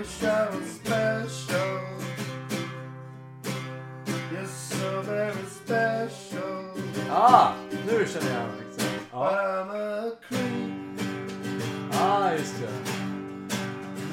Wish 0.00 0.22
I 0.22 0.48
was 0.48 0.66
special. 0.70 1.80
You're 4.32 4.46
so 4.46 5.02
very 5.02 5.44
special. 5.44 6.74
Ah, 7.10 7.54
nu 7.86 8.04
känner 8.04 8.34
jag 8.34 8.48
liksom. 8.58 8.88
Ja, 9.12 9.30
I'm 9.30 9.70
a 9.70 10.10
creep. 10.28 11.02
ah, 11.92 12.32
just 12.38 12.54
det. 12.60 12.72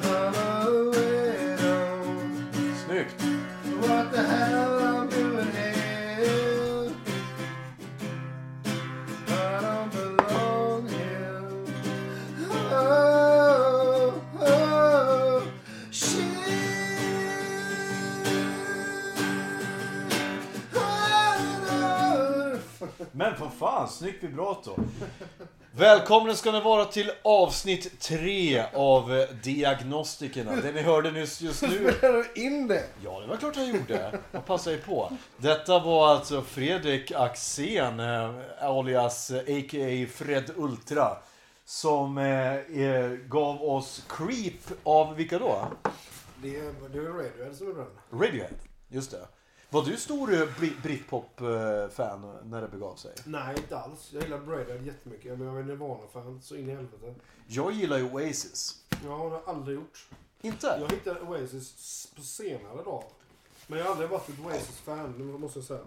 I'm 0.08 0.34
a 0.34 0.70
widow. 0.90 2.20
Snyggt. 2.84 3.22
What 3.80 4.12
the 4.12 4.22
hell 4.22 4.77
Men 23.12 23.36
för 23.36 23.48
fan, 23.48 23.88
snyggt 23.88 24.24
vibrato. 24.24 24.76
Välkomna 25.72 26.34
ska 26.34 26.52
ni 26.52 26.60
vara 26.60 26.84
till 26.84 27.10
avsnitt 27.24 28.00
tre 28.00 28.64
av 28.74 29.14
eh, 29.16 29.28
Diagnostikerna. 29.42 30.56
Det 30.56 30.72
ni 30.72 30.82
hörde 30.82 31.10
nyss 31.10 31.40
just 31.40 31.62
nu. 31.62 31.92
Spelar 31.98 32.12
du 32.34 32.42
in 32.42 32.68
det? 32.68 32.84
Ja, 33.04 33.20
det 33.20 33.26
var 33.26 33.36
klart 33.36 33.56
jag 33.56 33.68
gjorde. 33.68 34.18
Vad 34.32 34.46
passar 34.46 34.70
ju 34.70 34.78
på. 34.78 35.12
Detta 35.36 35.78
var 35.78 36.08
alltså 36.08 36.42
Fredrik 36.42 37.12
Axén, 37.12 38.00
eh, 38.00 38.30
alias 38.60 39.30
eh, 39.30 39.38
a.k.a. 39.38 40.06
Fred 40.14 40.50
Ultra. 40.56 41.16
Som 41.64 42.18
eh, 42.18 42.54
eh, 42.54 43.10
gav 43.10 43.62
oss 43.62 44.04
Creep 44.08 44.60
av 44.82 45.14
vilka 45.14 45.38
då? 45.38 45.66
Det 46.42 46.56
är, 46.56 46.72
Radiohead 46.82 47.54
som 47.54 47.70
är 47.70 47.74
den. 47.74 48.20
Radiohead, 48.20 48.54
just 48.88 49.10
det. 49.10 49.26
Var 49.70 49.82
du 49.84 49.96
stor 49.96 50.34
eh, 50.34 50.40
Brit- 50.58 50.82
Britpop-fan 50.82 52.38
när 52.44 52.62
det 52.62 52.68
begav 52.68 52.96
sig? 52.96 53.14
Nej, 53.24 53.56
inte 53.58 53.78
alls. 53.78 54.10
Jag 54.12 54.22
gillar 54.22 54.38
Radiohead 54.38 54.82
jättemycket. 54.84 55.38
Men 55.38 55.46
jag 55.48 55.58
är 55.58 55.62
Nirvana-fan 55.62 56.40
så 56.42 56.56
in 56.56 56.68
i 56.68 56.74
helvete. 56.74 57.14
Jag 57.46 57.72
gillar 57.72 57.98
ju 57.98 58.04
Oasis. 58.12 58.84
Ja, 58.90 58.96
det 59.02 59.08
har 59.08 59.30
jag 59.30 59.42
aldrig 59.46 59.76
gjort. 59.76 60.08
Inte? 60.40 60.78
Jag 60.80 60.90
hittade 60.96 61.20
Oasis 61.20 62.12
på 62.16 62.22
senare 62.22 62.82
dag. 62.84 63.04
Men 63.66 63.78
jag 63.78 63.86
har 63.86 63.92
aldrig 63.92 64.10
varit 64.10 64.28
ett 64.28 64.40
Oasis-fan, 64.46 65.40
måste 65.40 65.58
jag 65.58 65.66
säga. 65.66 65.80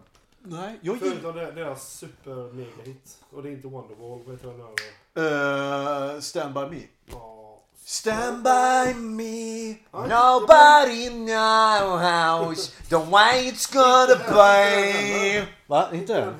Nej, 0.43 0.79
jag 0.81 0.95
gillar... 0.97 1.09
Förutom 1.11 1.35
deras 1.35 1.93
super-mega-hit. 1.93 3.17
Och 3.29 3.43
det 3.43 3.49
är 3.49 3.53
inte 3.53 3.67
Wonderwall, 3.67 4.21
vad 4.25 4.35
heter 4.35 4.47
den? 4.47 6.15
Uh, 6.15 6.19
stand 6.19 6.53
by 6.53 6.59
me. 6.77 6.83
Ja. 7.05 7.40
Stand 7.83 8.43
by 8.43 8.93
me, 8.93 9.79
nobody 9.93 11.09
knows 11.09 12.71
the 12.89 12.99
way 12.99 13.47
it's 13.47 13.65
gonna 13.65 14.15
be. 14.15 15.45
Va? 15.67 15.89
Inte? 15.93 16.33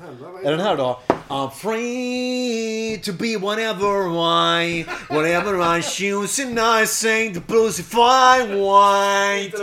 Är 0.44 0.50
den 0.50 0.60
här 0.60 0.76
då? 0.76 1.00
I'm 1.28 1.50
free 1.50 2.98
to 3.04 3.12
be 3.12 3.36
whatever 3.36 4.08
I, 4.08 4.84
whatever 5.10 5.60
I 5.78 5.82
choose 5.82 6.38
and 6.42 6.58
I 6.58 6.86
sing 6.86 7.34
the 7.34 7.40
blues 7.40 7.78
if 7.78 7.94
I 7.94 8.42
want. 8.60 9.54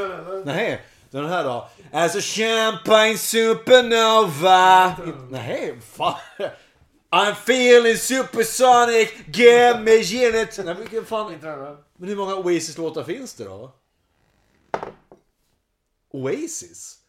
Nej, 0.45 0.81
den 1.12 1.29
här 1.29 1.44
då? 1.44 1.69
As 1.91 2.16
a 2.16 2.22
champagne 2.22 3.18
supernova. 3.18 4.94
Nej, 5.29 5.75
fan. 5.97 6.16
I'm 7.11 7.31
feeling 7.31 7.97
supersonic, 7.97 9.25
give 9.33 9.79
me 9.79 9.91
unit. 10.27 10.59
Nej, 10.65 10.75
vilken 10.75 11.05
fan. 11.05 11.31
Men 11.95 12.09
hur 12.09 12.15
många 12.15 12.35
Oasis-låtar 12.35 13.03
finns 13.03 13.33
det 13.33 13.43
då? 13.43 13.71
Oasis? 16.09 16.99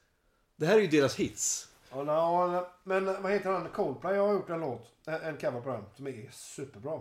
Det 0.57 0.67
här 0.67 0.77
är 0.77 0.81
ju 0.81 0.87
deras 0.87 1.17
hits. 1.17 1.69
Ja, 1.91 2.03
no, 2.03 2.67
men 2.85 3.23
vad 3.23 3.33
heter 3.33 3.51
han? 3.51 3.69
Coldplay 3.69 4.19
har 4.19 4.33
gjort 4.33 4.51
en 4.51 4.61
låt. 4.61 4.93
En 5.07 5.37
cover 5.37 5.61
på 5.61 5.71
den. 5.71 5.85
Som 5.97 6.07
är 6.07 6.29
superbra. 6.33 7.01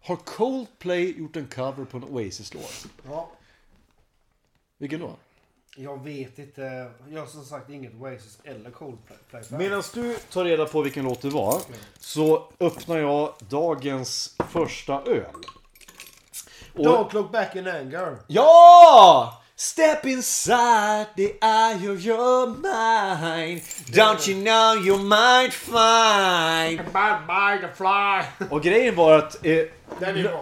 Har 0.00 0.16
Coldplay 0.16 1.18
gjort 1.18 1.36
en 1.36 1.48
cover 1.48 1.84
på 1.84 1.96
en 1.96 2.04
Oasis-låt? 2.04 2.86
Ja. 3.08 3.30
Vilken 4.78 5.00
då? 5.00 5.16
Jag 5.80 6.04
vet 6.04 6.38
inte. 6.38 6.90
Jag 7.10 7.20
har 7.20 7.26
som 7.26 7.44
sagt 7.44 7.70
inget 7.70 7.94
Oasis 8.00 8.38
eller 8.44 8.70
Coldplay. 8.70 9.42
Medan 9.50 9.82
du 9.94 10.16
tar 10.32 10.44
reda 10.44 10.66
på 10.66 10.82
vilken 10.82 11.04
låt 11.04 11.22
det 11.22 11.30
var 11.30 11.60
så 12.00 12.48
öppnar 12.60 12.96
jag 12.98 13.34
dagens 13.48 14.36
första 14.50 14.92
öl. 15.02 15.24
Och- 16.74 16.84
Don't 16.84 17.14
look 17.14 17.32
back 17.32 17.56
in 17.56 17.66
anger. 17.68 18.16
Ja! 18.26 19.42
Step 19.60 20.04
inside 20.06 21.06
the 21.16 21.32
eye 21.42 21.74
of 21.90 22.00
your 22.06 22.46
mind 22.46 23.60
Don't 23.92 24.28
you 24.28 24.36
know 24.44 24.74
you 24.86 24.98
might 24.98 25.52
find 25.52 26.92
Bad 26.92 27.26
by 27.26 27.66
the 27.66 27.74
fly. 27.74 28.22
Och 28.50 28.62
grejen 28.62 28.94
var 28.94 29.18
att 29.18 29.46
eh, 29.46 29.64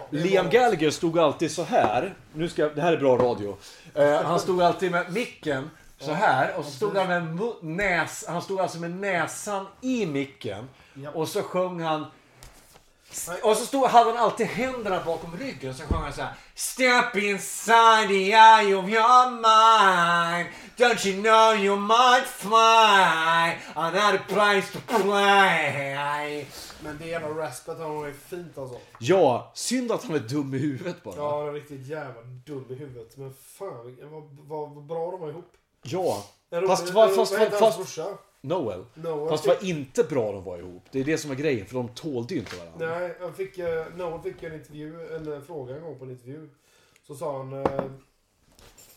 Liam. 0.09 0.49
Gallagher 0.49 0.89
stod 0.89 1.19
alltid 1.19 1.51
så 1.51 1.63
här. 1.63 2.13
Nu 2.33 2.49
ska, 2.49 2.69
det 2.69 2.81
här 2.81 2.93
är 2.93 2.97
bra 2.97 3.17
radio. 3.17 3.57
Eh, 3.95 4.21
han 4.21 4.39
stod 4.39 4.61
alltid 4.61 4.91
med 4.91 5.11
micken 5.13 5.69
så 5.99 6.13
här 6.13 6.55
och 6.57 6.65
så 6.65 6.71
stod 6.71 6.97
han 6.97 7.07
med 7.07 7.21
mu- 7.23 7.55
näs, 7.61 8.25
han 8.27 8.41
stod 8.41 8.59
alltså 8.59 8.77
med 8.79 8.91
näsan 8.91 9.65
i 9.81 10.05
micken 10.05 10.69
och 11.13 11.27
så 11.27 11.41
sjöng 11.43 11.81
han 11.81 12.05
och 13.43 13.57
så 13.57 13.65
stod, 13.65 13.87
hade 13.87 14.11
han 14.11 14.17
alltid 14.17 14.47
händerna 14.47 15.03
bakom 15.05 15.37
ryggen 15.37 15.73
så 15.73 15.83
sjöng 15.83 16.01
han 16.01 16.13
så 16.13 16.21
här 16.21 16.33
Step 16.55 17.15
inside 17.15 18.07
the 18.07 18.31
eye 18.31 18.75
of 18.75 18.89
your 18.89 19.29
mind 19.31 20.49
Don't 20.77 21.07
you 21.07 21.21
know 21.23 21.65
you 21.65 21.79
might 21.79 22.27
find 22.27 23.75
Another 23.75 24.21
place 24.27 24.71
to 24.73 24.79
play 24.87 26.45
Men 26.83 26.97
det 26.97 27.05
jävla 27.05 27.29
raspet 27.29 27.77
har 27.77 27.89
varit 27.89 28.15
fint 28.29 28.57
alltså. 28.57 28.79
Ja, 28.99 29.51
synd 29.53 29.91
att 29.91 30.03
han 30.03 30.15
är 30.15 30.19
dum 30.19 30.53
i 30.53 30.57
huvudet 30.57 31.03
bara. 31.03 31.15
Ja, 31.15 31.39
han 31.39 31.49
är 31.49 31.53
riktigt 31.53 31.87
jävla 31.87 32.21
dum 32.21 32.65
i 32.69 32.73
huvudet. 32.73 33.17
Men 33.17 33.33
fan 33.33 33.97
vad, 34.01 34.23
vad, 34.47 34.69
vad 34.69 34.83
bra 34.83 35.11
de 35.11 35.19
var 35.19 35.29
ihop. 35.29 35.51
Ja. 35.81 36.25
Fast, 36.49 36.67
fast, 36.67 36.93
vad 36.93 37.15
fast, 37.15 37.37
hans 37.37 37.59
fast, 37.59 37.77
brorsa? 37.77 38.17
Noel. 38.41 38.85
Noel 38.93 39.29
Fast 39.29 39.43
fick- 39.43 39.53
vad 39.53 39.63
inte 39.63 40.03
bra 40.03 40.31
de 40.31 40.43
var 40.43 40.57
ihop. 40.57 40.83
Det 40.91 40.99
är 40.99 41.03
det 41.03 41.17
som 41.17 41.31
är 41.31 41.35
grejen, 41.35 41.65
för 41.65 41.73
de 41.75 41.89
tålde 41.89 42.33
ju 42.33 42.39
inte 42.39 42.55
varandra. 42.57 42.99
Nej, 42.99 43.15
han 43.19 43.33
fick, 43.33 43.57
eh, 43.57 43.85
Noel 43.95 44.21
fick 44.21 44.43
en 44.43 44.53
intervju, 44.53 45.15
en 45.15 45.33
eh, 45.33 45.41
fråga 45.41 45.75
en 45.75 45.81
gång 45.83 45.99
på 45.99 46.05
en 46.05 46.11
intervju. 46.11 46.49
Så 47.07 47.15
sa 47.15 47.37
han... 47.37 47.53
Eh, 47.53 47.83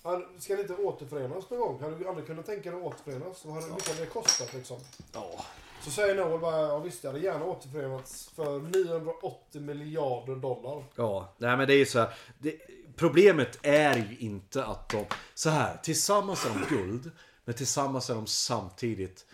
han 0.03 0.25
ska 0.39 0.55
ni 0.55 0.61
inte 0.61 0.75
återförenas 0.75 1.51
någon 1.51 1.61
gång? 1.61 1.81
Hade 1.83 1.97
du 1.97 2.09
aldrig 2.09 2.27
kunnat 2.27 2.47
tänka 2.47 2.71
dig 2.71 2.81
att 2.81 2.87
återförenas? 2.87 3.45
Vad 3.45 3.55
hade, 3.55 3.67
mycket 3.75 3.89
hade 3.89 4.01
det 4.01 4.07
kostat 4.07 4.55
liksom? 4.55 4.77
Ja. 5.13 5.45
Så 5.85 5.91
säger 5.91 6.15
Noel 6.15 6.41
bara, 6.41 6.61
ja 6.61 6.79
visst 6.79 7.05
jag 7.05 7.13
hade 7.13 7.25
gärna 7.25 7.45
återförenats 7.45 8.29
för 8.37 8.59
980 8.61 9.61
miljarder 9.61 10.37
dollar. 10.37 10.85
Ja, 10.97 11.35
nej 11.39 11.57
men 11.57 11.67
det 11.67 11.75
är 11.75 11.79
ju 11.79 11.87
så 11.87 11.99
här. 11.99 12.15
Det, 12.39 12.57
problemet 12.97 13.59
är 13.63 13.97
ju 13.97 14.17
inte 14.19 14.65
att 14.65 14.89
de... 14.89 15.05
Så 15.35 15.51
här, 15.51 15.77
tillsammans 15.83 16.47
är 16.47 16.49
de 16.51 16.77
guld. 16.77 17.11
Men 17.45 17.55
tillsammans 17.55 18.11
är 18.11 18.15
de 18.15 18.27
samtidigt 18.27 19.27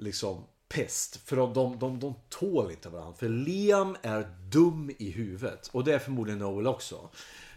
liksom 0.00 0.44
pest. 0.68 1.16
För 1.28 1.36
de, 1.36 1.54
de, 1.54 1.78
de, 1.78 2.00
de 2.00 2.14
tål 2.28 2.70
inte 2.70 2.88
varandra. 2.88 3.14
För 3.18 3.28
Liam 3.28 3.96
är 4.02 4.28
dum 4.50 4.90
i 4.98 5.10
huvudet. 5.10 5.68
Och 5.72 5.84
det 5.84 5.94
är 5.94 5.98
förmodligen 5.98 6.38
Noel 6.38 6.66
också. 6.66 7.08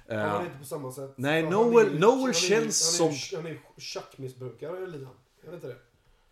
Ja, 0.07 0.15
men 0.15 0.45
inte 0.45 0.57
på 0.59 0.65
samma 0.65 0.91
sätt. 0.91 1.13
nej, 1.15 1.43
Noel- 1.43 1.87
han 1.87 1.95
är 1.95 1.99
Noel 1.99 2.19
han 2.19 2.29
är 2.29 2.33
känns 2.33 2.99
han 2.99 3.07
är 3.07 3.13
som- 3.13 3.37
Han 3.37 3.45
är 3.45 3.49
ju 3.51 3.59
tjackmissbrukare, 3.77 4.87
Liam. 4.87 5.07
Är 5.45 5.49
det 5.49 5.55
inte 5.55 5.67
det? 5.67 5.75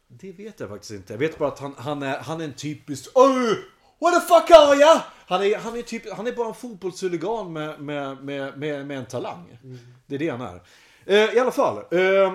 Det 0.08 0.32
vet 0.32 0.60
jag 0.60 0.70
faktiskt 0.70 0.92
inte. 0.92 1.14
Jag 1.14 1.18
vet 1.18 1.38
bara 1.38 1.50
att 1.50 1.60
han, 1.60 1.76
han, 1.78 2.04
är, 2.04 2.18
han 2.20 2.42
är 2.42 2.46
en 2.46 2.54
typisk... 2.54 3.18
Oh, 3.18 3.54
what 4.00 4.14
the 4.14 4.20
fuck 4.28 4.52
are 4.52 4.76
ya? 4.76 5.04
Han 5.28 5.44
är, 5.44 5.58
han 5.58 5.78
är, 5.78 5.82
typ, 5.82 6.12
han 6.14 6.28
är 6.28 6.32
bara 6.32 6.48
en 6.48 6.54
fotbollshuligan 6.54 7.54
med, 7.54 7.82
med, 7.82 8.24
med, 8.24 8.58
med, 8.60 8.88
med 8.88 8.98
en 8.98 9.06
talang. 9.06 9.58
Det 10.08 10.16
är 10.16 10.20
det 10.20 10.30
han 10.30 10.42
är. 10.42 10.62
Eh, 11.06 11.36
I 11.36 11.40
alla 11.40 11.52
fall. 11.52 11.78
Eh, 11.78 12.34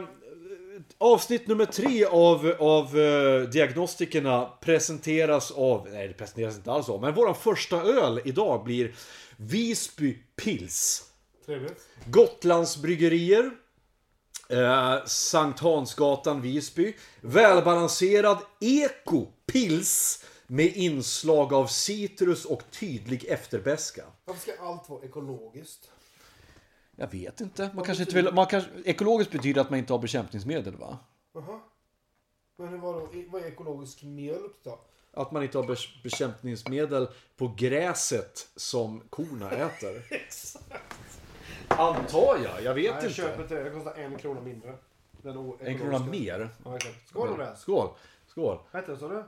avsnitt 0.98 1.46
nummer 1.46 1.64
tre 1.64 2.04
av, 2.04 2.54
av 2.58 2.98
eh, 2.98 3.48
Diagnostikerna 3.48 4.50
presenteras 4.60 5.50
av... 5.50 5.88
Nej, 5.88 6.08
det 6.08 6.14
presenteras 6.14 6.56
inte 6.56 6.72
alls 6.72 6.88
av. 6.88 7.00
Men 7.00 7.14
våran 7.14 7.34
första 7.34 7.82
öl 7.82 8.20
idag 8.24 8.64
blir 8.64 8.94
Visby 9.36 10.18
Pils. 10.36 11.04
Trevligt. 11.46 11.86
Gotlands 12.06 12.76
bryggerier. 12.76 13.50
Eh, 14.48 15.04
Sankt 15.06 15.60
Hansgatan, 15.60 16.42
Visby. 16.42 16.94
Välbalanserad 17.20 18.38
ekopils 18.60 20.24
med 20.46 20.76
inslag 20.76 21.52
av 21.52 21.66
citrus 21.66 22.44
och 22.44 22.62
tydlig 22.70 23.24
efterbeska. 23.24 24.04
Varför 24.24 24.40
ska 24.40 24.62
allt 24.62 24.88
vara 24.88 25.04
ekologiskt? 25.04 25.90
Jag 26.96 27.10
vet 27.10 27.40
inte. 27.40 27.70
Man 27.74 27.84
kanske 27.84 28.02
inte 28.04 28.14
vill, 28.16 28.34
man 28.34 28.46
kanske, 28.46 28.70
ekologiskt 28.84 29.32
betyder 29.32 29.60
att 29.60 29.70
man 29.70 29.78
inte 29.78 29.92
har 29.92 29.98
bekämpningsmedel 29.98 30.76
va? 30.76 30.98
Jaha. 31.34 31.60
Men 32.58 32.68
hur 32.68 32.78
var 32.78 33.00
det, 33.12 33.24
vad 33.28 33.42
är 33.42 33.46
ekologisk 33.46 34.02
mjölk 34.02 34.52
då? 34.62 34.78
Att 35.12 35.32
man 35.32 35.42
inte 35.42 35.58
har 35.58 35.66
be- 35.66 36.00
bekämpningsmedel 36.02 37.08
på 37.36 37.54
gräset 37.58 38.48
som 38.56 39.00
korna 39.10 39.50
äter. 39.50 40.02
Antar 41.68 42.38
jag, 42.44 42.62
jag 42.62 42.74
vet 42.74 42.84
Nej, 42.84 42.84
jag 42.84 43.02
inte. 43.02 43.14
köper 43.14 43.42
inte 43.42 43.54
det. 43.54 43.64
Det 43.64 43.70
kostar 43.70 43.94
en 43.94 44.18
krona 44.18 44.40
mindre. 44.40 44.74
Den 45.22 45.52
En 45.60 45.78
krona 45.78 45.98
mer. 45.98 46.48
Ja, 46.64 46.76
exakt. 46.76 47.08
Skål 47.08 47.38
det. 47.38 47.56
Skål. 47.56 47.88
Skål. 48.26 48.58
Vad 48.70 48.82
heter 48.82 48.92
det 48.92 48.98
sa 48.98 49.08
du? 49.08 49.24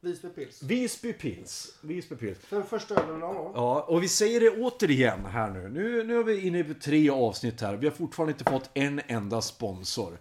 Visby 0.00 0.28
Pils. 0.28 0.62
Visby 0.62 1.12
Pils. 1.12 1.74
Visby 1.80 2.16
Pils. 2.16 2.38
Den 2.50 2.64
första 2.64 2.94
ölen? 2.94 3.20
Ja, 3.20 3.82
och 3.88 4.02
vi 4.02 4.08
säger 4.08 4.40
det 4.40 4.50
återigen 4.50 5.24
här 5.26 5.50
nu. 5.50 5.68
Nu, 5.68 6.04
nu 6.04 6.18
är 6.18 6.24
vi 6.24 6.46
inne 6.46 6.64
på 6.64 6.74
tre 6.74 7.10
avsnitt 7.10 7.60
här. 7.60 7.76
Vi 7.76 7.86
har 7.86 7.94
fortfarande 7.94 8.32
inte 8.32 8.50
fått 8.50 8.70
en 8.74 9.00
enda 9.06 9.42
sponsor. 9.42 10.18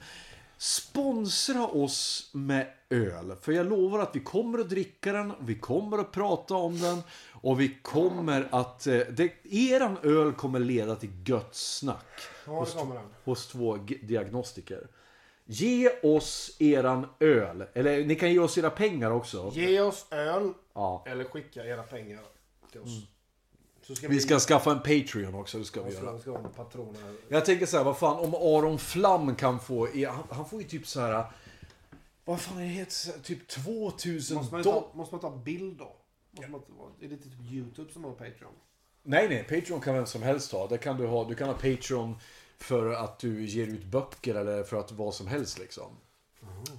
Sponsra 0.58 1.68
oss 1.68 2.30
med 2.34 2.68
öl. 2.90 3.36
För 3.42 3.52
jag 3.52 3.70
lovar 3.70 4.00
att 4.00 4.16
vi 4.16 4.20
kommer 4.20 4.60
att 4.60 4.70
dricka 4.70 5.14
den, 5.14 5.34
vi 5.40 5.56
kommer 5.56 5.98
att 5.98 6.12
prata 6.12 6.54
om 6.56 6.80
den 6.80 7.02
och 7.32 7.60
vi 7.60 7.78
kommer 7.82 8.48
att... 8.52 8.88
eh, 8.88 8.98
Det, 8.98 9.32
eran 9.46 9.98
öl 10.04 10.34
kommer 10.34 10.60
leda 10.60 10.96
till 10.96 11.10
gött 11.26 11.56
snack. 11.56 12.06
Ja, 12.46 12.68
den. 12.76 13.00
Hos 13.24 13.48
två 13.48 13.78
diagnostiker. 14.04 14.88
Ge 15.46 15.90
oss 16.04 16.56
eran 16.60 17.08
öl. 17.20 17.66
Eller 17.74 18.06
ni 18.06 18.16
kan 18.16 18.32
ge 18.34 18.40
oss 18.40 18.58
era 18.58 18.70
pengar 18.70 19.12
också. 19.12 19.52
Ge 19.54 19.80
oss 19.82 20.06
öl 20.12 20.54
Ja. 20.74 21.04
eller 21.08 21.24
skicka 21.24 21.66
era 21.66 21.84
pengar 21.84 22.22
till 22.72 22.82
oss. 22.82 22.90
Så 23.82 23.96
ska 23.96 24.08
Vi 24.08 24.20
ska 24.20 24.40
skaffa 24.40 24.72
en 24.72 24.78
Patreon 24.80 25.36
också, 25.36 25.58
det 25.58 25.66
ska 25.66 25.84
vi 25.84 25.90
vi 25.90 25.96
göra. 25.96 26.20
ska. 26.20 26.40
Jag 27.28 27.46
tänker 27.46 27.66
så 27.66 27.78
här, 27.78 27.84
vad 27.84 27.98
fan 27.98 28.18
om 28.20 28.34
Aron 28.36 28.80
Flam 28.80 29.36
kan 29.36 29.60
få, 29.60 29.88
han, 30.08 30.24
han 30.30 30.50
får 30.50 30.62
ju 30.62 30.68
typ 30.68 30.88
så 30.88 31.00
här. 31.00 31.26
Vad 32.26 32.42
fan 32.42 32.58
är 32.58 32.62
det 32.62 32.68
heter? 32.68 33.20
Typ 33.24 33.48
2000 33.48 34.38
Måste 34.38 34.54
man, 34.54 34.64
ta, 34.64 34.92
måste 34.94 35.16
man 35.16 35.22
ta 35.22 35.30
bild 35.38 35.78
då? 35.78 35.96
Måste 36.32 36.72
man, 36.72 36.92
är 37.02 37.08
det 37.08 37.18
typ 37.18 37.34
YouTube 37.52 37.94
som 37.94 38.04
har 38.04 38.12
Patreon? 38.12 38.52
Nej, 39.04 39.30
nej, 39.30 39.44
Patreon 39.44 39.82
kan 39.82 39.96
vem 39.96 40.06
som 40.06 40.24
helst 40.24 40.52
ha. 40.52 40.68
Det 40.68 40.78
kan 40.78 40.98
du 40.98 41.08
ha. 41.08 41.24
Du 41.24 41.36
kan 41.36 41.48
ha 41.48 41.54
Patreon 41.54 42.16
för 42.58 42.92
att 42.92 43.20
du 43.20 43.46
ger 43.46 43.68
ut 43.68 43.86
böcker 43.86 44.36
eller 44.36 44.64
för 44.64 44.78
att 44.78 44.92
vad 44.92 45.14
som 45.14 45.28
helst 45.28 45.60
liksom. 45.60 45.98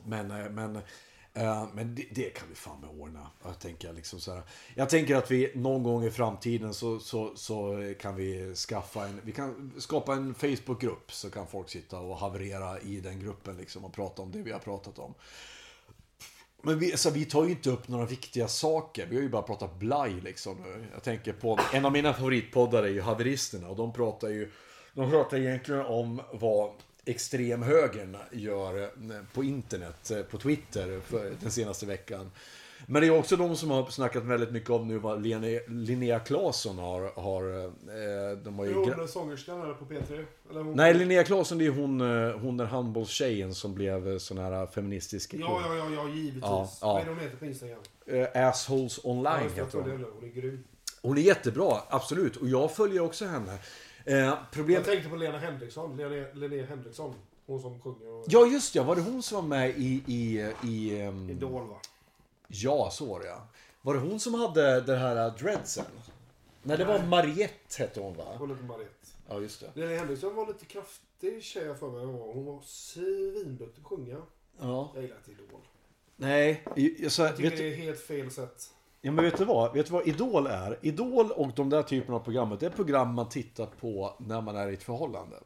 Men, 0.05 0.31
eh, 0.31 0.51
men, 0.51 0.77
eh, 1.35 1.67
men 1.75 1.95
det, 1.95 2.07
det 2.11 2.31
kan 2.31 2.49
vi 2.49 2.55
fan 2.55 2.81
med 2.81 2.91
ordna. 2.91 3.31
Jag 3.45 3.59
tänker, 3.59 3.93
liksom 3.93 4.21
så 4.21 4.35
här. 4.35 4.43
jag 4.75 4.89
tänker 4.89 5.17
att 5.17 5.31
vi 5.31 5.53
någon 5.55 5.83
gång 5.83 6.05
i 6.05 6.11
framtiden 6.11 6.75
så, 6.75 6.99
så, 6.99 7.37
så 7.37 7.95
kan 8.01 8.17
vi 8.17 8.55
skaffa 8.55 9.07
en, 9.07 9.21
vi 9.25 9.33
kan 9.33 9.73
skapa 9.79 10.15
en 10.15 10.35
Facebookgrupp 10.35 11.13
så 11.13 11.31
kan 11.31 11.47
folk 11.47 11.69
sitta 11.69 11.99
och 11.99 12.17
haverera 12.17 12.81
i 12.81 13.01
den 13.01 13.21
gruppen 13.21 13.57
liksom 13.57 13.85
och 13.85 13.93
prata 13.93 14.23
om 14.23 14.33
det 14.33 14.43
vi 14.43 14.53
har 14.53 14.59
pratat 14.59 14.99
om. 14.99 15.15
Men 16.63 16.79
vi, 16.79 16.93
alltså, 16.93 17.11
vi 17.11 17.25
tar 17.25 17.45
ju 17.45 17.51
inte 17.51 17.71
upp 17.71 17.89
några 17.89 18.07
viktiga 18.07 18.49
saker. 18.49 19.07
Vi 19.07 19.17
har 19.17 19.23
ju 19.23 19.29
bara 19.29 19.43
pratat 19.43 19.79
blaj 19.79 20.21
liksom 20.21 20.57
nu. 20.63 20.87
Jag 20.93 21.03
tänker 21.03 21.33
på, 21.33 21.59
en 21.73 21.85
av 21.85 21.93
mina 21.93 22.15
favoritpoddar 22.15 22.83
är 22.83 22.89
ju 22.89 23.01
Haveristerna 23.01 23.69
och 23.69 23.77
de 23.77 23.93
pratar 23.93 24.29
ju, 24.29 24.51
de 24.97 25.11
pratar 25.11 25.37
egentligen 25.37 25.81
om 25.87 26.21
vad 26.33 26.71
extremhögern 27.05 28.17
gör 28.33 28.83
eh, 28.83 28.89
på 29.35 29.45
internet, 29.45 30.11
eh, 30.11 30.23
på 30.23 30.39
Twitter 30.39 31.01
den 31.41 31.51
senaste 31.51 31.87
veckan. 31.87 32.31
Men 32.87 33.03
det 33.03 33.09
är 33.09 33.19
också 33.19 33.37
de 33.37 33.57
som 33.57 33.71
har 33.71 33.87
snackat 33.91 34.23
väldigt 34.25 34.51
mycket 34.51 34.71
om 34.71 34.89
nu 34.89 34.99
vad 34.99 35.23
Lene, 35.23 35.61
Linnea 35.69 36.19
Claesson 36.19 36.79
har, 36.79 37.21
har, 37.21 37.65
eh, 37.65 38.39
de 38.39 38.59
har 38.59 38.67
ju 38.67 38.73
gra- 38.73 38.97
hon 38.99 39.09
sångerskan 39.09 39.61
här 39.61 39.75
på 39.75 39.85
P3? 39.85 40.25
Eller 40.51 40.61
hon... 40.61 40.77
Nej, 40.77 40.95
Linnea 40.95 41.25
Claesson 41.25 41.59
det 41.59 41.67
är 41.67 41.71
hon, 41.71 42.01
hon 42.41 42.57
den 42.57 42.67
handbollstjejen 42.67 43.55
som 43.55 43.75
blev 43.75 44.19
sån 44.19 44.39
här 44.39 44.67
feministisk 44.67 45.35
Ja, 45.35 45.61
ja, 45.67 45.77
ja, 45.77 45.91
ja 45.95 46.09
givetvis. 46.09 46.43
Ja, 46.43 46.71
ja. 46.81 46.93
Vad 46.93 47.01
är 47.01 47.05
det 47.05 47.11
hon 47.11 47.21
heter 47.21 47.37
på 47.37 47.47
Instagram? 47.47 47.79
Assholes 48.35 49.01
Ja, 49.05 49.11
online 49.11 49.51
jag 49.57 49.65
heter 49.65 49.79
hon. 49.79 49.91
Hon 50.21 50.25
är 50.25 50.29
grym. 50.35 50.65
Hon 51.03 51.19
är 51.19 51.23
jättebra, 51.23 51.77
absolut. 51.89 52.37
Och 52.37 52.49
jag 52.49 52.73
följer 52.73 53.01
också 53.01 53.25
henne. 53.27 53.59
Eh, 54.07 54.35
problem... 54.53 54.75
Jag 54.75 54.85
tänkte 54.85 55.09
på 55.09 55.17
Lena 55.17 55.39
Henriksson. 55.39 55.97
Lena, 55.97 56.27
Linnea 56.33 56.67
Henriksson. 56.67 57.15
Hon 57.47 57.63
som 57.63 57.81
sjunger 57.81 58.09
och... 58.09 58.25
Ja, 58.29 58.47
just 58.47 58.75
ja. 58.75 58.83
Var 58.83 58.97
det 58.97 59.03
hon 59.03 59.23
som 59.23 59.37
var 59.37 59.43
med 59.59 59.71
i... 59.71 60.03
i, 60.07 60.53
i 60.65 61.01
ehm, 61.01 61.31
Idol 61.31 61.69
va? 61.69 61.77
Ja, 62.49 62.91
så 62.93 63.07
var 63.07 63.21
det 63.21 63.27
ja. 63.27 63.49
Var 63.83 63.95
det 63.95 64.01
hon 64.01 64.21
som 64.21 64.35
hade 64.35 64.81
det 64.81 64.97
här 64.97 65.31
dreadsen? 65.39 65.85
Nej, 66.63 66.77
det 66.77 66.85
var 66.85 67.03
Mariette 67.03 67.79
hette 67.79 68.01
hon 68.01 68.17
va? 68.17 68.25
Hon 68.39 68.51
heter 68.51 68.65
Mariette. 68.65 69.07
Ja, 69.29 69.41
just 69.41 69.61
det. 69.61 69.81
Lena 69.81 69.99
Henriksson 69.99 70.35
var 70.35 70.47
lite 70.47 70.65
kraftig 70.65 71.43
tjej 71.43 71.75
för 71.75 71.91
mig 71.91 72.05
hon 72.05 72.19
var. 72.19 72.35
Hon 72.35 72.45
var 72.45 72.61
svinduktig 72.63 73.85
på 73.85 73.95
att 73.95 73.99
sjunga. 73.99 74.17
Ja. 74.61 74.91
Jag 74.95 75.03
gillar 75.03 75.17
inte 75.17 75.31
Idol. 75.31 75.61
Nej, 76.17 76.65
jag, 76.75 77.13
så, 77.13 77.23
Jag 77.23 77.37
tycker 77.37 77.51
vet, 77.51 77.59
det 77.59 77.73
är 77.73 77.77
helt 77.77 78.01
fel 78.01 78.31
sätt. 78.31 78.73
Ja, 79.07 79.13
men 79.13 79.25
vet 79.25 79.39
du 79.39 79.45
vad? 79.45 79.73
Vet 79.73 79.87
du 79.87 79.93
vad 79.93 80.09
Idol 80.09 80.47
är? 80.47 80.79
Idol 80.83 81.31
och 81.31 81.53
de 81.57 81.71
där 81.71 81.83
typerna 81.83 82.17
av 82.17 82.21
program, 82.21 82.57
det 82.61 82.67
är 82.67 82.71
program 82.71 83.15
man 83.15 83.29
tittar 83.29 83.67
på 83.67 84.15
när 84.19 84.41
man 84.41 84.57
är 84.57 84.69
i 84.69 84.75
ett 84.75 84.83
förhållande. 84.83 85.37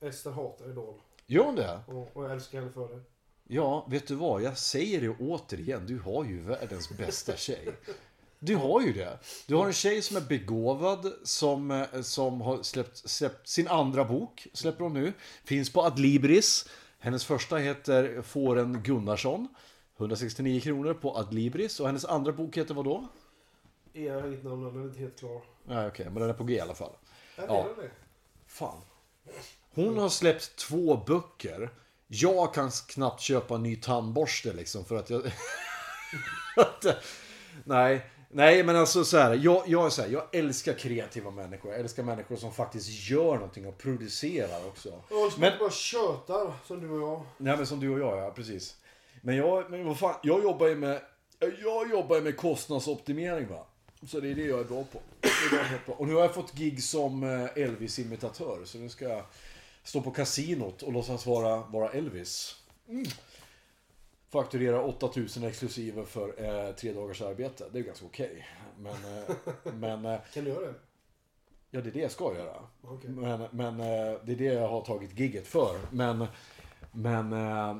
Ester 0.00 0.30
hatar 0.30 0.70
Idol. 0.70 0.94
Gör 1.26 1.44
hon 1.44 1.54
det? 1.54 1.80
Och, 1.86 2.16
och 2.16 2.24
jag 2.24 2.32
älskar 2.32 2.58
henne 2.58 2.72
för 2.72 2.88
det. 2.88 3.00
Ja, 3.44 3.86
vet 3.90 4.06
du 4.06 4.14
vad? 4.14 4.42
Jag 4.42 4.58
säger 4.58 5.00
det 5.00 5.08
återigen. 5.08 5.86
Du 5.86 5.98
har 5.98 6.24
ju 6.24 6.40
världens 6.40 6.90
bästa 6.90 7.36
tjej. 7.36 7.68
Du 8.38 8.56
har 8.56 8.80
ju 8.80 8.92
det. 8.92 9.18
Du 9.46 9.54
har 9.54 9.66
en 9.66 9.72
tjej 9.72 10.02
som 10.02 10.16
är 10.16 10.20
begåvad, 10.20 11.12
som, 11.24 11.70
eh, 11.70 12.00
som 12.00 12.40
har 12.40 12.62
släppt, 12.62 12.96
släppt 12.96 13.48
sin 13.48 13.68
andra 13.68 14.04
bok, 14.04 14.46
släpper 14.52 14.84
hon 14.84 14.94
nu. 14.94 15.12
Finns 15.44 15.72
på 15.72 15.82
Adlibris. 15.82 16.68
Hennes 16.98 17.24
första 17.24 17.56
heter 17.56 18.22
Fåren 18.22 18.82
Gunnarsson. 18.82 19.48
169 20.00 20.60
kronor 20.60 20.94
på 20.94 21.16
Adlibris. 21.16 21.80
Och 21.80 21.86
hennes 21.86 22.04
andra 22.04 22.32
bok 22.32 22.56
heter 22.56 22.74
vad 22.74 22.84
då? 22.84 23.08
Jag 23.92 24.14
har 24.20 24.28
inget 24.28 24.44
namn, 24.44 24.64
den 24.64 24.82
är 24.82 24.86
inte 24.86 25.00
helt 25.00 25.18
klar. 25.18 25.42
Nej, 25.64 25.86
okej, 25.88 26.04
men 26.04 26.14
den 26.14 26.30
är 26.30 26.34
på 26.34 26.44
G 26.44 26.54
i 26.54 26.60
alla 26.60 26.74
fall. 26.74 26.92
Är 27.36 27.46
Ja. 27.46 27.66
det? 27.76 27.90
Fan. 28.46 28.80
Hon 29.74 29.98
har 29.98 30.08
släppt 30.08 30.56
två 30.56 30.96
böcker. 31.06 31.70
Jag 32.06 32.54
kan 32.54 32.70
knappt 32.70 33.20
köpa 33.20 33.54
en 33.54 33.62
ny 33.62 33.76
tandborste 33.76 34.52
liksom 34.52 34.84
för 34.84 34.96
att 34.96 35.10
jag... 35.10 35.22
Nej, 37.64 38.06
nej 38.30 38.62
men 38.62 38.76
alltså 38.76 39.04
så 39.04 39.18
här. 39.18 39.34
Jag, 39.34 39.62
jag 39.68 39.86
är 39.86 39.90
så 39.90 40.02
här, 40.02 40.08
jag 40.08 40.34
älskar 40.34 40.72
kreativa 40.72 41.30
människor. 41.30 41.70
Jag 41.70 41.80
älskar 41.80 42.02
människor 42.02 42.36
som 42.36 42.52
faktiskt 42.52 43.10
gör 43.10 43.34
någonting 43.34 43.66
och 43.66 43.78
producerar 43.78 44.66
också. 44.66 45.02
Som 45.08 45.30
Men- 45.40 45.58
bara 45.58 45.70
tjötar 45.70 46.52
som 46.66 46.80
du 46.80 46.90
och 46.90 47.00
jag. 47.08 47.22
Nej 47.36 47.56
men 47.56 47.66
som 47.66 47.80
du 47.80 47.90
och 47.90 48.00
jag, 48.00 48.18
ja 48.18 48.30
precis. 48.30 48.76
Men 49.20 49.36
jag, 49.36 49.70
men 49.70 49.86
vad 49.86 49.98
fan, 49.98 50.14
jag 50.22 50.42
jobbar 50.42 50.66
ju 50.66 50.76
med, 50.76 51.00
jag 51.62 51.90
jobbar 51.90 52.16
ju 52.16 52.22
med 52.22 52.36
kostnadsoptimering 52.36 53.48
va. 53.48 53.66
Så 54.06 54.20
det 54.20 54.30
är 54.30 54.34
det 54.34 54.44
jag 54.44 54.60
är 54.60 54.64
bra 54.64 54.84
på. 54.84 55.00
Är 55.22 55.86
bra. 55.86 55.94
Och 55.94 56.06
nu 56.08 56.14
har 56.14 56.20
jag 56.20 56.34
fått 56.34 56.54
gig 56.54 56.82
som 56.82 57.22
eh, 57.22 57.62
Elvis-imitatör. 57.62 58.64
Så 58.64 58.78
nu 58.78 58.88
ska 58.88 59.08
jag 59.08 59.22
stå 59.82 60.00
på 60.00 60.10
kasinot 60.10 60.82
och 60.82 60.92
låtsas 60.92 61.26
vara, 61.26 61.56
vara 61.56 61.90
Elvis. 61.90 62.56
Mm. 62.88 63.04
Fakturera 64.28 64.82
8000 64.82 65.44
exklusive 65.44 66.04
för 66.04 66.44
eh, 66.44 66.74
tre 66.74 66.92
dagars 66.92 67.22
arbete. 67.22 67.64
Det 67.72 67.78
är 67.78 67.82
ganska 67.82 68.06
okej. 68.06 68.46
Men, 68.78 68.92
eh, 68.94 69.34
men 69.74 70.04
eh, 70.04 70.20
Kan 70.34 70.44
du 70.44 70.50
göra 70.50 70.66
det? 70.66 70.74
ja, 71.70 71.80
det 71.80 71.88
är 71.88 71.92
det 71.92 72.00
jag 72.00 72.10
ska 72.10 72.34
göra. 72.34 72.56
Okej. 72.82 73.10
Men, 73.10 73.46
men 73.50 73.80
eh, 73.80 74.20
det 74.24 74.32
är 74.32 74.36
det 74.36 74.44
jag 74.44 74.68
har 74.68 74.80
tagit 74.84 75.18
gigget 75.18 75.46
för. 75.46 75.80
Men, 75.90 76.26
men 76.92 77.32
eh, 77.32 77.76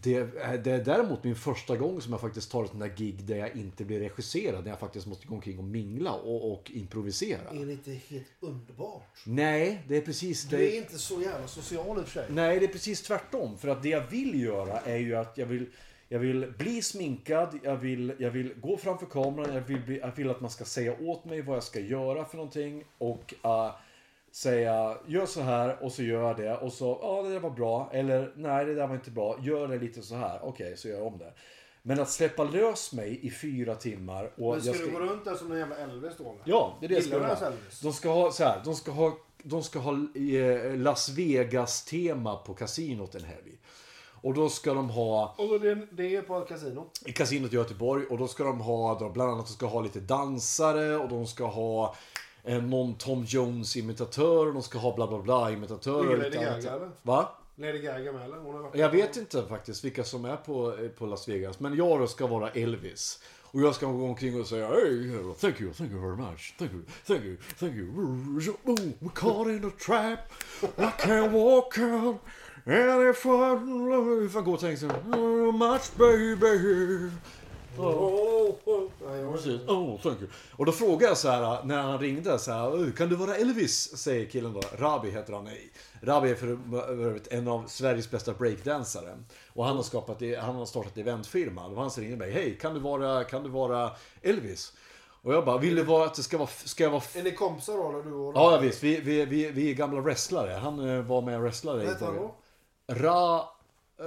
det, 0.00 0.24
det 0.64 0.70
är 0.70 0.84
däremot 0.84 1.24
min 1.24 1.36
första 1.36 1.76
gång 1.76 2.00
som 2.00 2.12
jag 2.12 2.20
faktiskt 2.20 2.50
tar 2.50 2.64
ett 2.64 2.70
sånt 2.70 2.80
där 2.82 2.92
gig 2.96 3.24
där 3.24 3.36
jag 3.36 3.56
inte 3.56 3.84
blir 3.84 4.00
regisserad. 4.00 4.64
Där 4.64 4.70
jag 4.70 4.78
faktiskt 4.80 5.06
måste 5.06 5.26
gå 5.26 5.34
omkring 5.34 5.58
och 5.58 5.64
mingla 5.64 6.12
och, 6.12 6.52
och 6.52 6.70
improvisera. 6.70 7.50
Är 7.50 7.66
det 7.66 7.72
inte 7.72 7.90
helt 7.90 8.26
underbart? 8.40 9.22
Nej, 9.26 9.82
det 9.88 9.96
är 9.96 10.00
precis 10.00 10.44
Du 10.44 10.56
det. 10.56 10.76
är 10.76 10.78
inte 10.78 10.98
så 10.98 11.22
jävla 11.22 11.46
social 11.48 11.98
i 11.98 12.00
och 12.00 12.04
för 12.08 12.12
sig. 12.20 12.26
Nej, 12.30 12.58
det 12.58 12.64
är 12.66 12.72
precis 12.72 13.02
tvärtom. 13.02 13.58
För 13.58 13.68
att 13.68 13.82
det 13.82 13.88
jag 13.88 14.06
vill 14.10 14.40
göra 14.42 14.80
är 14.80 14.96
ju 14.96 15.14
att 15.16 15.38
jag 15.38 15.46
vill, 15.46 15.66
jag 16.08 16.18
vill 16.18 16.52
bli 16.58 16.82
sminkad, 16.82 17.58
jag 17.62 17.76
vill, 17.76 18.12
jag 18.18 18.30
vill 18.30 18.54
gå 18.60 18.76
framför 18.76 19.06
kameran, 19.06 19.54
jag 19.54 19.60
vill, 19.60 19.96
jag 19.96 20.16
vill 20.16 20.30
att 20.30 20.40
man 20.40 20.50
ska 20.50 20.64
säga 20.64 20.96
åt 21.00 21.24
mig 21.24 21.42
vad 21.42 21.56
jag 21.56 21.64
ska 21.64 21.80
göra 21.80 22.24
för 22.24 22.36
någonting. 22.36 22.84
Och 22.98 23.34
eh, 23.44 23.70
säga, 24.32 24.96
gör 25.06 25.26
så 25.26 25.40
här 25.40 25.82
och 25.84 25.92
så 25.92 26.02
gör 26.02 26.28
jag 26.28 26.36
det. 26.36 26.56
Och 26.56 26.72
så, 26.72 26.98
ja 27.02 27.22
det 27.22 27.32
där 27.32 27.40
var 27.40 27.50
bra. 27.50 27.90
Eller, 27.92 28.32
nej 28.36 28.64
det 28.64 28.74
där 28.74 28.86
var 28.86 28.94
inte 28.94 29.10
bra. 29.10 29.38
Gör 29.40 29.68
det 29.68 29.78
lite 29.78 30.02
så 30.02 30.14
här. 30.14 30.40
Okej, 30.42 30.76
så 30.76 30.88
gör 30.88 30.96
jag 30.96 31.06
om 31.06 31.18
det. 31.18 31.32
Men 31.82 32.00
att 32.00 32.10
släppa 32.10 32.44
lös 32.44 32.92
mig 32.92 33.26
i 33.26 33.30
fyra 33.30 33.74
timmar 33.74 34.30
och 34.36 34.52
Men 34.52 34.62
ska, 34.62 34.70
jag 34.70 34.80
du 34.80 34.92
gå 34.92 34.98
runt 34.98 35.24
där 35.24 35.34
som 35.34 35.52
en 35.52 35.58
jävla 35.58 35.76
Elvis 35.76 36.12
då? 36.18 36.36
Ja, 36.44 36.76
det 36.80 36.86
är 36.86 36.88
det 36.88 36.94
jag 36.94 37.04
ska 37.04 37.12
göra. 37.12 37.52
De 37.82 37.92
ska 37.92 38.10
ha 38.10 38.32
så 38.32 38.44
här, 38.44 38.60
de 38.64 38.74
ska 38.74 38.90
ha, 38.90 39.18
de 39.42 39.62
ska 39.62 39.78
ha 39.78 39.92
eh, 39.92 40.76
Las 40.76 41.08
Vegas-tema 41.08 42.36
på 42.36 42.54
kasinot 42.54 43.14
en 43.14 43.24
helg. 43.24 43.58
Och 44.22 44.34
då 44.34 44.48
ska 44.48 44.74
de 44.74 44.90
ha 44.90 45.34
Och 45.38 45.60
det, 45.60 45.74
det 45.90 46.16
är 46.16 46.22
på 46.22 46.38
ett 46.38 46.48
kasino? 46.48 46.90
i 47.06 47.12
kasinot 47.12 47.52
i 47.52 47.56
Göteborg 47.56 48.06
och 48.06 48.18
då 48.18 48.28
ska 48.28 48.44
de 48.44 48.60
ha, 48.60 48.98
då, 48.98 49.08
bland 49.08 49.30
annat 49.30 49.46
de 49.46 49.52
ska 49.52 49.66
ha 49.66 49.80
lite 49.80 50.00
dansare 50.00 50.96
och 50.96 51.08
de 51.08 51.26
ska 51.26 51.46
ha 51.46 51.94
någon 52.44 52.94
Tom 52.94 53.24
Jones 53.24 53.76
imitatör 53.76 54.46
och 54.46 54.52
de 54.52 54.62
ska 54.62 54.78
ha 54.78 54.94
bla 54.94 55.06
bla 55.06 55.18
bla 55.18 55.50
imitatörer. 55.52 56.04
Är 56.04 56.12
och 56.12 56.18
det 56.18 56.30
lite 56.30 56.44
Lady. 56.44 56.62
Gaga, 56.62 56.76
eller? 56.76 56.90
Va? 57.02 57.28
Lady 57.56 57.78
Gaga 57.78 58.12
med 58.12 58.24
eller? 58.24 58.36
Hon 58.36 58.54
har 58.54 58.62
varit 58.62 58.76
Jag 58.76 58.90
vet 58.90 59.16
inte 59.16 59.44
faktiskt 59.48 59.84
vilka 59.84 60.04
som 60.04 60.24
är 60.24 60.36
på, 60.36 60.76
eh, 60.76 60.88
på 60.88 61.06
Las 61.06 61.28
Vegas. 61.28 61.60
Men 61.60 61.76
jag 61.76 62.00
då 62.00 62.06
ska 62.06 62.26
vara 62.26 62.50
Elvis. 62.50 63.22
Och 63.42 63.60
jag 63.60 63.74
ska 63.74 63.86
gå 63.86 64.06
omkring 64.06 64.40
och 64.40 64.46
säga 64.46 64.68
Hey, 64.68 65.10
thank 65.40 65.60
you, 65.60 65.72
thank 65.72 65.92
you 65.92 66.00
very 66.00 66.16
much. 66.16 66.54
Thank 66.58 66.72
you, 66.72 66.82
thank 67.06 67.24
you, 67.24 67.36
thank 67.58 67.74
you. 67.74 67.86
We're 69.00 69.08
caught 69.14 69.48
in 69.48 69.64
a 69.64 69.70
trap. 69.86 70.18
I 70.78 70.90
can't 71.06 71.32
walk 71.32 71.78
out. 71.78 72.16
And 72.64 73.10
if 73.10 73.26
I, 73.26 74.26
if 74.26 74.36
I 74.36 74.40
går 74.40 74.54
och 74.54 74.60
tänker 74.60 74.76
så 74.76 74.86
much 75.52 75.96
baby. 75.96 77.10
Oh, 77.78 78.54
oh. 78.64 79.32
Precis. 79.32 79.60
Oh, 79.68 80.00
thank 80.00 80.20
you. 80.20 80.30
Och 80.56 80.66
då 80.66 80.72
frågade 80.72 81.04
jag 81.04 81.16
så 81.16 81.28
här 81.28 81.64
när 81.64 81.82
han 81.82 81.98
ringde 81.98 82.38
så 82.38 82.52
här, 82.52 82.70
"Oh, 82.70 82.90
kan 82.90 83.08
du 83.08 83.16
vara 83.16 83.36
Elvis? 83.36 83.96
Säger 83.96 84.26
killen 84.26 84.52
då. 84.52 84.60
Rabi 84.78 85.10
heter 85.10 85.32
han. 85.32 85.44
Nej. 85.44 85.72
Rabi 86.02 86.30
är 86.30 86.34
för 86.34 86.58
övrigt 86.88 87.28
en 87.28 87.48
av 87.48 87.64
Sveriges 87.66 88.10
bästa 88.10 88.32
breakdansare. 88.32 89.18
Och 89.52 89.64
han 89.64 89.76
har, 89.76 89.82
skapat, 89.82 90.22
han 90.40 90.54
har 90.54 90.66
startat 90.66 90.98
eventfirma. 90.98 91.68
Var 91.68 91.82
han 91.82 91.90
ringde 91.90 92.16
mig. 92.16 92.30
Hej, 92.30 92.58
kan 92.60 92.74
du 92.74 92.80
vara, 92.80 93.24
kan 93.24 93.42
du 93.42 93.48
vara 93.48 93.90
Elvis? 94.22 94.72
Och 95.22 95.34
jag 95.34 95.44
bara, 95.44 95.58
vill 95.58 95.74
du 95.74 95.82
vara 95.82 96.04
att 96.04 96.14
det 96.14 96.22
ska 96.22 96.38
vara, 96.38 96.48
ska 96.48 96.84
jag 96.84 96.90
vara 96.90 97.02
Är 97.14 97.22
ni 97.22 97.32
kompisar 97.32 97.72
då? 97.72 98.02
Du 98.02 98.12
och 98.12 98.32
Ja, 98.36 98.58
visst. 98.62 98.82
Vi, 98.82 99.00
vi, 99.00 99.24
vi, 99.24 99.50
vi 99.50 99.70
är 99.70 99.74
gamla 99.74 100.00
wrestlare. 100.00 100.52
Han 100.52 100.88
eh, 100.88 101.02
var 101.02 101.22
med 101.22 101.36
och 101.36 101.42
wrestlade. 101.42 101.78
Vad 101.78 101.88
heter 101.88 102.06
han 102.06 102.16
då? 102.16 102.34
Ra... 102.86 103.48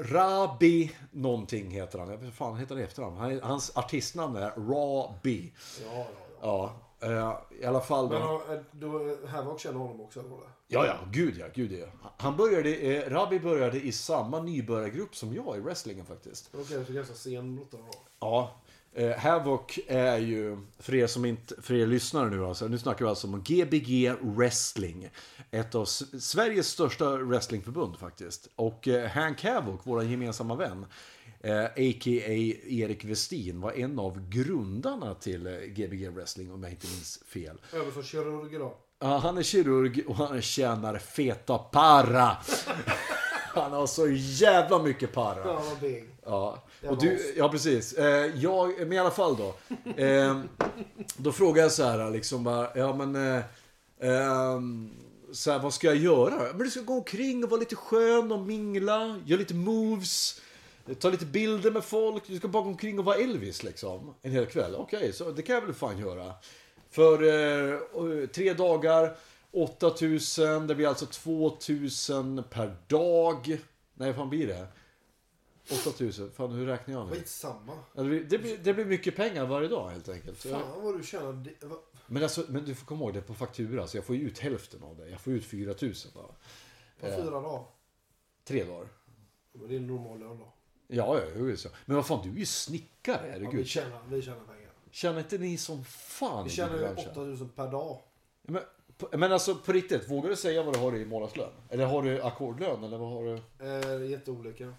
Rabi 0.03 0.91
någonting 1.11 1.71
heter 1.71 1.99
han. 1.99 2.07
Jag 2.09 2.17
vet 2.17 2.25
inte 2.25 2.37
fan 2.37 2.57
heter 2.57 2.79
i 2.79 2.83
efternamn. 2.83 3.17
Han, 3.17 3.39
hans 3.43 3.77
artistnamn 3.77 4.35
är 4.35 4.51
Rabi. 4.51 5.53
Ja, 5.85 5.91
ja, 5.97 6.05
ja. 6.41 6.73
Ja, 6.99 7.07
eh, 7.07 7.61
i 7.61 7.65
alla 7.65 7.81
fall 7.81 8.09
Men 8.09 8.21
då. 8.21 8.27
har- 8.27 8.63
då, 8.71 9.17
Havoc 9.27 9.61
känner 9.61 9.79
honom 9.79 10.01
också 10.01 10.19
eller? 10.19 10.29
det? 10.29 10.35
Ja, 10.67 10.85
ja, 10.85 10.95
gud 11.11 11.37
ja, 11.37 11.45
gud 11.53 11.71
ja. 11.71 11.85
Han 12.17 12.37
började, 12.37 12.75
eh, 12.75 13.09
Rabi 13.09 13.39
började 13.39 13.81
i 13.81 13.91
samma 13.91 14.41
nybörjargrupp 14.41 15.15
som 15.15 15.33
jag 15.33 15.57
i 15.57 15.59
wrestlingen 15.59 16.05
faktiskt. 16.05 16.49
Okej, 16.53 16.85
så 16.87 16.93
ganska 16.93 17.13
sen 17.13 17.55
brottare 17.55 17.81
då. 17.91 17.97
Ja. 18.19 18.51
Eh, 18.97 19.17
Havoc 19.17 19.79
är 19.87 20.17
ju, 20.17 20.57
för 20.79 20.95
er 20.95 21.07
som 21.07 21.25
inte, 21.25 21.61
för 21.61 21.73
er 21.73 21.87
lyssnare 21.87 22.29
nu 22.29 22.45
alltså, 22.45 22.67
nu 22.67 22.77
snackar 22.77 23.05
vi 23.05 23.09
alltså 23.09 23.27
om 23.27 23.43
Gbg 23.43 24.11
Wrestling. 24.21 25.09
Ett 25.51 25.75
av 25.75 25.85
Sveriges 25.85 26.67
största 26.67 27.17
wrestlingförbund 27.17 27.97
faktiskt. 27.97 28.49
Och 28.55 28.87
eh, 28.87 29.09
Hank 29.09 29.43
Havoc, 29.43 29.81
vår 29.83 30.03
gemensamma 30.03 30.55
vän, 30.55 30.85
eh, 31.39 31.63
a.k.a. 31.63 32.33
Erik 32.67 33.05
Westin, 33.05 33.61
var 33.61 33.71
en 33.71 33.99
av 33.99 34.29
grundarna 34.29 35.13
till 35.13 35.47
eh, 35.47 35.53
Gbg 35.53 36.09
Wrestling 36.09 36.51
om 36.51 36.63
jag 36.63 36.71
inte 36.71 36.87
minns 36.87 37.19
fel. 37.27 37.61
Över 37.73 37.91
som 37.91 38.03
kirurg 38.03 38.55
idag. 38.55 38.73
Ja, 38.99 39.17
han 39.17 39.37
är 39.37 39.43
kirurg 39.43 40.03
och 40.07 40.15
han 40.15 40.41
tjänar 40.41 40.97
feta 40.97 41.57
para. 41.57 42.37
Han 43.55 43.71
har 43.71 43.87
så 43.87 44.07
jävla 44.09 44.83
mycket 44.83 45.13
para. 45.13 45.39
Ja, 45.39 45.63
vad 45.69 45.79
big. 45.79 46.14
Ja, 46.25 46.63
och 46.87 47.01
du, 47.01 47.33
ja 47.37 47.49
precis. 47.49 47.93
Eh, 47.93 48.25
jag, 48.35 48.79
men 48.79 48.93
i 48.93 48.99
alla 48.99 49.11
fall 49.11 49.37
då. 49.37 49.55
Eh, 50.03 50.41
då 51.17 51.31
frågar 51.31 51.61
jag 51.61 51.71
så 51.71 51.83
här 51.83 52.11
liksom 52.11 52.43
bara, 52.43 52.69
ja 52.75 52.95
men... 52.95 53.15
Eh, 53.15 53.43
ehm, 53.99 54.91
så 55.31 55.51
här, 55.51 55.59
vad 55.59 55.73
ska 55.73 55.87
jag 55.87 55.97
göra? 55.97 56.53
Men 56.53 56.57
du 56.57 56.71
ska 56.71 56.81
gå 56.81 56.93
omkring 56.93 57.43
och 57.43 57.49
vara 57.49 57.59
lite 57.59 57.75
skön 57.75 58.31
och 58.31 58.39
mingla, 58.39 59.19
göra 59.25 59.39
lite 59.39 59.53
moves. 59.53 60.41
Ta 60.99 61.09
lite 61.09 61.25
bilder 61.25 61.71
med 61.71 61.83
folk. 61.83 62.23
Du 62.27 62.37
ska 62.37 62.47
bara 62.47 62.63
gå 62.63 62.69
omkring 62.69 62.99
och 62.99 63.05
vara 63.05 63.15
Elvis 63.15 63.63
liksom. 63.63 64.13
En 64.21 64.31
hel 64.31 64.45
kväll. 64.45 64.75
Okej, 64.75 65.13
så 65.13 65.31
det 65.31 65.41
kan 65.41 65.55
jag 65.55 65.61
väl 65.61 65.73
fan 65.73 65.97
göra. 65.97 66.33
För 66.91 67.23
eh, 67.23 68.27
tre 68.27 68.53
dagar, 68.53 69.17
8000. 69.51 70.67
Det 70.67 70.75
blir 70.75 70.87
alltså 70.87 71.05
2000 71.05 72.43
per 72.49 72.75
dag. 72.87 73.57
Nej, 73.93 74.07
vad 74.07 74.15
fan 74.15 74.29
blir 74.29 74.47
det? 74.47 74.67
8000. 75.87 76.31
Fan, 76.31 76.51
hur 76.51 76.65
räknar 76.65 76.93
jag 76.93 77.07
nu? 77.07 77.13
Skitsamma. 77.15 77.73
Ja, 77.93 78.03
Det 78.03 78.09
blir, 78.37 78.57
det, 78.63 78.73
blir, 78.73 78.85
mycket 78.85 79.15
pengar 79.15 79.45
varje 79.45 79.67
dag 79.67 79.89
helt 79.89 80.09
enkelt. 80.09 80.37
Fan 80.37 80.83
vad 80.83 80.97
du 80.97 81.03
tjänar. 81.03 81.45
Men, 82.07 82.23
alltså, 82.23 82.45
men 82.49 82.65
du 82.65 82.75
får 82.75 82.85
komma 82.85 83.05
ihåg, 83.05 83.13
det 83.13 83.21
på 83.21 83.33
faktura. 83.33 83.87
Så 83.87 83.97
jag 83.97 84.05
får 84.05 84.15
ju 84.15 84.21
ut 84.21 84.39
hälften 84.39 84.83
av 84.83 84.97
det. 84.97 85.09
Jag 85.09 85.21
får 85.21 85.33
ut 85.33 85.45
4000 85.45 86.11
då. 86.15 86.21
På 86.99 87.07
Ja. 87.07 87.15
fyra 87.15 87.29
dagar. 87.41 87.63
Tre 88.43 88.63
dagar. 88.63 88.87
Men 89.51 89.67
det 89.67 89.75
är 89.75 89.79
en 89.79 89.87
normal 89.87 90.19
lön 90.19 90.37
då. 90.39 90.53
Ja, 90.87 91.19
ja, 91.19 91.25
jo, 91.37 91.57
så. 91.57 91.69
Men 91.85 91.95
vad 91.95 92.07
fan, 92.07 92.19
du 92.23 92.29
är 92.29 92.39
ju 92.39 92.45
snickare. 92.45 93.27
Ja, 93.27 93.31
Herregud. 93.31 93.55
vi, 93.55 93.65
tjänar, 93.65 94.01
vi 94.09 94.21
tjänar 94.21 94.39
pengar. 94.39 94.71
Känner 94.91 95.19
inte 95.19 95.37
ni 95.37 95.57
som 95.57 95.85
fan 95.85 96.43
Vi 96.43 96.49
tjänar 96.49 96.73
ju 96.73 96.79
branschen? 96.79 97.11
8000 97.11 97.49
per 97.49 97.71
dag. 97.71 98.01
Men, 98.41 98.61
men 99.11 99.31
alltså 99.31 99.55
på 99.55 99.71
riktigt, 99.71 100.11
vågar 100.11 100.29
du 100.29 100.35
säga 100.35 100.63
vad 100.63 100.73
du 100.73 100.79
har 100.79 100.95
i 100.95 101.05
månadslön? 101.05 101.51
Eller 101.69 101.85
har 101.85 102.03
du 102.03 102.21
ackordlön? 102.21 102.83
Eller 102.83 102.97
vad 102.97 103.09
har 103.09 103.23
du? 103.23 103.65
Eh, 103.65 104.09
jätteolika. 104.11 104.73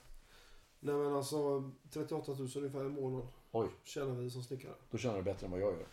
Nej 0.87 0.95
men 0.95 1.15
alltså 1.17 1.71
38 1.91 2.33
000 2.33 2.49
ungefär 2.57 2.81
i 2.85 2.89
månaden 2.89 3.29
Oj, 3.53 3.69
tjänar 3.85 4.15
vi 4.15 4.31
som 4.31 4.43
snickare. 4.43 4.73
då 4.91 4.99
tjänar 4.99 5.17
du 5.17 5.23
bättre 5.23 5.45
än 5.47 5.51
vad 5.53 5.61
jag 5.61 5.73
gör. 5.73 5.87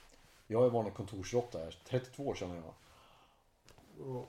Jag 0.48 0.66
är 0.66 0.70
vanlig 0.70 0.94
kontorsråtta 0.94 1.58
här. 1.60 1.80
32 1.90 2.28
år 2.28 2.36
tjänar 2.36 2.56
jag. 2.56 2.64
Ja. 4.00 4.28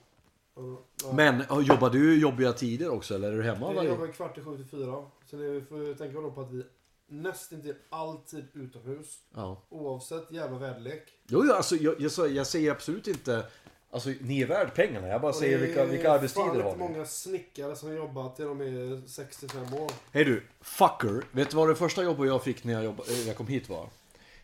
Ja, 0.56 0.82
ja. 1.02 1.12
Men 1.12 1.44
ja, 1.48 1.60
jobbar 1.60 1.90
du 1.90 2.20
jobbiga 2.20 2.52
tider 2.52 2.88
också? 2.90 3.14
Eller 3.14 3.32
är 3.32 3.36
du 3.36 3.42
hemma 3.42 3.66
Jag 3.66 3.74
varje... 3.74 3.88
jobbar 3.90 4.06
kvart 4.06 4.38
i 4.38 4.40
sju 4.42 4.56
till 4.56 4.66
fyra. 4.66 5.04
Sen 5.26 5.40
är 5.40 5.48
vi, 5.48 5.60
får 5.60 5.76
vi 5.76 5.94
tänka 5.94 6.20
då 6.20 6.30
på 6.30 6.40
att 6.40 6.50
vi 6.50 6.62
nästintill 7.06 7.74
alltid 7.88 8.44
utomhus. 8.52 9.20
Ja. 9.34 9.62
Oavsett 9.68 10.32
jävla 10.32 10.58
väderlek. 10.58 11.02
Jo, 11.26 11.42
jo, 11.44 11.52
alltså 11.52 11.76
jag, 11.76 12.00
jag, 12.00 12.12
sa- 12.12 12.26
jag 12.26 12.46
säger 12.46 12.70
absolut 12.72 13.06
inte... 13.08 13.46
Alltså 13.94 14.10
ni 14.20 14.42
är 14.42 14.46
värd 14.46 14.74
pengarna. 14.74 15.08
Jag 15.08 15.20
bara 15.20 15.28
Och 15.28 15.34
säger 15.34 15.58
det 15.58 15.66
vilka, 15.66 15.82
är 15.82 15.86
vilka 15.86 16.12
arbetstider 16.12 16.62
har 16.62 16.72
ni. 16.72 16.78
många 16.78 17.04
snickare 17.06 17.76
som 17.76 17.94
jobbar 17.96 18.28
till 18.28 18.44
de 18.44 18.60
är 18.60 19.08
65 19.08 19.74
år. 19.74 19.90
Hej 20.12 20.24
du, 20.24 20.42
fucker. 20.60 21.22
Vet 21.36 21.50
du 21.50 21.56
vad 21.56 21.68
det 21.68 21.76
första 21.76 22.02
jobbet 22.02 22.26
jag 22.26 22.44
fick 22.44 22.64
när 22.64 22.72
jag, 22.72 22.84
jobb, 22.84 23.00
eh, 23.08 23.26
jag 23.26 23.36
kom 23.36 23.46
hit 23.46 23.68
var? 23.68 23.88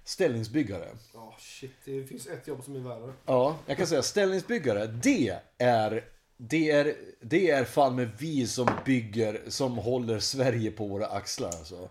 Ställningsbyggare. 0.05 0.89
Ja 1.15 1.37
shit, 1.39 1.73
det 1.85 2.05
finns 2.05 2.27
ett 2.27 2.47
jobb 2.47 2.65
som 2.65 2.77
är 2.77 2.81
värre. 2.81 3.13
Ja, 3.27 3.57
jag 3.67 3.77
kan 3.77 3.87
säga 3.87 4.03
ställningsbyggare. 4.03 4.87
Det 4.87 5.39
är... 5.59 6.05
Det 6.43 6.71
är, 6.71 6.95
det 7.21 7.51
är 7.51 7.65
fan 7.65 7.97
med 7.97 8.11
vi 8.19 8.47
som 8.47 8.69
bygger, 8.85 9.41
som 9.49 9.79
håller 9.79 10.19
Sverige 10.19 10.71
på 10.71 10.87
våra 10.87 11.07
axlar. 11.07 11.49
Alltså. 11.49 11.89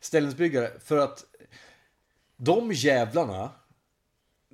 Ställningsbyggare, 0.00 0.70
för 0.84 0.96
att 0.96 1.24
de 2.36 2.72
jävlarna, 2.72 3.50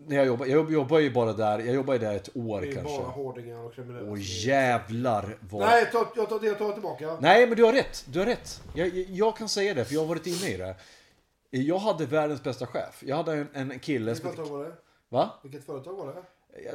när 0.06 0.16
jag 0.16 0.26
jobbar, 0.26 0.46
jag 0.46 0.72
jobbar 0.72 0.98
ju 0.98 1.10
bara 1.10 1.32
där, 1.32 1.58
jag 1.58 1.74
jobbar 1.74 1.92
ju 1.94 1.98
där 2.00 2.16
ett 2.16 2.36
år 2.36 2.60
Det 2.60 2.68
är 2.68 2.72
kanske. 2.72 2.98
bara 2.98 3.08
hårdingar 3.08 3.58
och 3.64 3.74
kriminella. 3.74 4.10
Och 4.10 4.18
jävlar 4.18 5.36
vad... 5.40 5.60
Nej, 5.60 5.82
jag 5.92 5.92
tar 6.28 6.40
det 6.40 6.46
jag 6.46 6.58
tar 6.58 6.72
tillbaka. 6.72 7.16
Nej, 7.20 7.46
men 7.46 7.56
du 7.56 7.64
har 7.64 7.72
rätt. 7.72 8.04
Du 8.08 8.18
har 8.18 8.26
rätt. 8.26 8.62
Jag, 8.74 8.88
jag- 8.88 9.06
jag 9.10 9.36
kan 9.36 9.48
säga 9.48 9.74
det, 9.74 9.84
för 9.84 9.94
jag 9.94 10.00
har 10.00 10.06
varit 10.08 10.26
inne 10.26 10.48
i 10.48 10.56
det. 10.56 10.74
Jag 11.50 11.78
hade 11.78 12.06
världens 12.06 12.42
bästa 12.42 12.66
chef. 12.66 13.02
Jag 13.06 13.16
hade 13.16 13.32
en, 13.32 13.48
en 13.54 13.78
kille 13.78 14.12
Vilket 14.12 14.34
företag 14.34 14.46
var 14.58 14.64
det? 14.64 14.72
Va? 15.08 15.30
Vilket 15.42 15.66
företag 15.66 15.92
var 15.96 16.06
det? 16.06 16.22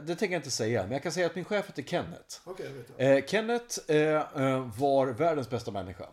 Det 0.02 0.16
tänker 0.16 0.34
jag 0.36 0.40
inte 0.40 0.52
säga, 0.52 0.84
men 0.84 0.92
jag 0.92 1.04
kan 1.04 1.12
säga 1.12 1.26
att 1.26 1.36
min 1.36 1.46
chef 1.46 1.68
heter 1.70 1.84
Kenneth. 1.84 2.36
Okej, 2.44 2.70
vet 2.74 2.86
jag. 2.98 3.18
Eh, 3.18 3.26
Kenneth 3.26 3.80
eh, 3.88 3.98
eh, 4.42 4.70
var 4.78 5.08
världens 5.08 5.50
bästa 5.50 5.72
människa. 5.72 6.06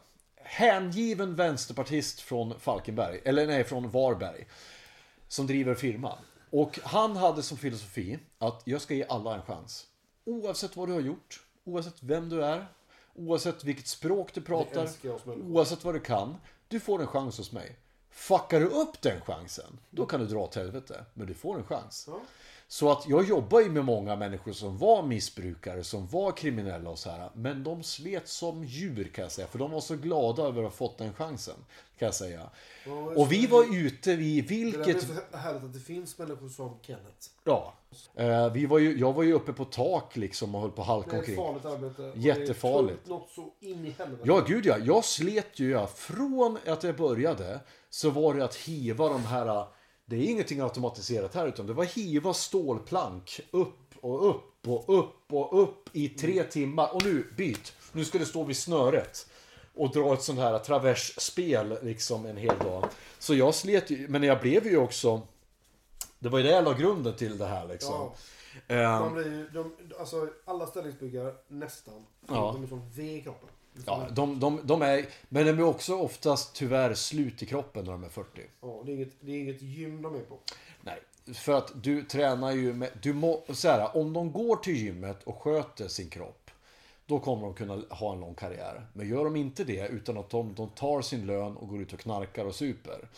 Hängiven 0.44 1.34
vänsterpartist 1.36 2.20
från 2.20 2.60
Falkenberg, 2.60 3.20
eller 3.24 3.46
nej, 3.46 3.64
från 3.64 3.90
Varberg. 3.90 4.46
Som 5.28 5.46
driver 5.46 5.74
firma. 5.74 6.18
Och 6.52 6.78
han 6.82 7.16
hade 7.16 7.42
som 7.42 7.56
filosofi 7.56 8.18
att 8.38 8.62
jag 8.64 8.80
ska 8.80 8.94
ge 8.94 9.04
alla 9.08 9.34
en 9.34 9.42
chans. 9.42 9.86
Oavsett 10.24 10.76
vad 10.76 10.88
du 10.88 10.92
har 10.92 11.00
gjort, 11.00 11.42
oavsett 11.64 12.02
vem 12.02 12.28
du 12.28 12.44
är, 12.44 12.66
Oavsett 13.14 13.64
vilket 13.64 13.86
språk 13.86 14.34
du 14.34 14.40
pratar, 14.40 14.88
oavsett 15.26 15.84
vad 15.84 15.94
du 15.94 16.00
kan. 16.00 16.36
Du 16.68 16.80
får 16.80 17.00
en 17.00 17.06
chans 17.06 17.38
hos 17.38 17.52
mig. 17.52 17.76
Fuckar 18.10 18.60
du 18.60 18.66
upp 18.66 19.02
den 19.02 19.20
chansen, 19.20 19.78
då 19.90 20.06
kan 20.06 20.20
du 20.20 20.26
dra 20.26 20.38
åt 20.38 20.54
helvete. 20.54 21.04
Men 21.14 21.26
du 21.26 21.34
får 21.34 21.58
en 21.58 21.64
chans. 21.64 22.08
Ja. 22.10 22.20
Så 22.72 22.90
att 22.92 23.08
jag 23.08 23.24
jobbar 23.24 23.60
ju 23.60 23.70
med 23.70 23.84
många 23.84 24.16
människor 24.16 24.52
som 24.52 24.78
var 24.78 25.02
missbrukare, 25.02 25.84
som 25.84 26.06
var 26.06 26.32
kriminella 26.32 26.90
och 26.90 26.98
så 26.98 27.10
här. 27.10 27.30
Men 27.34 27.64
de 27.64 27.82
slet 27.82 28.28
som 28.28 28.64
djur 28.64 29.04
kan 29.14 29.22
jag 29.22 29.32
säga. 29.32 29.46
För 29.46 29.58
de 29.58 29.70
var 29.70 29.80
så 29.80 29.96
glada 29.96 30.42
över 30.42 30.58
att 30.62 30.70
ha 30.70 30.76
fått 30.76 30.98
den 30.98 31.12
chansen. 31.12 31.54
Kan 31.98 32.06
jag 32.06 32.14
säga. 32.14 32.50
Ja, 32.86 32.92
Och 32.92 33.32
vi 33.32 33.46
var 33.46 33.76
ute 33.76 34.10
i 34.12 34.40
Det 34.40 34.54
där 34.54 34.54
är 34.54 34.64
vilket... 34.64 35.08
härligt 35.34 35.64
att 35.64 35.72
det 35.72 35.80
finns 35.80 36.18
människor 36.18 36.48
som 36.48 36.78
Kenneth. 36.82 37.26
Ja. 37.44 37.74
Eh, 38.14 38.52
vi 38.52 38.66
var 38.66 38.78
ju, 38.78 38.98
jag 38.98 39.12
var 39.12 39.22
ju 39.22 39.32
uppe 39.32 39.52
på 39.52 39.64
tak 39.64 40.16
liksom 40.16 40.54
och 40.54 40.60
höll 40.60 40.70
på 40.70 40.82
att 40.82 40.86
Det 40.88 40.92
halka 40.92 41.10
är 41.10 41.14
ett 41.14 41.18
omkring. 41.18 41.36
farligt 41.36 41.64
arbete. 41.64 42.12
Jättefarligt. 42.14 43.04
Det 43.04 43.10
något 43.10 43.30
så 43.30 43.52
in 43.60 43.86
i 43.86 43.94
helvete. 43.98 44.22
Ja, 44.24 44.44
gud 44.46 44.66
ja. 44.66 44.76
Jag 44.84 45.04
slet 45.04 45.58
ju 45.60 45.70
ja. 45.70 45.86
Från 45.86 46.58
att 46.66 46.82
jag 46.82 46.96
började 46.96 47.60
så 47.90 48.10
var 48.10 48.34
det 48.34 48.44
att 48.44 48.54
hiva 48.54 49.08
de 49.08 49.24
här... 49.24 49.66
Det 50.12 50.18
är 50.18 50.30
ingenting 50.30 50.60
automatiserat 50.60 51.34
här 51.34 51.46
utan 51.46 51.66
det 51.66 51.72
var 51.72 51.84
hiva 51.84 52.34
stålplank 52.34 53.40
upp 53.50 53.78
och 54.00 54.30
upp 54.30 54.68
och 54.68 54.98
upp 54.98 55.32
och 55.32 55.62
upp 55.62 55.88
i 55.92 56.08
tre 56.08 56.42
timmar. 56.44 56.94
Och 56.94 57.04
nu, 57.04 57.26
byt. 57.36 57.72
Nu 57.92 58.04
ska 58.04 58.18
det 58.18 58.26
stå 58.26 58.44
vid 58.44 58.56
snöret. 58.56 59.26
Och 59.74 59.90
dra 59.92 60.14
ett 60.14 60.22
sånt 60.22 60.38
här 60.38 60.58
traversspel 60.58 61.78
liksom 61.82 62.26
en 62.26 62.36
hel 62.36 62.58
dag. 62.58 62.84
Så 63.18 63.34
jag 63.34 63.54
slet 63.54 63.90
ju, 63.90 64.08
men 64.08 64.22
jag 64.22 64.40
blev 64.40 64.66
ju 64.66 64.76
också... 64.76 65.22
Det 66.18 66.28
var 66.28 66.38
ju 66.38 66.44
det 66.44 66.50
jag 66.50 66.64
la 66.64 66.72
grunden 66.72 67.16
till 67.16 67.38
det 67.38 67.46
här 67.46 67.66
liksom. 67.66 68.10
Ja. 68.66 68.98
De 68.98 69.14
blir, 69.14 69.24
ju- 69.32 69.48
de, 69.48 69.72
alltså, 69.98 70.28
alla 70.44 70.66
ställningsbyggare, 70.66 71.34
nästan, 71.48 72.06
Ja. 72.28 72.52
de 72.54 72.62
är 72.64 72.68
som 72.68 72.90
V 72.90 73.02
i 73.16 73.20
kroppen. 73.20 73.48
Ja, 73.86 74.06
de, 74.10 74.40
de, 74.40 74.60
de 74.64 74.82
är, 74.82 75.06
men 75.28 75.46
de 75.46 75.50
är 75.50 75.62
också 75.62 75.94
oftast 75.94 76.54
tyvärr 76.54 76.94
slut 76.94 77.42
i 77.42 77.46
kroppen 77.46 77.84
när 77.84 77.92
de 77.92 78.04
är 78.04 78.08
40. 78.08 78.40
Ja, 78.60 78.82
det, 78.86 78.92
är 78.92 78.94
inget, 78.94 79.12
det 79.20 79.32
är 79.32 79.40
inget 79.40 79.62
gym 79.62 80.02
de 80.02 80.14
är 80.14 80.20
på. 80.20 80.38
Nej, 80.80 81.00
för 81.34 81.52
att 81.52 81.72
du 81.82 82.02
tränar 82.02 82.52
ju 82.52 82.72
med... 82.72 82.90
Du 83.02 83.12
må, 83.12 83.44
så 83.48 83.68
här, 83.68 83.96
om 83.96 84.12
de 84.12 84.32
går 84.32 84.56
till 84.56 84.76
gymmet 84.76 85.22
och 85.22 85.42
sköter 85.42 85.88
sin 85.88 86.08
kropp, 86.08 86.50
då 87.06 87.18
kommer 87.18 87.42
de 87.42 87.54
kunna 87.54 87.82
ha 87.90 88.12
en 88.12 88.20
lång 88.20 88.34
karriär. 88.34 88.86
Men 88.92 89.08
gör 89.08 89.24
de 89.24 89.36
inte 89.36 89.64
det, 89.64 89.88
utan 89.88 90.18
att 90.18 90.30
de, 90.30 90.54
de 90.54 90.68
tar 90.68 91.02
sin 91.02 91.26
lön 91.26 91.56
och 91.56 91.68
går 91.68 91.80
ut 91.80 91.92
och 91.92 91.98
knarkar 92.00 92.44
och 92.44 92.54
super, 92.54 93.08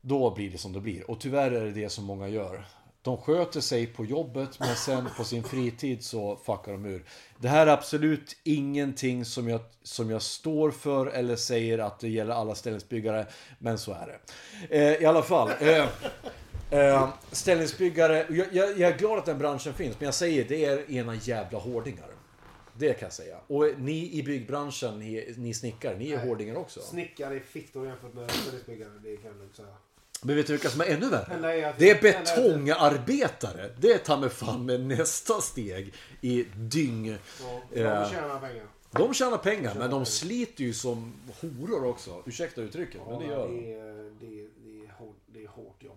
då 0.00 0.34
blir 0.34 0.50
det 0.50 0.58
som 0.58 0.72
det 0.72 0.80
blir. 0.80 1.10
Och 1.10 1.20
tyvärr 1.20 1.50
är 1.50 1.64
det 1.64 1.70
det 1.70 1.88
som 1.88 2.04
många 2.04 2.28
gör. 2.28 2.66
De 3.02 3.16
sköter 3.16 3.60
sig 3.60 3.86
på 3.86 4.04
jobbet, 4.04 4.60
men 4.60 4.76
sen 4.76 5.08
på 5.16 5.24
sin 5.24 5.42
fritid 5.42 6.04
så 6.04 6.36
fuckar 6.36 6.72
de 6.72 6.84
ur. 6.86 7.04
Det 7.38 7.48
här 7.48 7.66
är 7.66 7.70
absolut 7.70 8.36
ingenting 8.44 9.24
som 9.24 9.48
jag, 9.48 9.60
som 9.82 10.10
jag 10.10 10.22
står 10.22 10.70
för 10.70 11.06
eller 11.06 11.36
säger 11.36 11.78
att 11.78 12.00
det 12.00 12.08
gäller 12.08 12.34
alla 12.34 12.54
ställningsbyggare, 12.54 13.26
men 13.58 13.78
så 13.78 13.92
är 13.92 14.06
det. 14.06 14.78
Eh, 14.78 15.02
I 15.02 15.06
alla 15.06 15.22
fall. 15.22 15.50
Eh, 15.60 15.88
eh, 16.70 17.08
ställningsbyggare, 17.32 18.26
jag, 18.28 18.46
jag, 18.52 18.78
jag 18.78 18.92
är 18.92 18.98
glad 18.98 19.18
att 19.18 19.26
den 19.26 19.38
branschen 19.38 19.74
finns, 19.74 20.00
men 20.00 20.04
jag 20.04 20.14
säger 20.14 20.44
det 20.44 20.64
är 20.64 20.90
ena 20.90 21.14
jävla 21.14 21.58
hårdingar. 21.58 22.10
Det 22.78 22.92
kan 22.92 23.06
jag 23.06 23.12
säga. 23.12 23.36
Och 23.46 23.66
ni 23.78 24.12
i 24.12 24.22
byggbranschen, 24.22 24.98
ni, 24.98 25.34
ni 25.36 25.54
snickare, 25.54 25.98
ni 25.98 26.10
är 26.10 26.16
Nej. 26.16 26.28
hårdingar 26.28 26.54
också. 26.54 26.80
Snickare 26.80 27.34
är 27.34 27.40
fittor 27.40 27.86
jämfört 27.86 28.14
med 28.14 28.30
ställningsbyggare, 28.30 28.90
det 29.02 29.16
kan 29.16 29.30
jag 29.30 29.38
lugnt 29.38 29.56
säga. 29.56 29.68
Men 30.22 30.36
vet 30.36 30.46
du 30.46 30.52
vilka 30.52 30.68
som 30.70 30.80
är 30.80 30.84
ännu 30.84 31.08
värre? 31.08 31.68
Att- 31.70 31.78
Det 31.78 31.90
är 31.90 32.02
betongarbetare. 32.02 33.70
Det 33.80 33.92
är 33.92 33.98
ta 33.98 34.16
mig 34.16 34.30
fan 34.30 34.66
med 34.66 34.80
nästa 34.80 35.40
steg 35.40 35.94
i 36.20 36.42
dyng. 36.56 37.06
Ja, 37.08 37.16
de 37.72 37.80
Ja. 37.80 38.08
tjänar 38.10 38.40
pengar. 38.40 38.66
De 38.90 39.14
tjänar 39.14 39.38
pengar, 39.38 39.74
men 39.78 39.90
de 39.90 40.06
sliter 40.06 40.64
ju 40.64 40.72
som 40.74 41.12
horor 41.40 41.84
också. 41.84 42.22
Ursäkta 42.26 42.60
uttrycket, 42.60 43.00
men 43.08 43.18
det 43.18 43.24
Ja, 43.24 43.30
gör 43.30 43.48
de. 43.48 43.56
det, 43.62 43.72
är, 43.74 44.12
det, 44.20 44.40
är, 44.40 44.48
det, 44.64 44.84
är 44.86 44.92
hårt, 44.98 45.16
det 45.26 45.44
är 45.44 45.48
hårt 45.48 45.82
jobb. 45.82 45.96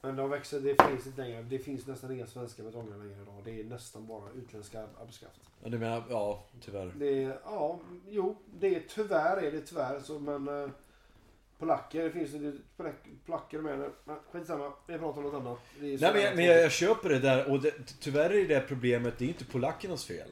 Men 0.00 0.16
de 0.16 0.30
växer, 0.30 0.60
det 0.60 0.82
finns 0.88 1.06
inte 1.06 1.22
längre. 1.22 1.42
Det 1.42 1.58
finns 1.58 1.86
nästan 1.86 2.12
inga 2.12 2.26
svenska 2.26 2.62
betongare 2.62 2.98
längre 2.98 3.22
idag. 3.22 3.42
Det 3.44 3.60
är 3.60 3.64
nästan 3.64 4.06
bara 4.06 4.22
utländska 4.36 4.86
arbetskraft. 5.00 5.40
Ja, 5.62 5.68
Du 5.68 5.78
menar, 5.78 6.02
ja, 6.10 6.44
tyvärr. 6.64 6.92
Det 6.96 7.24
är, 7.24 7.38
ja, 7.44 7.80
jo, 8.08 8.36
det 8.60 8.74
är 8.76 8.82
tyvärr 8.88 9.36
är 9.36 9.52
det 9.52 9.60
tyvärr 9.60 10.00
så 10.00 10.18
men 10.18 10.48
eh, 10.48 10.68
Polacker, 11.58 12.04
det 12.04 12.10
finns 12.10 12.30
ju 12.30 12.60
polack- 12.76 13.24
polacker 13.26 13.58
med 13.58 13.78
det. 13.78 13.90
Men 14.04 14.16
skitsamma, 14.32 14.72
vi 14.86 14.98
pratar 14.98 15.18
om 15.18 15.24
något 15.24 15.34
annat. 15.34 15.58
Nej 15.80 15.98
men, 16.00 16.22
jag, 16.22 16.36
men 16.36 16.44
jag, 16.44 16.62
jag 16.62 16.72
köper 16.72 17.08
det 17.08 17.18
där 17.18 17.50
och 17.50 17.60
det, 17.62 17.74
tyvärr 18.00 18.30
är 18.30 18.48
det 18.48 18.60
problemet, 18.60 19.14
det 19.18 19.24
är 19.24 19.28
inte 19.28 19.44
polackernas 19.44 20.04
fel. 20.04 20.28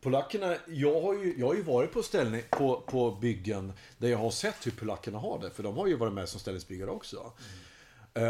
Polackerna, 0.00 0.56
jag 0.66 1.00
har 1.00 1.14
ju, 1.14 1.34
jag 1.38 1.46
har 1.46 1.54
ju 1.54 1.62
varit 1.62 1.92
på, 1.92 2.02
ställning, 2.02 2.42
på, 2.50 2.80
på 2.80 3.10
byggen 3.10 3.72
där 3.98 4.08
jag 4.08 4.18
har 4.18 4.30
sett 4.30 4.66
hur 4.66 4.70
polackerna 4.72 5.18
har 5.18 5.38
det. 5.38 5.50
För 5.50 5.62
de 5.62 5.76
har 5.76 5.86
ju 5.86 5.96
varit 5.96 6.12
med 6.12 6.28
som 6.28 6.40
ställningsbyggare 6.40 6.90
också. 6.90 7.16
Eh, 7.16 7.32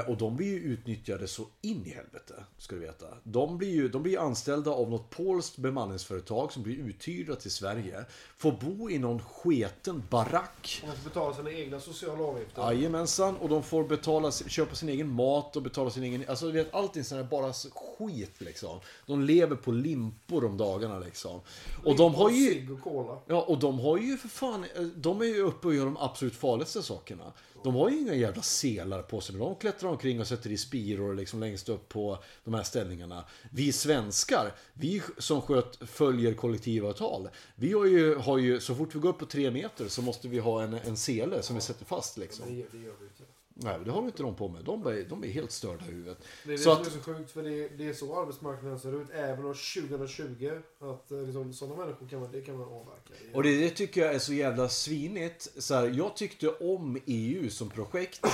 Och 0.07 0.17
de 0.17 0.37
blir 0.37 0.47
ju 0.47 0.59
utnyttjade 0.59 1.29
så 1.29 1.47
in 1.61 1.87
i 1.87 1.91
helvete, 1.91 2.35
ska 2.59 2.75
du 2.75 2.81
veta. 2.81 3.07
De 3.23 3.59
blir 3.59 3.69
ju 3.71 3.89
de 3.89 4.03
blir 4.03 4.19
anställda 4.19 4.71
av 4.71 4.91
något 4.91 5.11
polskt 5.11 5.57
bemanningsföretag 5.57 6.53
som 6.53 6.63
blir 6.63 6.77
uthyrda 6.77 7.35
till 7.37 7.51
Sverige. 7.51 8.05
Får 8.37 8.53
bo 8.53 8.91
i 8.91 8.99
någon 8.99 9.23
sketen 9.23 10.03
barack. 10.11 10.79
De 10.81 10.87
måste 10.89 11.05
betala 11.05 11.35
sina 11.35 11.51
egna 11.53 11.81
sociala 11.81 12.25
avgifter. 12.25 12.63
Jajamensan, 12.63 13.37
och 13.37 13.49
de 13.49 13.63
får 13.63 13.85
betala, 13.85 14.33
köpa 14.33 14.75
sin 14.75 14.89
egen 14.89 15.09
mat 15.09 15.57
och 15.57 15.63
betala 15.63 15.91
sin 15.91 16.03
egen... 16.03 16.25
Alltså 16.29 16.47
du 16.47 16.53
vet, 16.53 16.75
allting 16.75 17.05
sånt 17.05 17.23
här 17.23 17.31
bara 17.31 17.53
skit 17.53 18.35
liksom. 18.41 18.81
De 19.07 19.23
lever 19.23 19.57
på 19.57 19.73
limpor 19.73 20.45
om 20.45 20.57
dagarna 20.57 20.99
liksom. 20.99 21.41
Och 21.85 21.97
de 21.97 22.15
har 22.15 22.31
ju... 22.31 22.73
Och 22.73 22.81
cola. 22.81 23.19
Ja, 23.27 23.43
och 23.43 23.59
de 23.59 23.79
har 23.79 23.99
ju 23.99 24.17
för 24.17 24.29
fan... 24.29 24.65
eh, 24.77 24.83
De 24.83 25.21
är 25.21 25.25
ju 25.25 25.41
uppe 25.43 25.67
och 25.67 25.75
gör 25.75 25.85
de 25.85 25.97
absolut 25.97 26.35
farligaste 26.35 26.83
sakerna. 26.83 27.33
De 27.65 27.75
har 27.75 27.91
ju 27.91 27.99
inga 28.01 28.15
jävla 28.15 28.43
selar 28.43 29.03
på 29.03 29.21
sig. 29.21 29.35
men 29.37 29.45
De 29.47 29.55
klättrar 29.57 29.91
omkring 29.91 30.21
och 30.21 30.27
sätter 30.27 30.51
i 30.51 30.57
spiror 30.57 31.15
liksom 31.15 31.41
längst 31.41 31.69
upp 31.69 31.89
på 31.89 32.19
de 32.45 32.55
här 32.55 32.63
ställningarna. 32.63 33.25
Vi 33.51 33.73
svenskar, 33.73 34.55
vi 34.73 35.03
som 35.19 35.43
sköt, 35.43 35.79
följer 35.89 36.35
kollektivavtal. 36.35 37.29
Vi 37.55 37.73
har 37.73 37.85
ju, 37.85 38.15
har 38.15 38.39
ju, 38.39 38.61
så 38.61 38.75
fort 38.75 38.95
vi 38.95 38.99
går 38.99 39.09
upp 39.09 39.19
på 39.19 39.27
tre 39.27 39.51
meter 39.51 39.89
så 39.89 40.03
måste 40.03 40.29
vi 40.29 40.39
ha 40.39 40.63
en, 40.63 40.75
en 40.75 40.97
sele 40.97 41.43
som 41.43 41.57
vi 41.57 41.63
sätter 41.63 41.85
fast 41.85 42.19
liksom. 42.19 42.45
Det, 42.49 42.55
gör- 42.55 42.67
det 42.73 42.79
gör 42.79 42.95
vi. 43.01 43.25
Nej, 43.61 43.79
det 43.85 43.91
har 43.91 44.03
inte 44.03 44.23
de 44.23 44.35
på 44.37 44.49
med. 44.49 44.65
De 44.65 44.87
är, 44.87 45.05
de 45.09 45.25
är 45.25 45.29
helt 45.29 45.53
störda 45.53 45.85
i 45.87 45.91
huvudet. 45.91 46.19
Det 46.45 46.49
är 46.49 46.53
det 46.53 46.59
Så 46.59 46.65
som 46.75 46.83
att- 46.83 46.87
är 46.87 46.91
så 46.91 47.01
sjukt 47.01 47.31
för 47.31 47.43
det, 47.43 47.69
det 47.69 47.89
är 47.89 47.93
så 47.93 48.21
arbetsmarknaden 48.23 48.79
ser 48.81 49.03
ut 49.03 49.11
även 49.11 49.45
år 49.45 49.55
2020. 49.55 50.51
Att 50.81 51.11
eh, 51.11 51.19
liksom, 51.23 51.53
sådana 51.53 51.77
människor 51.85 52.09
kan 52.09 52.21
man, 52.21 52.33
det 52.33 52.41
kan 52.41 52.59
man 52.59 52.69
avverka. 52.69 53.15
Är- 53.31 53.37
Och 53.37 53.43
det, 53.43 53.61
det 53.61 53.71
tycker 53.71 54.01
jag 54.05 54.15
är 54.15 54.19
så 54.19 54.33
jävla 54.33 54.69
svinigt. 54.69 55.49
Så 55.59 55.75
här, 55.75 55.87
jag 55.89 56.17
tyckte 56.17 56.49
om 56.49 56.99
EU 57.07 57.51
som 57.51 57.71
projekt. 57.71 58.27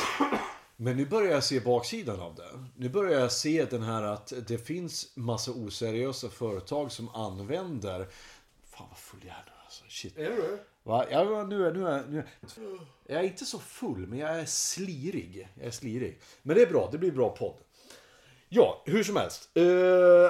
Men 0.77 0.97
nu 0.97 1.07
börjar 1.07 1.33
jag 1.33 1.45
se 1.45 1.61
baksidan 1.61 2.21
av 2.21 2.35
det. 2.35 2.65
Nu 2.77 2.89
börjar 2.89 3.21
jag 3.21 3.33
se 3.33 3.65
den 3.65 3.83
här 3.83 4.03
att 4.03 4.33
det 4.49 4.59
finns 4.59 5.17
massa 5.17 5.51
oseriösa 5.53 6.29
företag 6.29 6.93
som 6.93 7.09
använder... 7.09 8.07
Fan 8.71 8.87
vad 8.91 8.99
full 8.99 9.21
jag 9.23 9.31
är 9.37 9.45
nu 9.47 9.53
alltså. 9.65 9.85
Shit. 9.89 10.19
Är 10.19 10.31
du 10.31 10.37
det? 10.37 10.59
Va? 10.85 11.07
Ja, 11.11 11.47
nu 11.49 11.67
är, 11.67 11.73
nu 11.73 11.87
är, 11.89 12.05
nu 12.09 12.19
är, 12.19 12.27
jag 13.07 13.21
är 13.21 13.25
inte 13.25 13.45
så 13.45 13.59
full, 13.59 14.07
men 14.07 14.19
jag 14.19 14.41
är 14.41 14.45
slirig. 14.45 15.49
Jag 15.55 15.67
är 15.67 15.71
slirig. 15.71 16.21
Men 16.43 16.57
det 16.57 16.63
är 16.63 16.67
bra, 16.67 16.89
det 16.93 16.99
blir 16.99 17.13
bra 17.13 17.37
podd. 17.37 17.57
Ja, 18.49 18.83
hur 18.87 19.05
som 19.05 19.17
helst. 19.17 19.51
Eh, 19.55 19.63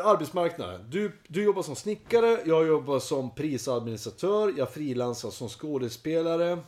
arbetsmarknaden. 0.07 0.91
Du, 0.91 1.13
du 1.29 1.43
jobbar 1.43 1.63
som 1.63 1.77
snickare, 1.77 2.41
jag 2.45 2.67
jobbar 2.67 2.99
som 2.99 3.35
prisadministratör, 3.35 4.55
jag 4.57 4.71
frilansar 4.71 5.31
som 5.31 5.49
skådespelare. 5.49 6.59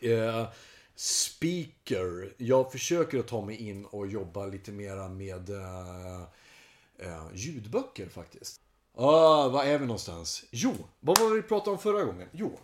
Eh, 0.00 0.48
speaker. 0.94 2.34
Jag 2.36 2.72
försöker 2.72 3.18
att 3.18 3.28
ta 3.28 3.44
mig 3.44 3.68
in 3.68 3.84
och 3.84 4.06
jobba 4.06 4.46
lite 4.46 4.72
mera 4.72 5.08
med 5.08 5.50
eh, 5.50 6.22
eh, 6.98 7.26
ljudböcker 7.34 8.08
faktiskt. 8.08 8.60
Ah, 8.94 9.48
var 9.48 9.64
är 9.64 9.78
vi 9.78 9.86
någonstans? 9.86 10.44
Jo, 10.50 10.74
vad 11.00 11.18
var 11.18 11.30
det 11.30 11.36
vi 11.36 11.42
pratade 11.42 11.70
om 11.70 11.78
förra 11.78 12.04
gången? 12.04 12.28
Jo, 12.32 12.58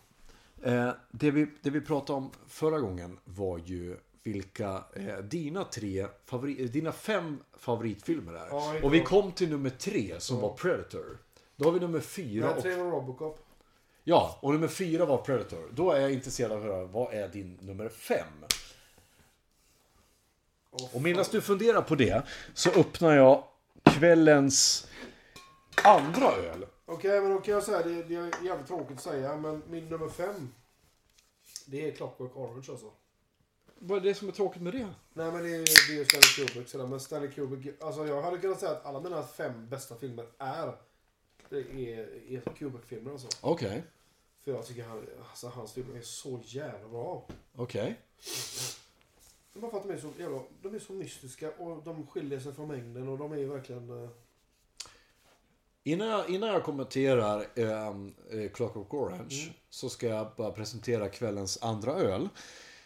det, 1.11 1.31
vi, 1.31 1.47
det 1.63 1.71
vi 1.71 1.81
pratade 1.81 2.17
om 2.17 2.31
förra 2.49 2.79
gången 2.79 3.19
var 3.25 3.59
ju 3.59 3.97
vilka 4.23 4.85
eh, 4.97 5.19
dina 5.19 5.65
tre 5.65 6.07
favori, 6.25 6.67
dina 6.67 6.93
fem 6.93 7.39
favoritfilmer 7.59 8.33
är. 8.33 8.47
Ja, 8.51 8.75
och 8.83 8.95
vi 8.95 9.01
kom 9.01 9.33
till 9.33 9.51
nummer 9.51 9.71
tre 9.71 10.21
som 10.21 10.41
var 10.41 10.53
Predator. 10.57 11.19
Då 11.57 11.65
har 11.65 11.73
vi 11.73 11.81
nummer 11.81 12.01
fyra 12.01 12.47
Jag 12.47 12.57
och 12.57 12.63
tränar 12.63 12.85
Robocop. 12.85 13.39
Ja, 14.05 14.39
och 14.43 14.53
nummer 14.53 14.69
fyra 14.69 15.05
var 15.05 15.19
Predator. 15.19 15.71
Då 15.73 15.91
är 15.91 16.01
jag 16.01 16.13
intresserad 16.13 16.53
av 16.53 16.59
att 16.59 16.65
höra, 16.65 16.85
vad 16.85 17.15
är 17.15 17.29
din 17.29 17.59
nummer 17.61 17.89
fem? 17.89 18.27
Åh, 20.71 20.89
Och 20.95 21.03
medan 21.03 21.25
du 21.31 21.41
funderar 21.41 21.83
på 21.83 21.95
det 21.95 22.23
så 22.55 22.71
öppnar 22.71 23.15
jag 23.15 23.45
kvällens 23.85 24.87
andra 25.85 26.33
öl. 26.33 26.67
Okej, 26.87 27.21
men 27.21 27.31
då 27.31 27.41
kan 27.41 27.55
jag 27.55 27.63
säga 27.63 27.83
det, 27.83 28.03
det 28.03 28.15
är 28.15 28.45
jävligt 28.45 28.67
tråkigt 28.67 28.97
att 28.97 29.03
säga, 29.03 29.37
men 29.37 29.63
min 29.71 29.89
nummer 29.89 30.09
fem. 30.09 30.55
Det 31.67 31.89
är 31.89 31.93
Clockwork 31.93 32.37
Orange 32.37 32.67
alltså. 32.71 32.91
Vad 33.79 33.99
är 33.99 34.03
det 34.03 34.15
som 34.15 34.29
är 34.29 34.33
tråkigt 34.33 34.63
med 34.63 34.73
det? 34.73 34.89
Nej 35.13 35.33
men 35.33 35.43
det 35.43 35.55
är, 35.55 35.89
det 35.89 35.95
är 35.95 35.99
ju 35.99 36.05
Stanley 36.05 36.49
Kubrick 36.49 36.69
sådär, 36.69 36.87
men 36.87 37.01
Stanley 37.01 37.31
Kubrick, 37.31 37.83
alltså 37.83 38.07
jag 38.07 38.23
hade 38.23 38.39
kunnat 38.39 38.61
säga 38.61 38.73
att 38.73 38.87
alla 38.87 39.01
mina 39.01 39.23
fem 39.23 39.69
bästa 39.69 39.97
filmer 39.97 40.27
är 40.39 40.77
Det 41.49 41.59
är, 41.59 42.33
är 42.33 42.41
Kubrick-filmer 42.41 43.13
alltså. 43.13 43.29
Okej. 43.41 43.83
För 44.41 44.53
jag 44.53 44.67
tycker 44.67 44.85
han, 44.85 45.07
alltså, 45.31 45.49
hans 45.49 45.73
filmer 45.73 45.97
är 45.99 46.03
så 46.03 46.41
jävla 46.45 46.89
bra. 46.89 47.27
Okej. 47.55 48.01
Bara 49.53 49.71
för 49.71 49.79
att 49.79 49.89
de 49.89 49.95
är 49.95 49.99
så 49.99 50.11
jävla, 50.19 50.43
de 50.63 50.75
är 50.75 50.79
så 50.79 50.93
mystiska 50.93 51.51
och 51.51 51.83
de 51.83 52.07
skiljer 52.07 52.41
sig 52.41 52.53
från 52.53 52.69
mängden 52.69 53.09
och 53.09 53.19
de 53.19 53.33
är 53.33 53.45
verkligen... 53.45 54.09
Innan 55.87 56.09
jag, 56.09 56.31
innan 56.31 56.49
jag 56.49 56.63
kommenterar 56.63 57.47
ehm, 57.55 58.15
eh, 58.31 58.51
Clockwork 58.51 58.95
Orange 58.95 59.53
så 59.71 59.89
ska 59.89 60.07
jag 60.07 60.27
bara 60.37 60.51
presentera 60.51 61.09
kvällens 61.09 61.59
andra 61.63 61.93
öl. 61.93 62.29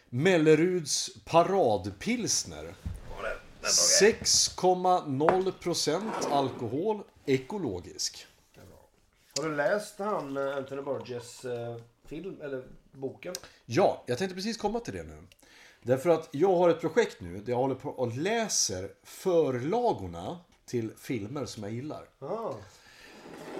Melleruds 0.09 1.11
paradpilsner. 1.25 2.75
6,0% 3.63 6.11
alkohol, 6.31 7.03
ekologisk. 7.27 8.27
Har 9.39 9.49
du 9.49 9.57
läst 9.57 9.99
han 9.99 10.37
eh, 10.37 10.57
Anthony 10.57 10.83
Burgess 10.83 11.45
eh, 11.45 11.77
film, 12.07 12.41
eller 12.43 12.65
boken? 12.93 13.35
Ja, 13.67 14.03
jag 14.07 14.19
tänkte 14.19 14.35
precis 14.35 14.57
komma 14.57 14.81
till 14.81 14.95
det 14.95 15.03
nu. 15.03 15.23
Därför 15.83 16.11
att 16.11 16.29
jag 16.31 16.57
har 16.57 16.69
ett 16.69 16.81
projekt 16.81 17.21
nu 17.21 17.41
där 17.41 17.53
jag 17.53 17.59
håller 17.59 17.75
på 17.75 17.91
och 17.91 18.17
läser 18.17 18.91
förlagorna 19.03 20.39
till 20.67 20.91
filmer 20.97 21.47
som 21.47 21.63
jag 21.63 21.73
gillar. 21.73 22.09
Ah. 22.19 22.53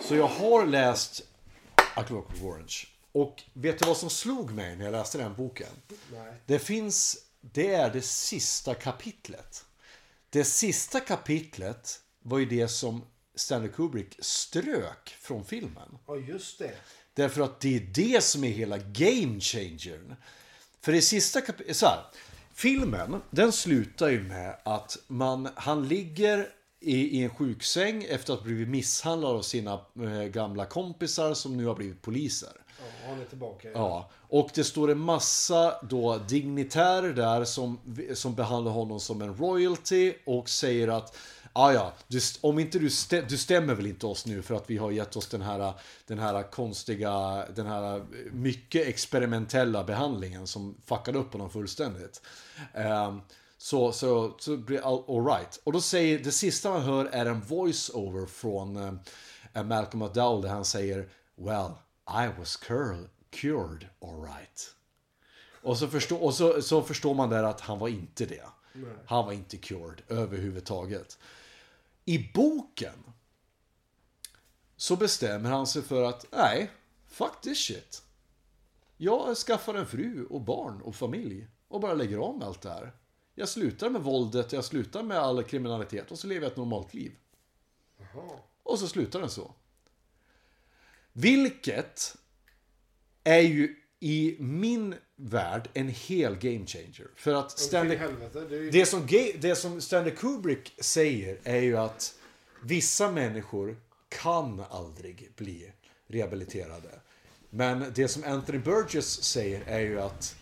Så 0.01 0.17
jag 0.17 0.29
har 0.29 0.67
läst 0.67 1.23
A 1.97 2.05
Clockwork 2.07 2.43
Orange. 2.43 2.87
Och 3.13 3.43
vet 3.53 3.79
du 3.79 3.87
vad 3.87 3.97
som 3.97 4.11
slog 4.11 4.51
mig 4.51 4.77
när 4.77 4.85
jag 4.85 4.93
läste 4.93 5.19
den 5.19 5.35
boken? 5.35 5.69
Nej. 6.13 6.35
Det 6.47 6.59
finns, 6.59 7.17
det 7.41 7.75
är 7.75 7.93
det 7.93 8.03
sista 8.03 8.75
kapitlet. 8.75 9.65
Det 10.31 10.45
sista 10.45 11.01
kapitlet 11.01 12.01
var 12.23 12.39
ju 12.39 12.47
det 12.47 12.69
som 12.69 13.05
Stanley 13.35 13.71
Kubrick 13.71 14.17
strök 14.19 15.17
från 15.21 15.45
filmen. 15.45 15.99
Ja, 16.07 16.17
just 16.17 16.59
det. 16.59 16.75
Därför 17.15 17.41
att 17.41 17.61
det 17.61 17.77
är 17.77 17.81
det 17.81 18.25
som 18.25 18.45
är 18.45 18.51
hela 18.51 18.79
game 18.79 19.41
changern. 19.41 20.17
För 20.81 20.93
i 20.93 21.03
sista 21.03 21.41
kapitlet, 21.41 21.77
så 21.77 21.87
här. 21.87 22.05
Filmen, 22.55 23.23
den 23.31 23.53
slutar 23.53 24.09
ju 24.09 24.23
med 24.23 24.59
att 24.65 24.99
man, 25.07 25.49
han 25.55 25.89
ligger 25.89 26.49
i, 26.81 27.19
i 27.19 27.25
en 27.25 27.31
sjuksäng 27.31 28.05
efter 28.05 28.33
att 28.33 28.39
ha 28.39 28.45
blivit 28.45 28.69
misshandlad 28.69 29.37
av 29.37 29.43
sina 29.43 29.73
eh, 29.73 30.23
gamla 30.23 30.67
kompisar 30.67 31.35
som 31.35 31.57
nu 31.57 31.67
har 31.67 31.75
blivit 31.75 32.03
poliser. 32.03 32.53
Ja, 32.79 33.09
han 33.09 33.21
är 33.21 33.25
tillbaka. 33.25 33.69
Ja, 33.75 34.11
och 34.13 34.51
det 34.55 34.65
står 34.65 34.91
en 34.91 34.99
massa 34.99 35.75
då 35.83 36.19
dignitärer 36.29 37.13
där 37.13 37.45
som, 37.45 37.79
som 38.15 38.35
behandlar 38.35 38.73
honom 38.73 39.01
som 39.01 39.23
en 39.23 39.37
royalty 39.37 40.13
och 40.27 40.49
säger 40.49 40.89
att 40.89 41.17
Ah, 41.53 41.73
ja, 41.73 41.93
du, 42.09 42.21
om 42.41 42.59
inte 42.59 42.79
du, 42.79 42.91
stä, 42.91 43.21
du 43.21 43.37
stämmer 43.37 43.75
väl 43.75 43.87
inte 43.87 44.07
oss 44.07 44.27
nu 44.27 44.43
för 44.43 44.55
att 44.55 44.71
vi 44.71 44.77
har 44.77 44.91
gett 44.91 45.17
oss 45.17 45.27
den 45.27 45.43
här, 45.43 45.73
den 46.07 46.19
här 46.19 46.43
konstiga, 46.43 47.45
den 47.55 47.67
här 47.67 48.03
mycket 48.33 48.87
experimentella 48.87 49.85
behandlingen 49.85 50.47
som 50.47 50.75
fuckade 50.85 51.19
upp 51.19 51.33
honom 51.33 51.51
fullständigt. 51.51 52.23
Ehm, 52.75 53.21
så, 53.59 53.93
så, 53.93 54.37
så 54.39 54.57
blir 54.57 54.81
all, 54.81 55.05
all 55.09 55.27
right. 55.27 55.61
Och 55.65 55.73
då 55.73 55.81
säger, 55.81 56.19
det 56.19 56.33
sista 56.33 56.71
man 56.71 56.83
hör 56.83 57.05
är 57.05 57.27
en 57.27 57.43
voice-over 57.43 58.27
från 58.27 58.77
eh, 59.55 59.65
Malcolm 59.65 60.03
McDowell 60.03 60.43
där 60.43 60.49
han 60.49 60.65
säger 60.65 61.09
Well, 61.37 61.73
I 62.09 62.39
was 62.39 62.57
curl, 62.57 63.05
cured 63.31 63.87
all 64.01 64.23
right. 64.23 64.75
Och, 65.63 65.79
så 65.79 65.89
förstår, 65.89 66.23
och 66.23 66.35
så, 66.35 66.63
så 66.63 66.83
förstår 66.83 67.15
man 67.15 67.31
där 67.31 67.43
att 67.43 67.61
han 67.61 67.79
var 67.79 67.89
inte 67.89 68.27
det. 68.27 68.45
Han 69.07 69.27
var 69.27 69.33
inte 69.33 69.57
cured 69.57 70.03
överhuvudtaget. 70.09 71.19
I 72.05 72.31
boken 72.35 73.05
så 74.77 74.97
bestämmer 74.97 75.51
han 75.51 75.67
sig 75.67 75.83
för 75.83 76.03
att 76.03 76.27
nej, 76.31 76.71
fuck 77.07 77.41
this 77.43 77.59
shit. 77.59 78.03
Jag 78.97 79.37
skaffar 79.37 79.75
en 79.75 79.87
fru 79.87 80.27
och 80.31 80.41
barn 80.41 80.83
och 80.83 80.95
familj 80.95 81.47
och 81.69 81.81
bara 81.81 81.95
lägger 81.95 82.19
om 82.19 82.43
allt 82.43 82.61
det 82.61 82.71
här. 82.71 82.93
Jag 83.39 83.49
slutar 83.49 83.91
med 83.91 84.03
våldet, 84.03 84.53
jag 84.53 84.65
slutar 84.65 85.03
med 85.03 85.19
all 85.19 85.43
kriminalitet 85.43 86.11
och 86.11 86.19
så 86.19 86.27
lever 86.27 86.43
jag 86.43 86.51
ett 86.51 86.57
normalt 86.57 86.95
liv. 86.95 87.13
Och 88.63 88.79
så 88.79 88.89
slutar 88.89 89.21
den 89.21 89.31
så. 89.31 89.55
Vilket 91.13 92.17
är 93.25 93.41
ju 93.41 93.77
i 94.01 94.37
min 94.39 94.95
värld 95.17 95.69
en 95.75 95.89
hel 95.89 96.37
game 96.37 96.67
changer. 96.67 97.07
För 97.15 97.35
att 97.35 97.59
Stanley, 97.59 97.97
helvete. 97.97 98.41
Det 98.41 98.57
ju... 98.57 98.71
det, 98.71 98.87
som, 98.87 99.07
det 99.39 99.57
som 99.57 99.81
Stanley 99.81 100.15
Kubrick 100.15 100.75
säger 100.79 101.41
är 101.45 101.61
ju 101.61 101.77
att 101.77 102.15
vissa 102.63 103.11
människor 103.11 103.77
kan 104.09 104.61
aldrig 104.71 105.33
bli 105.37 105.73
rehabiliterade. 106.07 107.01
Men 107.51 107.93
det 107.95 108.09
som 108.09 108.25
Anthony 108.25 108.59
Burgess 108.59 109.23
säger 109.23 109.63
är 109.67 109.81
ju 109.81 110.01
att 110.01 110.37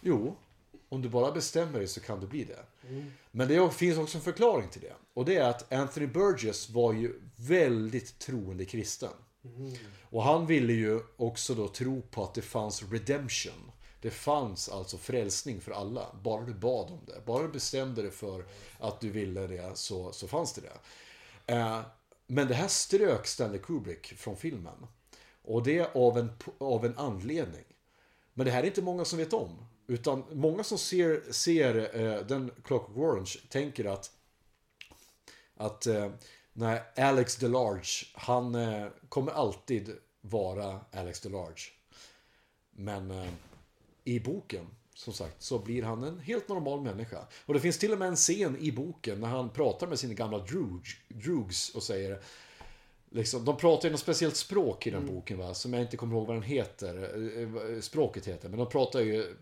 jo, 0.00 0.36
om 0.92 1.02
du 1.02 1.08
bara 1.08 1.32
bestämmer 1.32 1.78
dig 1.78 1.88
så 1.88 2.00
kan 2.00 2.20
du 2.20 2.26
bli 2.26 2.44
det. 2.44 2.64
Men 3.30 3.48
det 3.48 3.70
finns 3.70 3.98
också 3.98 4.18
en 4.18 4.24
förklaring 4.24 4.68
till 4.68 4.80
det. 4.80 4.94
Och 5.14 5.24
det 5.24 5.36
är 5.36 5.48
att 5.48 5.72
Anthony 5.72 6.06
Burgess 6.06 6.70
var 6.70 6.92
ju 6.92 7.20
väldigt 7.36 8.18
troende 8.18 8.64
kristen. 8.64 9.10
Och 10.02 10.22
han 10.22 10.46
ville 10.46 10.72
ju 10.72 11.00
också 11.16 11.54
då 11.54 11.68
tro 11.68 12.02
på 12.02 12.24
att 12.24 12.34
det 12.34 12.42
fanns 12.42 12.82
redemption. 12.82 13.72
Det 14.00 14.10
fanns 14.10 14.68
alltså 14.68 14.98
frälsning 14.98 15.60
för 15.60 15.72
alla. 15.72 16.06
Bara 16.22 16.44
du 16.44 16.54
bad 16.54 16.90
om 16.90 17.00
det. 17.06 17.26
Bara 17.26 17.42
du 17.42 17.48
bestämde 17.48 18.02
dig 18.02 18.10
för 18.10 18.44
att 18.78 19.00
du 19.00 19.10
ville 19.10 19.46
det 19.46 19.76
så, 19.78 20.12
så 20.12 20.28
fanns 20.28 20.52
det 20.52 20.60
det. 20.60 21.54
Eh, 21.54 21.80
men 22.26 22.48
det 22.48 22.54
här 22.54 22.68
strök 22.68 23.26
Stanley 23.26 23.58
Kubrick 23.58 24.06
från 24.06 24.36
filmen. 24.36 24.86
Och 25.42 25.62
det 25.62 25.96
av 25.96 26.18
en, 26.18 26.30
av 26.58 26.84
en 26.84 26.98
anledning. 26.98 27.64
Men 28.34 28.46
det 28.46 28.52
här 28.52 28.62
är 28.62 28.66
inte 28.66 28.82
många 28.82 29.04
som 29.04 29.18
vet 29.18 29.32
om. 29.32 29.66
Utan 29.86 30.24
många 30.32 30.64
som 30.64 30.78
ser, 30.78 31.32
ser 31.32 32.00
eh, 32.00 32.26
den 32.26 32.50
Clockwork 32.64 32.98
Orange 32.98 33.34
tänker 33.48 33.84
att 33.84 34.10
att 35.56 35.86
eh, 35.86 36.10
när 36.52 36.82
Alex 36.96 37.36
DeLarge, 37.36 38.06
han 38.14 38.54
eh, 38.54 38.86
kommer 39.08 39.32
alltid 39.32 39.96
vara 40.20 40.80
Alex 40.92 41.20
DeLarge. 41.20 41.70
Men 42.70 43.10
eh, 43.10 43.28
i 44.04 44.20
boken, 44.20 44.66
som 44.94 45.12
sagt, 45.12 45.42
så 45.42 45.58
blir 45.58 45.82
han 45.82 46.04
en 46.04 46.18
helt 46.18 46.48
normal 46.48 46.80
människa. 46.80 47.26
Och 47.46 47.54
det 47.54 47.60
finns 47.60 47.78
till 47.78 47.92
och 47.92 47.98
med 47.98 48.08
en 48.08 48.16
scen 48.16 48.56
i 48.60 48.72
boken 48.72 49.20
när 49.20 49.28
han 49.28 49.50
pratar 49.50 49.86
med 49.86 49.98
sina 49.98 50.14
gamla 50.14 50.46
drugs, 51.08 51.70
och 51.74 51.82
säger 51.82 52.22
Liksom, 53.14 53.44
de 53.44 53.56
pratar 53.56 53.88
ju 53.88 53.92
något 53.92 54.00
speciellt 54.00 54.36
språk 54.36 54.86
i 54.86 54.90
den 54.90 55.06
boken 55.06 55.38
va, 55.38 55.54
som 55.54 55.72
jag 55.72 55.82
inte 55.82 55.96
kommer 55.96 56.16
ihåg 56.16 56.26
vad 56.26 56.36
den 56.36 56.42
heter, 56.42 57.10
eh, 57.14 57.74
eh, 57.74 57.80
språket 57.80 58.28
heter, 58.28 58.48
men 58.48 58.58
de 58.58 58.68
pratar 58.68 59.00
ju 59.00 59.36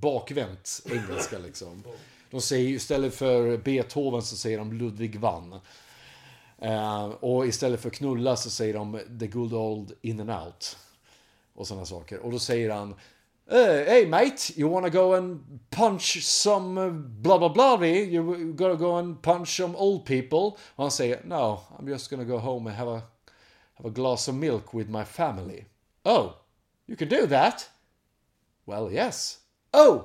bakvänt 0.00 0.80
engelska 0.90 1.38
liksom. 1.44 1.82
De 2.30 2.40
säger 2.40 2.68
istället 2.68 3.14
för 3.14 3.56
Beethoven 3.56 4.22
så 4.22 4.36
säger 4.36 4.58
de 4.58 4.72
Ludwig 4.72 5.20
van. 5.20 5.60
Eh, 6.58 7.04
och 7.04 7.46
istället 7.46 7.80
för 7.80 7.90
knulla 7.90 8.36
så 8.36 8.50
säger 8.50 8.74
de 8.74 9.00
the 9.20 9.26
good 9.26 9.54
old 9.54 9.92
in 10.00 10.20
and 10.20 10.30
out. 10.30 10.76
Och 11.54 11.66
sådana 11.66 11.86
saker. 11.86 12.18
Och 12.18 12.32
då 12.32 12.38
säger 12.38 12.70
han 12.70 12.94
"Eh, 13.50 13.56
Hey 13.86 14.06
mate, 14.06 14.60
you 14.60 14.70
wanna 14.70 14.88
go 14.88 15.14
and 15.14 15.60
punch 15.70 16.22
some 16.22 16.80
uh, 16.80 16.92
blah 16.92 17.38
blah 17.38 17.52
blah 17.52 17.84
You 17.84 18.52
gotta 18.52 18.74
go 18.74 18.92
and 18.96 19.22
punch 19.22 19.56
some 19.56 19.76
old 19.78 20.04
people. 20.04 20.38
Och 20.38 20.58
han 20.76 20.90
säger 20.90 21.20
No, 21.24 21.60
I'm 21.78 21.88
just 21.90 22.10
gonna 22.10 22.24
go 22.24 22.38
home 22.38 22.70
and 22.70 22.78
have 22.78 22.90
a, 22.98 23.02
have 23.74 23.88
a 23.88 23.92
glass 23.92 24.28
of 24.28 24.34
milk 24.34 24.74
with 24.74 24.90
my 24.90 25.04
family. 25.04 25.64
Oh, 26.04 26.30
you 26.86 26.96
can 26.96 27.08
do 27.08 27.26
that? 27.26 27.70
Well 28.64 28.92
yes. 28.92 29.38
Oh, 29.72 30.04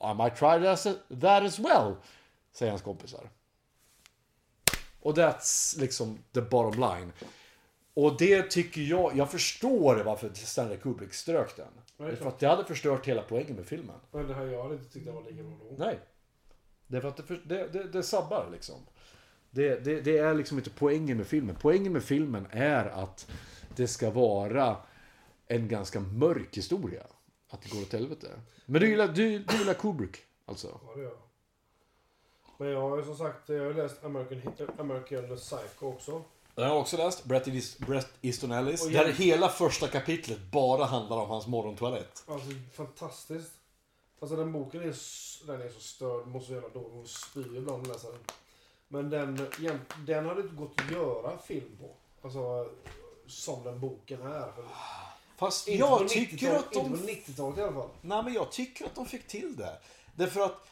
I 0.00 0.14
might 0.14 0.36
try 0.36 0.76
that 1.20 1.42
as, 1.42 1.58
well. 1.58 1.94
Säger 2.52 2.72
hans 2.72 2.82
kompisar. 2.82 3.30
Och 5.00 5.16
that's 5.16 5.80
liksom 5.80 6.18
the 6.32 6.40
bottom 6.40 6.80
line. 6.80 7.12
Och 7.94 8.16
det 8.18 8.50
tycker 8.50 8.80
jag, 8.80 9.16
jag 9.16 9.30
förstår 9.30 9.96
varför 9.96 10.30
Stanley 10.34 10.76
Kubrick 10.76 11.14
strök 11.14 11.56
den. 11.56 12.08
Är 12.08 12.16
för 12.16 12.28
att 12.28 12.38
det 12.38 12.46
hade 12.46 12.64
förstört 12.64 13.06
hela 13.06 13.22
poängen 13.22 13.56
med 13.56 13.66
filmen. 13.66 13.96
Men 14.12 14.28
det 14.28 14.34
här 14.34 14.46
jag 14.46 14.62
hade 14.62 14.74
inte 14.74 14.92
tyckt 14.92 15.06
det 15.06 15.12
var 15.12 15.22
lika 15.22 15.42
bra 15.42 15.56
då. 15.70 15.84
Nej. 15.84 15.98
Det 16.86 16.96
är 16.96 17.00
för 17.00 17.08
att 17.08 17.16
det, 17.16 17.22
för, 17.22 17.40
det, 17.44 17.68
det, 17.68 17.84
det 17.84 18.02
sabbar 18.02 18.48
liksom. 18.52 18.76
Det, 19.50 19.84
det, 19.84 20.00
det 20.00 20.18
är 20.18 20.34
liksom 20.34 20.58
inte 20.58 20.70
poängen 20.70 21.16
med 21.16 21.26
filmen. 21.26 21.56
Poängen 21.60 21.92
med 21.92 22.02
filmen 22.02 22.46
är 22.50 22.84
att 22.84 23.30
det 23.76 23.88
ska 23.88 24.10
vara 24.10 24.76
en 25.46 25.68
ganska 25.68 26.00
mörk 26.00 26.56
historia. 26.56 27.02
Att 27.50 27.62
det 27.62 27.68
går 27.70 27.82
åt 27.82 27.92
helvete. 27.92 28.40
Men 28.66 28.80
du 28.80 28.88
gillar, 28.88 29.08
du, 29.08 29.38
du 29.38 29.56
gillar 29.58 29.74
Kubrick 29.74 30.16
alltså? 30.46 30.80
Ja, 30.86 30.92
det 30.94 31.00
gör 31.02 31.08
jag. 31.08 31.18
Men 32.58 32.68
jag 32.68 32.80
har 32.80 32.96
ju 32.98 33.04
som 33.04 33.16
sagt, 33.16 33.48
jag 33.48 33.64
har 33.64 33.74
läst 33.74 34.04
American, 34.04 34.68
American 34.78 35.36
Psycho 35.36 35.86
också. 35.86 36.22
Den 36.54 36.64
har 36.64 36.72
jag 36.74 36.80
också 36.80 36.96
läst. 36.96 37.24
Bret, 37.24 37.48
East, 37.48 37.78
Bret 37.78 38.08
Easton 38.22 38.52
Ellis. 38.52 38.84
Och 38.84 38.90
Där 38.92 39.06
jag- 39.06 39.12
hela 39.12 39.48
första 39.48 39.88
kapitlet 39.88 40.38
bara 40.52 40.84
handlar 40.84 41.16
om 41.16 41.28
hans 41.30 41.46
morgontoalett. 41.46 42.22
Alltså 42.26 42.48
fantastiskt. 42.74 43.52
Alltså 44.20 44.36
den 44.36 44.52
boken 44.52 44.80
är, 44.82 44.94
den 45.46 45.62
är 45.62 45.68
så 45.68 45.80
störd, 45.80 46.26
mår 46.26 46.40
så 46.40 46.52
jävla 46.52 46.68
dålig 46.68 46.98
och 47.00 47.08
spyr 47.08 47.56
ibland 47.56 47.86
när 47.86 47.92
läser 47.94 48.08
den. 48.08 48.20
Men 48.88 49.10
den, 49.10 49.46
den 50.06 50.26
hade 50.26 50.40
inte 50.42 50.54
gått 50.54 50.80
att 50.80 50.90
göra 50.90 51.38
film 51.38 51.76
på. 51.80 51.90
Alltså, 52.22 52.70
som 53.26 53.64
den 53.64 53.80
boken 53.80 54.22
är. 54.22 54.52
För 54.52 54.64
Fast 55.38 55.68
inte 55.68 55.86
på 55.86 55.88
jag 56.00 56.08
tycker 56.08 56.36
90-talet- 56.36 56.58
att 56.58 56.72
de... 56.72 56.86
Inte 56.86 56.98
på 56.98 57.06
90-talet 57.06 57.58
i 57.58 57.62
alla 57.62 57.72
fall. 57.72 57.88
Nej, 58.00 58.22
men 58.22 58.34
jag 58.34 58.52
tycker 58.52 58.84
att 58.84 58.94
de 58.94 59.06
fick 59.06 59.26
till 59.26 59.56
det. 59.56 59.78
Därför 60.14 60.40
att 60.40 60.66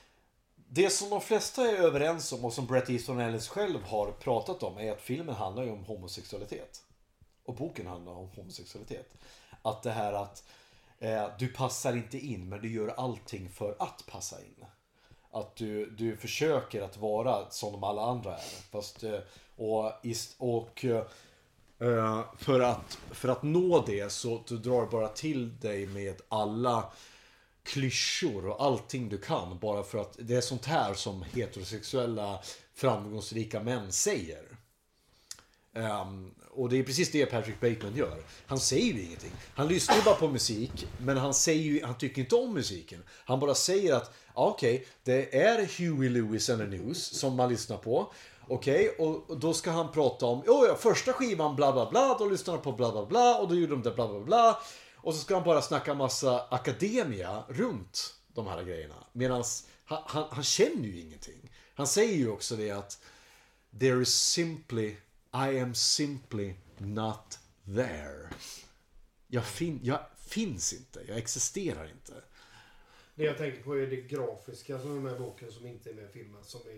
det 0.68 0.90
som 0.90 1.10
de 1.10 1.20
flesta 1.20 1.70
är 1.70 1.74
överens 1.74 2.32
om 2.32 2.44
och 2.44 2.52
som 2.52 2.66
Bret 2.66 2.90
Easton 2.90 3.20
Ellis 3.20 3.48
själv 3.48 3.82
har 3.82 4.12
pratat 4.12 4.62
om 4.62 4.78
är 4.78 4.92
att 4.92 5.00
filmen 5.00 5.34
handlar 5.34 5.62
ju 5.62 5.70
om 5.70 5.84
homosexualitet. 5.84 6.82
Och 7.44 7.54
boken 7.54 7.86
handlar 7.86 8.12
om 8.12 8.28
homosexualitet. 8.36 9.14
Att 9.62 9.82
det 9.82 9.90
här 9.90 10.12
att 10.12 10.44
eh, 10.98 11.28
du 11.38 11.48
passar 11.48 11.96
inte 11.96 12.18
in 12.18 12.48
men 12.48 12.60
du 12.62 12.72
gör 12.72 12.88
allting 12.88 13.50
för 13.50 13.76
att 13.78 14.04
passa 14.06 14.40
in. 14.40 14.64
Att 15.30 15.56
du, 15.56 15.90
du 15.90 16.16
försöker 16.16 16.82
att 16.82 16.96
vara 16.96 17.50
som 17.50 17.84
alla 17.84 18.02
andra 18.02 18.34
är. 18.34 18.70
Fast, 18.70 19.02
eh, 19.02 19.18
och 19.56 19.92
ist, 20.02 20.34
och 20.38 20.84
Uh, 21.82 22.24
för, 22.38 22.60
att, 22.60 22.98
för 23.10 23.28
att 23.28 23.42
nå 23.42 23.84
det 23.86 24.12
så 24.12 24.44
du 24.48 24.58
drar 24.58 24.86
bara 24.86 25.08
till 25.08 25.58
dig 25.60 25.86
med 25.86 26.20
alla 26.28 26.92
klyschor 27.62 28.46
och 28.46 28.64
allting 28.64 29.08
du 29.08 29.18
kan 29.18 29.58
bara 29.58 29.82
för 29.82 29.98
att 29.98 30.16
det 30.18 30.34
är 30.34 30.40
sånt 30.40 30.64
här 30.64 30.94
som 30.94 31.22
heterosexuella 31.22 32.40
framgångsrika 32.74 33.62
män 33.62 33.92
säger. 33.92 34.42
Um, 35.76 36.34
och 36.50 36.68
det 36.68 36.78
är 36.78 36.82
precis 36.82 37.10
det 37.10 37.26
Patrick 37.26 37.60
Bateman 37.60 37.96
gör. 37.96 38.22
Han 38.46 38.60
säger 38.60 38.92
ju 38.92 39.02
ingenting. 39.02 39.32
Han 39.54 39.68
lyssnar 39.68 39.96
ju 39.96 40.02
bara 40.02 40.14
på 40.14 40.28
musik, 40.28 40.86
men 40.98 41.16
han, 41.16 41.34
säger 41.34 41.62
ju, 41.62 41.84
han 41.84 41.98
tycker 41.98 42.22
inte 42.22 42.34
om 42.34 42.54
musiken. 42.54 43.02
Han 43.08 43.40
bara 43.40 43.54
säger 43.54 43.94
att, 43.94 44.14
ja, 44.34 44.46
okej, 44.46 44.86
det 45.04 45.36
är 45.36 45.78
Huey 45.78 46.08
Lewis 46.08 46.50
and 46.50 46.58
the 46.58 46.66
News 46.66 47.04
som 47.04 47.36
man 47.36 47.48
lyssnar 47.48 47.76
på. 47.76 48.12
Okej, 48.48 48.88
och 48.98 49.30
och 49.30 49.38
då 49.40 49.54
ska 49.54 49.70
han 49.70 49.92
prata 49.92 50.26
om, 50.26 50.38
oh, 50.38 50.66
ja, 50.68 50.74
första 50.74 51.12
skivan 51.12 51.56
bla 51.56 51.72
bla 51.72 51.90
bla, 51.90 52.16
då 52.18 52.28
lyssnar 52.28 52.54
han 52.54 52.62
på 52.62 52.72
bla 52.72 52.92
bla 52.92 53.06
bla 53.06 53.38
och 53.38 53.48
då 53.48 53.54
gjorde 53.54 53.72
de 53.72 53.82
det 53.82 53.90
bla 53.90 54.08
bla 54.08 54.20
bla. 54.20 54.58
Och 54.96 55.14
så 55.14 55.20
ska 55.20 55.34
han 55.34 55.44
bara 55.44 55.62
snacka 55.62 55.94
massa 55.94 56.46
akademia 56.50 57.44
runt 57.48 58.14
de 58.34 58.46
här 58.46 58.62
grejerna. 58.62 58.94
Medan 59.12 59.44
han, 59.84 60.02
han, 60.06 60.24
han 60.30 60.44
känner 60.44 60.84
ju 60.84 61.00
ingenting. 61.00 61.50
Han 61.74 61.86
säger 61.86 62.16
ju 62.16 62.30
också 62.30 62.56
det 62.56 62.70
att 62.70 63.00
There 63.80 64.02
is 64.02 64.14
simply, 64.14 64.96
I 65.32 65.60
am 65.60 65.74
simply 65.74 66.54
not 66.78 67.38
there. 67.64 68.30
Jag, 69.28 69.44
fin, 69.44 69.80
jag 69.82 70.00
finns 70.18 70.72
inte, 70.72 71.04
jag 71.08 71.18
existerar 71.18 71.90
inte. 71.90 72.12
Det 73.16 73.24
jag 73.24 73.38
tänker 73.38 73.62
på 73.62 73.74
är 73.76 73.86
det 73.86 73.96
grafiska 73.96 74.78
som 74.78 74.96
är 74.96 75.00
med 75.00 75.16
i 75.16 75.18
boken 75.18 75.50
som 75.52 75.66
inte 75.66 75.90
är 75.90 75.94
med 75.94 76.04
i 76.04 76.08
filmen. 76.08 76.44
Som 76.44 76.60
är 76.60 76.74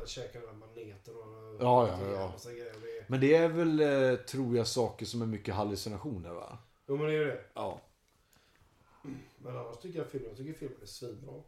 det 0.00 0.08
käkar 0.08 0.40
där 0.40 0.52
maneten 0.52 1.14
och 1.16 1.62
Ja, 1.62 1.88
ja, 1.88 1.98
ja. 2.12 2.24
en 2.24 2.30
massa 2.30 2.50
grejer. 2.52 2.74
Det 2.82 2.98
är, 2.98 3.04
Men 3.08 3.20
det 3.20 3.34
är 3.34 3.48
väl, 3.48 3.80
eh, 3.80 4.16
tror 4.18 4.56
jag, 4.56 4.66
saker 4.66 5.06
som 5.06 5.22
är 5.22 5.26
mycket 5.26 5.54
hallucinationer 5.54 6.30
va? 6.30 6.58
jo 6.86 6.96
men 6.96 7.06
det 7.06 7.12
är 7.12 7.18
ju 7.18 7.24
det. 7.24 7.44
Ja. 7.54 7.80
Men 9.38 9.56
annars 9.56 9.76
tycker 9.78 9.98
jag 9.98 10.08
filmen, 10.08 10.28
jag 10.28 10.36
tycker 10.38 10.52
filmen 10.52 10.78
är 10.82 10.86
svinbra. 10.86 11.42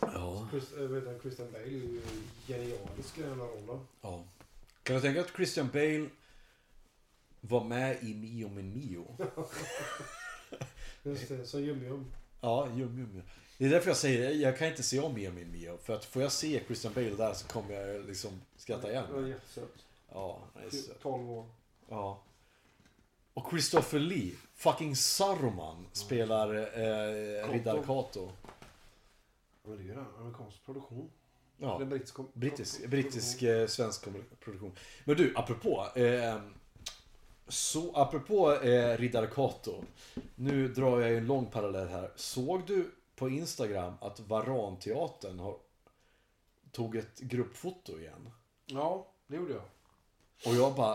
Ja. 0.00 0.48
Chris, 0.50 0.72
jag 0.76 0.88
vet 0.88 1.22
Christian 1.22 1.52
Bale 1.52 1.64
är 1.64 1.68
ju 1.68 2.02
genialisk 2.46 3.18
i 3.18 3.22
den 3.22 3.40
här 3.40 3.46
rollen. 3.46 3.86
ja. 4.00 4.24
Kan 4.82 4.96
du 4.96 5.02
tänka 5.02 5.20
att 5.20 5.36
Christian 5.36 5.68
Bale 5.72 6.08
var 7.40 7.64
med 7.64 8.02
i 8.02 8.14
Mio 8.14 8.48
min 8.48 8.74
Mio? 8.74 9.16
Just 11.02 11.28
det, 11.28 11.46
som 11.46 11.62
Jum 11.62 11.84
Jum. 11.84 12.06
Ja, 12.40 12.66
Jum 12.66 12.78
Jum 12.98 13.10
Jum. 13.14 13.22
Det 13.58 13.64
är 13.64 13.70
därför 13.70 13.88
jag 13.88 13.96
säger, 13.96 14.30
jag 14.30 14.58
kan 14.58 14.68
inte 14.68 14.82
se 14.82 15.00
om 15.00 15.14
Mio 15.14 15.32
min 15.32 15.52
Mio. 15.52 15.78
För 15.82 15.94
att 15.94 16.04
får 16.04 16.22
jag 16.22 16.32
se 16.32 16.62
Christian 16.66 16.92
Bale 16.92 17.10
där 17.10 17.34
så 17.34 17.48
kommer 17.48 17.74
jag 17.74 18.06
liksom 18.06 18.30
skratta 18.56 18.90
igen. 18.90 19.04
Det 19.08 19.20
var 19.20 19.28
jättesött. 19.28 19.86
Ja, 20.12 20.40
det 20.54 20.76
är 20.76 20.80
så. 20.80 20.92
12 21.02 21.30
år. 21.30 21.46
Ja. 21.88 22.22
Och 23.34 23.50
Christopher 23.50 23.98
Lee, 23.98 24.32
fucking 24.54 24.96
Saruman, 24.96 25.86
spelar 25.92 26.54
eh, 26.54 27.52
Riddar 27.52 27.82
Kato. 27.82 28.32
Men 29.62 29.76
det 29.76 29.82
är 29.82 29.84
ju 29.84 29.92
en 29.92 30.06
amerikansk 30.18 30.64
produktion. 30.64 31.10
Ja. 31.56 31.76
Eller 31.76 31.86
brittisk. 31.86 32.16
Brittisk, 32.32 32.86
brittisk 32.86 33.42
eh, 33.42 33.66
svensk 33.66 34.08
produktion. 34.40 34.72
Men 35.04 35.16
du, 35.16 35.32
apropå. 35.36 35.86
Eh, 35.94 36.40
så 37.48 37.92
apropå 37.94 38.52
eh, 38.52 38.98
Riddar 38.98 39.26
Kato. 39.26 39.84
Nu 40.34 40.68
drar 40.68 41.00
jag 41.00 41.16
en 41.16 41.26
lång 41.26 41.46
parallell 41.46 41.88
här. 41.88 42.10
Såg 42.16 42.66
du 42.66 42.90
på 43.16 43.28
Instagram 43.28 43.94
att 44.00 44.20
Varanteatern 44.20 45.38
har 45.38 45.56
tog 46.72 46.96
ett 46.96 47.18
gruppfoto 47.18 47.98
igen? 47.98 48.30
Ja, 48.66 49.06
det 49.26 49.36
gjorde 49.36 49.52
jag. 49.52 49.62
Och 50.46 50.54
jag 50.54 50.74
bara, 50.74 50.94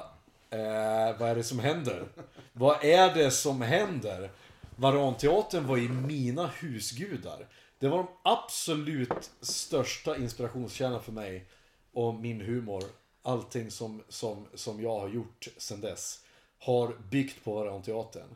eh, 0.49 1.19
vad 1.19 1.29
är 1.29 1.35
det 1.35 1.43
som 1.43 1.59
händer? 1.59 2.07
vad 2.53 2.83
är 2.83 3.13
det 3.15 3.31
som 3.31 3.61
händer? 3.61 4.31
Varanteatern 4.75 5.67
var 5.67 5.77
i 5.77 5.89
mina 5.89 6.47
husgudar. 6.47 7.47
Det 7.79 7.87
var 7.87 7.97
de 7.97 8.07
absolut 8.23 9.31
största 9.41 10.17
inspirationskällan 10.17 11.03
för 11.03 11.11
mig 11.11 11.45
och 11.93 12.15
min 12.15 12.41
humor. 12.41 12.83
Allting 13.21 13.71
som, 13.71 14.03
som, 14.09 14.47
som 14.53 14.81
jag 14.81 14.99
har 14.99 15.09
gjort 15.09 15.47
sedan 15.57 15.81
dess 15.81 16.23
har 16.59 16.93
byggt 17.09 17.43
på 17.43 17.53
Varanteatern. 17.55 18.35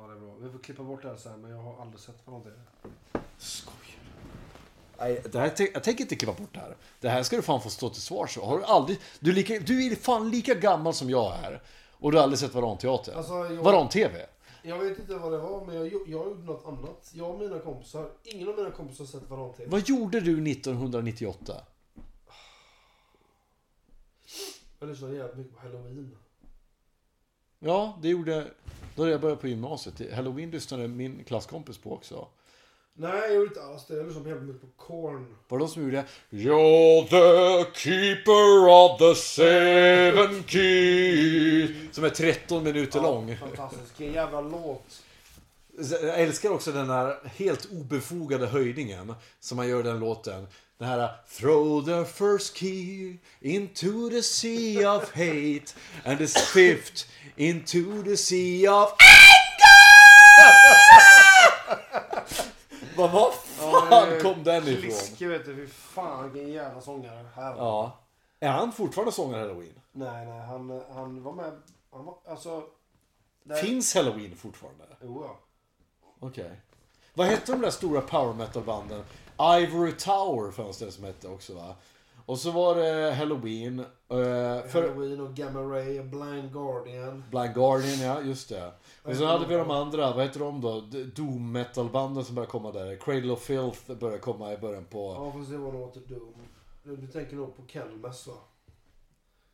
Ja, 0.00 0.06
det 0.06 0.12
är 0.12 0.20
bra. 0.20 0.34
Vi 0.40 0.50
får 0.50 0.58
klippa 0.58 0.82
bort 0.82 1.02
det 1.02 1.08
här 1.08 1.16
sen, 1.16 1.40
men 1.40 1.50
jag 1.50 1.58
har 1.58 1.82
aldrig 1.82 2.00
sett 2.00 2.24
på 2.24 2.30
någonting. 2.30 2.52
Skojar 3.38 3.98
Nej, 4.98 5.22
det 5.32 5.38
här, 5.38 5.52
jag 5.74 5.84
tänker 5.84 6.02
inte 6.04 6.16
klippa 6.16 6.32
bort 6.32 6.54
det 6.54 6.60
här. 6.60 6.76
Det 7.00 7.08
här 7.08 7.22
ska 7.22 7.36
du 7.36 7.42
fan 7.42 7.60
få 7.60 7.70
stå 7.70 7.90
till 7.90 8.02
svars 8.02 8.34
för. 8.34 8.40
Har 8.40 8.58
du 8.58 8.64
aldrig... 8.64 8.98
Du 9.20 9.30
är, 9.30 9.34
lika, 9.34 9.58
du 9.58 9.86
är 9.86 9.96
fan 9.96 10.30
lika 10.30 10.54
gammal 10.54 10.94
som 10.94 11.10
jag 11.10 11.36
är. 11.44 11.62
Och 11.92 12.12
du 12.12 12.16
har 12.18 12.22
aldrig 12.24 12.38
sett 12.38 12.54
Varanteatern. 12.54 13.16
Alltså, 13.16 13.32
jag- 13.32 13.62
Varan-TV. 13.62 14.26
Jag 14.62 14.78
vet 14.78 14.98
inte 14.98 15.14
vad 15.14 15.32
det 15.32 15.38
var, 15.38 15.66
men 15.66 15.74
jag, 15.76 15.86
jag 15.86 16.08
gjorde 16.08 16.44
något 16.44 16.66
annat. 16.66 17.10
Jag 17.14 17.30
och 17.30 17.38
mina 17.38 17.58
kompisar, 17.58 18.10
ingen 18.22 18.48
av 18.48 18.56
mina 18.56 18.70
kompisar 18.70 19.04
har 19.04 19.08
sett 19.08 19.30
Varan-TV. 19.30 19.70
Vad 19.70 19.88
gjorde 19.88 20.20
du 20.20 20.50
1998? 20.50 21.62
Jag 24.80 24.88
lyssnade 24.88 25.16
jävligt 25.16 25.36
mycket 25.36 25.54
på 25.54 25.60
Halloween. 25.60 26.16
Ja, 27.58 27.98
det 28.02 28.08
gjorde... 28.08 28.46
Då 28.98 29.08
jag 29.08 29.20
började 29.20 29.40
på 29.40 29.48
gymnasiet. 29.48 30.14
Halloween 30.14 30.50
lyssnade 30.50 30.88
min 30.88 31.24
klasskompis 31.24 31.78
på 31.78 31.92
också. 31.92 32.28
Nej, 32.94 33.20
jag 33.20 33.34
gjorde 33.34 33.46
inte 33.46 33.62
alls 33.62 33.86
det. 33.86 33.96
Jag 33.96 34.06
lyssnade 34.06 34.28
jävligt 34.28 34.54
mycket 34.54 34.60
på 34.60 34.84
Korn. 34.84 35.36
Var 35.48 35.58
det 35.58 35.64
de 35.64 35.68
som 35.68 35.82
gjorde 35.82 36.04
You're 36.30 37.04
the 37.08 37.70
keeper 37.78 38.68
of 38.68 38.98
the 38.98 39.14
seven 39.14 40.44
keys 40.46 41.94
Som 41.94 42.04
är 42.04 42.08
13 42.10 42.64
minuter 42.64 43.02
lång. 43.02 43.36
Fantastisk. 43.36 44.00
Jävla 44.00 44.40
låt. 44.40 45.02
Jag 45.90 46.20
älskar 46.20 46.50
också 46.50 46.72
den 46.72 46.90
här 46.90 47.16
helt 47.24 47.68
obefogade 47.72 48.46
höjningen 48.46 49.14
som 49.40 49.56
man 49.56 49.68
gör 49.68 49.82
den 49.82 49.98
låten. 50.00 50.46
Den 50.78 50.88
här 50.88 51.10
Throw 51.38 51.84
the 51.84 52.04
first 52.12 52.56
key 52.56 53.18
into 53.40 54.10
the 54.10 54.22
sea 54.22 54.96
of 54.96 55.10
hate 55.14 55.74
and 56.04 56.18
the 56.18 56.26
fifth 56.26 57.06
into 57.36 58.02
the 58.04 58.16
sea 58.16 58.82
of 58.82 58.92
anger! 59.00 60.58
Vad 62.96 63.10
vad 63.12 63.34
fan 63.34 64.20
kom 64.20 64.44
den 64.44 64.68
ifrån? 64.68 64.80
Kliske 64.82 65.28
vet 65.28 65.44
du. 65.46 65.56
Fy 65.56 65.66
fan 65.72 66.32
vilken 66.32 66.52
jävla 66.52 66.80
sångare. 66.80 67.26
Här. 67.34 67.56
Ja. 67.56 67.98
Är 68.40 68.48
han 68.48 68.72
fortfarande 68.72 69.12
sångare 69.12 69.40
Halloween? 69.40 69.80
Nej, 69.92 70.26
nej. 70.26 70.40
Han, 70.40 70.82
han 70.94 71.22
var 71.22 71.32
med. 71.32 71.52
Han 71.92 72.04
var, 72.04 72.18
alltså. 72.28 72.62
det- 73.44 73.56
Finns 73.56 73.94
Halloween 73.94 74.36
fortfarande? 74.36 74.84
Jo, 75.02 75.24
ja. 75.24 75.38
Okej. 76.20 76.60
Vad 77.14 77.26
hette 77.26 77.52
de 77.52 77.60
där 77.60 77.70
stora 77.70 78.00
power 78.00 78.34
metal 78.34 78.62
banden? 78.62 79.04
Ivory 79.40 79.92
Tower 79.92 80.50
fanns 80.50 80.78
det 80.78 80.92
som 80.92 81.04
hette 81.04 81.28
också 81.28 81.54
va? 81.54 81.74
Och 82.26 82.38
så 82.38 82.50
var 82.50 82.74
det 82.74 83.14
Halloween. 83.14 83.78
eh, 83.80 83.86
för 84.08 84.72
Halloween 84.88 85.20
och 85.20 85.34
Gamma 85.34 85.60
Ray 85.60 85.98
och 86.00 86.04
Blind 86.06 86.52
Guardian. 86.52 87.24
Blind 87.30 87.54
Guardian, 87.54 88.00
ja 88.00 88.20
just 88.22 88.48
det. 88.48 88.72
Och 89.02 89.16
så 89.16 89.26
hade 89.26 89.46
vi 89.46 89.54
de 89.54 89.70
andra, 89.70 90.12
vad 90.12 90.24
heter 90.24 90.40
de 90.40 90.60
då? 90.60 90.80
Doom 91.16 91.52
metal 91.52 91.90
banden 91.90 92.24
som 92.24 92.34
började 92.34 92.50
komma 92.50 92.72
där. 92.72 92.96
Cradle 92.96 93.32
of 93.32 93.42
Filth 93.42 93.94
började 93.94 94.18
komma 94.18 94.52
i 94.52 94.56
början 94.56 94.84
på... 94.84 95.12
Ja, 95.14 95.32
fast 95.38 95.50
det 95.50 95.58
var 95.58 95.72
nog 95.72 95.88
inte 95.96 96.14
Doom. 96.14 96.34
Du, 96.82 96.96
du 96.96 97.06
tänker 97.06 97.36
nog 97.36 97.56
på 97.56 97.62
Kelmes 97.66 98.26
va? 98.26 98.34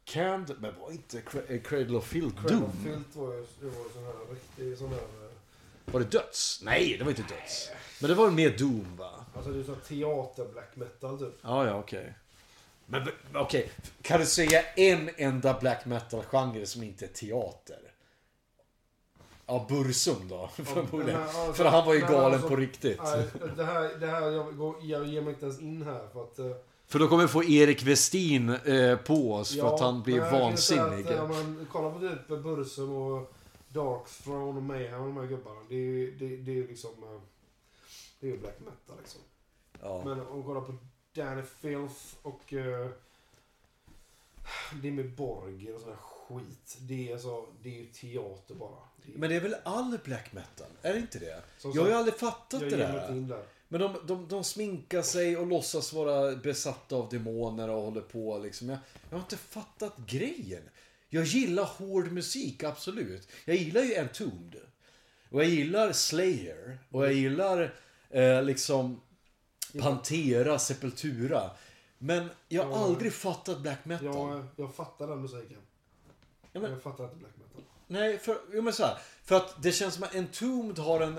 Cand... 0.04 0.54
Men 0.60 0.72
var 0.80 0.90
inte 0.90 1.18
eh, 1.48 1.60
Cradle 1.62 1.98
of 1.98 2.06
Filth 2.06 2.36
Cradle 2.40 2.56
Doom? 2.56 2.64
of 2.64 2.74
Filth 2.84 3.18
var 3.18 3.32
ju 3.34 3.38
var 3.68 3.92
sån 3.94 4.04
här 4.04 4.34
riktig 4.34 4.78
sån 4.78 4.88
här... 4.88 4.98
Var 5.84 6.00
det 6.00 6.06
döds? 6.06 6.60
Nej, 6.62 6.96
det 6.98 7.04
var 7.04 7.10
inte 7.10 7.22
döds. 7.22 7.70
Men 8.00 8.08
det 8.10 8.14
var 8.16 8.30
mer 8.30 8.50
Doom 8.58 8.96
va? 8.96 9.10
Alltså 9.36 9.50
är 9.50 9.62
sån 9.62 9.76
teater 9.88 10.44
black 10.52 10.76
metal 10.76 11.18
typ. 11.18 11.34
Ja, 11.42 11.66
ja, 11.66 11.78
okej. 11.78 12.14
Men 12.86 13.04
v- 13.04 13.10
okej, 13.34 13.70
kan 14.02 14.20
du 14.20 14.26
säga 14.26 14.62
en 14.76 15.10
enda 15.16 15.60
black 15.60 15.84
metal-genre 15.86 16.66
som 16.66 16.82
inte 16.82 17.04
är 17.04 17.08
teater? 17.08 17.78
Ja, 19.46 19.66
Bursum 19.68 20.28
då, 20.28 20.50
förmodligen. 20.64 21.20
men, 21.20 21.28
alltså, 21.28 21.52
För 21.52 21.64
han 21.64 21.86
var 21.86 21.94
ju 21.94 22.00
men 22.00 22.12
galen 22.12 22.32
alltså, 22.32 22.48
på 22.48 22.56
riktigt. 22.56 23.00
Det 23.56 23.64
här, 23.64 24.00
det 24.00 24.06
här 24.06 24.30
jag, 24.30 24.56
går, 24.56 24.76
jag 24.82 25.06
ger 25.06 25.20
mig 25.22 25.32
inte 25.32 25.44
ens 25.46 25.60
in 25.60 25.82
här 25.82 26.08
för 26.12 26.22
att... 26.22 26.38
eh, 26.38 26.50
För 26.86 26.98
då 26.98 27.08
kommer 27.08 27.22
vi 27.22 27.28
få 27.28 27.44
Erik 27.44 27.82
Westin 27.82 28.48
eh, 28.50 28.96
på 28.96 29.34
oss 29.34 29.58
för 29.60 29.74
att 29.74 29.80
han 29.80 30.02
blir 30.02 30.20
men 30.20 30.32
vansinnig. 30.32 31.06
Att, 31.06 31.10
eh, 31.14 31.22
om 31.24 31.28
man 31.30 31.66
kollar 31.72 31.90
på 31.90 31.98
typ 31.98 32.42
Bursum 32.42 32.92
och 32.92 33.33
Dark 33.74 34.08
Throne 34.08 34.56
och 34.58 34.62
Mayhem 34.62 35.00
och 35.00 35.06
de 35.06 35.16
här 35.16 35.26
gubbarna. 35.26 35.60
Det 35.68 35.74
är 35.74 35.78
ju 35.78 36.16
det, 36.16 36.36
det 36.36 36.58
är 36.58 36.68
liksom... 36.68 36.90
eh, 37.02 37.20
Det 38.20 38.26
är 38.26 38.30
ju 38.30 38.38
black 38.38 38.60
metal 38.60 38.96
liksom. 38.98 39.20
Ja. 39.80 40.02
Men 40.04 40.20
om 40.20 40.34
man 40.38 40.42
kollar 40.42 40.60
på 40.60 40.74
Danny 41.14 41.42
Filth 41.42 42.14
och 42.22 42.52
uh, 42.52 42.88
Dimmy 44.82 45.02
Borgir 45.02 45.74
och 45.74 45.80
sån 45.80 45.90
här 45.90 45.96
skit. 45.98 46.76
Det 46.80 47.08
är, 47.08 47.12
alltså, 47.12 47.46
det 47.62 47.68
är 47.68 47.80
ju 47.82 47.86
teater 47.86 48.54
bara. 48.54 48.78
Det 49.06 49.12
är, 49.14 49.18
Men 49.18 49.30
det 49.30 49.36
är 49.36 49.40
väl 49.40 49.56
all 49.64 49.98
black 50.04 50.32
metal? 50.32 50.66
Är 50.82 50.92
det 50.92 50.98
inte 50.98 51.18
det? 51.18 51.42
Som 51.58 51.72
Jag 51.74 51.82
har 51.82 51.88
ju 51.88 51.94
aldrig 51.94 52.14
fattat 52.14 52.60
det 52.60 52.70
där. 52.70 53.10
där. 53.28 53.44
Men 53.68 53.80
de, 53.80 53.96
de, 54.06 54.28
de 54.28 54.44
sminkar 54.44 55.02
sig 55.02 55.36
och 55.36 55.46
låtsas 55.46 55.92
vara 55.92 56.36
besatta 56.36 56.96
av 56.96 57.08
demoner 57.08 57.70
och 57.70 57.82
håller 57.82 58.00
på 58.00 58.38
liksom. 58.38 58.68
Jag, 58.68 58.78
jag 59.10 59.16
har 59.16 59.22
inte 59.22 59.36
fattat 59.36 59.96
grejen. 60.06 60.62
Jag 61.14 61.24
gillar 61.24 61.64
hård 61.64 62.12
musik, 62.12 62.62
absolut. 62.62 63.28
Jag 63.44 63.56
gillar 63.56 63.80
ju 63.82 63.94
Entombed. 63.94 64.60
Och 65.30 65.40
jag 65.42 65.48
gillar 65.50 65.92
Slayer. 65.92 66.78
Och 66.90 67.04
jag 67.04 67.12
gillar 67.12 67.74
eh, 68.10 68.42
liksom 68.42 69.00
Pantera, 69.80 70.58
Sepultura. 70.58 71.50
Men 71.98 72.28
jag 72.48 72.64
har 72.64 72.70
Ja. 72.70 72.84
aldrig 72.84 73.12
fattat 73.12 73.60
black 73.60 73.84
metal. 73.84 74.06
Jag, 74.06 74.46
jag 74.56 74.74
fattar 74.74 75.06
den 75.08 75.22
musiken. 75.22 75.58
Ja, 76.52 76.60
men- 76.60 76.70
Jag 76.70 76.82
fattar 76.82 77.04
inte 77.04 77.16
black 77.16 77.32
metal. 77.36 77.62
Nej, 77.86 78.18
för, 78.18 78.36
jo, 78.52 78.62
men 78.62 78.72
så 78.72 78.84
här, 78.84 78.98
för 79.24 79.36
att 79.36 79.62
det 79.62 79.72
känns 79.72 79.94
som 79.94 80.02
att 80.04 80.14
Entombed 80.14 80.78
har 80.78 81.00
en... 81.00 81.18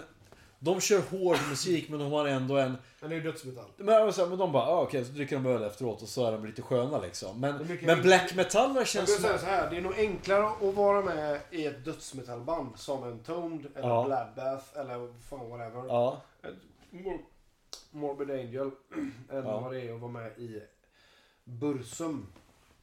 De 0.65 0.81
kör 0.81 0.99
hård 1.01 1.37
musik 1.49 1.89
men 1.89 1.99
de 1.99 2.11
har 2.11 2.25
ändå 2.27 2.57
en... 2.57 2.77
Men 2.99 3.09
det 3.09 3.15
är 3.15 3.17
ju 3.17 3.23
dödsmetall. 3.31 3.65
Men, 3.77 4.13
så 4.13 4.21
här, 4.21 4.29
men 4.29 4.37
de 4.37 4.51
bara, 4.51 4.63
ah, 4.63 4.81
okej, 4.81 5.05
så 5.05 5.11
dricker 5.11 5.35
de 5.35 5.45
öl 5.45 5.63
efteråt 5.63 6.01
och 6.01 6.07
så 6.07 6.25
är 6.25 6.31
de 6.31 6.45
lite 6.45 6.61
sköna 6.61 6.99
liksom. 6.99 7.39
Men, 7.39 7.77
men 7.81 8.01
black 8.01 8.35
metal 8.35 8.75
Jag 8.75 8.87
känns 8.87 9.13
som... 9.13 9.23
säga 9.23 9.37
så 9.37 9.45
här, 9.45 9.69
det 9.69 9.77
är 9.77 9.81
nog 9.81 9.93
enklare 9.97 10.47
att 10.69 10.75
vara 10.75 11.01
med 11.01 11.39
i 11.51 11.65
ett 11.65 11.85
dödsmetallband 11.85 12.69
som 12.75 13.03
en 13.03 13.19
Toned 13.19 13.65
eller 13.75 13.87
Ja. 13.87 14.03
Bloodbath 14.05 14.79
eller 14.79 15.13
fan 15.29 15.49
whatever. 15.49 15.83
Ja, 15.87 16.21
Mor- 16.91 17.25
Morbid 17.91 18.31
Angel 18.31 18.71
än 19.31 19.45
Ja. 19.45 19.59
vad 19.59 19.73
det 19.73 19.81
är 19.81 19.93
att 19.95 20.01
vara 20.01 20.11
med 20.11 20.31
i 20.37 20.61
Bursum. 21.43 22.27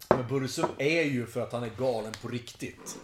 men 0.08 0.28
Bursum 0.28 0.66
är 0.78 1.02
ju 1.02 1.26
för 1.26 1.40
att 1.40 1.52
han 1.52 1.62
är 1.62 1.70
galen 1.78 2.12
på 2.22 2.28
riktigt. 2.28 2.98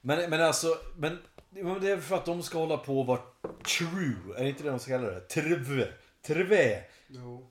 Men, 0.00 0.30
men 0.30 0.42
alltså, 0.42 0.68
men 0.96 1.18
men 1.52 1.80
det 1.80 1.90
är 1.90 1.96
för 1.96 2.16
att 2.16 2.24
de 2.24 2.42
ska 2.42 2.58
hålla 2.58 2.76
på 2.76 3.00
och 3.00 3.06
vara 3.06 3.20
true. 3.78 4.16
Är 4.36 4.42
det 4.42 4.48
inte 4.48 4.62
det 4.62 4.70
de 4.70 4.78
ska 4.78 4.90
kalla 4.98 5.10
det? 5.10 5.20
Trve. 5.20 5.88
Trve. 6.22 6.84
Jo. 7.06 7.46